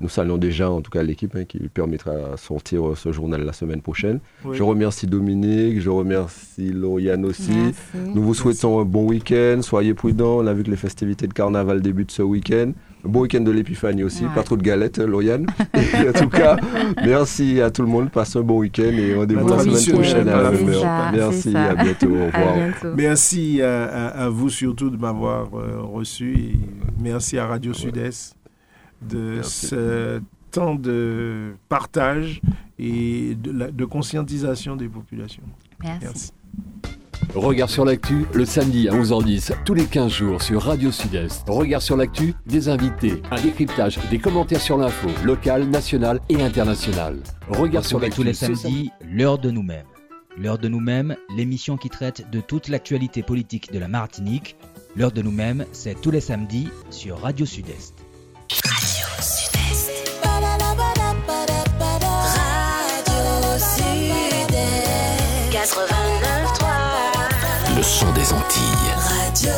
Nous 0.00 0.08
saluons 0.08 0.38
déjà, 0.38 0.70
en 0.70 0.80
tout 0.80 0.92
cas, 0.92 1.02
l'équipe 1.02 1.34
hein, 1.34 1.44
qui 1.44 1.58
lui 1.58 1.68
permettra 1.68 2.12
de 2.12 2.36
sortir 2.36 2.96
ce 2.96 3.10
journal 3.10 3.42
la 3.42 3.52
semaine 3.52 3.82
prochaine. 3.82 4.20
Je 4.52 4.62
remercie 4.62 5.08
Dominique, 5.08 5.80
je 5.80 5.90
remercie 5.90 6.72
Lauriane 6.72 7.24
aussi. 7.24 7.74
Nous 7.94 8.22
vous 8.22 8.34
souhaitons 8.34 8.78
un 8.78 8.84
bon 8.84 9.08
week-end. 9.08 9.58
Soyez 9.62 9.92
prudents. 9.92 10.38
On 10.38 10.46
a 10.46 10.54
vu 10.54 10.62
que 10.62 10.70
les 10.70 10.76
festivités 10.76 11.26
de 11.26 11.34
carnaval 11.34 11.82
débutent 11.82 12.12
ce 12.12 12.22
week-end. 12.22 12.70
Bon 13.04 13.20
week-end 13.20 13.40
de 13.40 13.50
l'épiphanie 13.50 14.02
aussi, 14.02 14.24
pas 14.34 14.42
trop 14.42 14.56
de 14.56 14.62
galettes, 14.62 14.98
Lauriane. 14.98 15.46
en 15.74 16.18
tout 16.18 16.28
cas, 16.28 16.56
merci 17.04 17.60
à 17.60 17.70
tout 17.70 17.82
le 17.82 17.88
monde, 17.88 18.10
passe 18.10 18.34
un 18.36 18.42
bon 18.42 18.58
week-end 18.58 18.90
et 18.92 19.14
rendez-vous 19.14 19.48
la 19.48 19.58
semaine 19.60 19.94
prochaine 19.94 20.28
à 20.28 20.42
la 20.42 20.50
même 20.50 20.68
heure. 20.68 21.12
Merci, 21.12 21.56
à 21.56 21.74
bientôt, 21.74 22.08
au 22.08 22.26
revoir. 22.26 22.94
Merci 22.96 23.62
à, 23.62 24.28
vous 24.28 24.50
surtout 24.50 24.90
de 24.90 24.96
m'avoir 24.96 25.48
euh, 25.54 25.80
reçu 25.80 26.36
et 26.36 26.58
merci 26.98 27.38
à 27.38 27.46
Radio 27.46 27.72
Sud-Est 27.72 28.34
de 29.02 29.40
ce 29.42 30.20
temps 30.50 30.74
de 30.74 31.52
partage 31.68 32.40
et 32.78 33.34
de, 33.34 33.70
de 33.70 33.84
conscientisation 33.84 34.76
des 34.76 34.88
populations. 34.88 35.42
merci. 35.82 36.32
Regard 37.34 37.68
sur 37.68 37.84
l'actu, 37.84 38.24
le 38.32 38.44
samedi 38.44 38.88
à 38.88 38.92
11h10, 38.92 39.52
tous 39.64 39.74
les 39.74 39.84
15 39.84 40.10
jours 40.10 40.42
sur 40.42 40.62
Radio 40.62 40.90
Sud-Est. 40.90 41.48
Regard 41.48 41.82
sur 41.82 41.96
l'actu, 41.96 42.34
des 42.46 42.68
invités, 42.68 43.22
un 43.30 43.40
décryptage, 43.40 43.98
des 44.10 44.18
commentaires 44.18 44.60
sur 44.60 44.76
l'info, 44.78 45.08
locale, 45.24 45.64
nationale 45.64 46.20
et 46.28 46.42
internationale. 46.42 47.22
Regard 47.48 47.84
sur 47.84 48.00
l'actu. 48.00 48.16
tous 48.16 48.22
les 48.22 48.34
samedis, 48.34 48.90
l'heure 49.08 49.38
de 49.38 49.50
nous-mêmes. 49.50 49.86
L'heure 50.36 50.58
de 50.58 50.68
nous-mêmes, 50.68 51.16
l'émission 51.36 51.76
qui 51.76 51.90
traite 51.90 52.28
de 52.30 52.40
toute 52.40 52.68
l'actualité 52.68 53.22
politique 53.22 53.72
de 53.72 53.78
la 53.78 53.88
Martinique. 53.88 54.56
L'heure 54.96 55.12
de 55.12 55.22
nous-mêmes, 55.22 55.64
c'est 55.72 56.00
tous 56.00 56.10
les 56.10 56.20
samedis 56.20 56.68
sur 56.90 57.20
Radio 57.20 57.46
Sud-Est. 57.46 57.94
Radio 58.50 59.06
Sud-Est. 59.20 59.92
Radio 60.24 60.48
Sud-Est. 63.58 65.52
89 65.52 66.17
le 67.78 67.84
son 67.84 68.12
des 68.12 68.32
Antilles. 68.32 68.92
Radio 68.96 69.52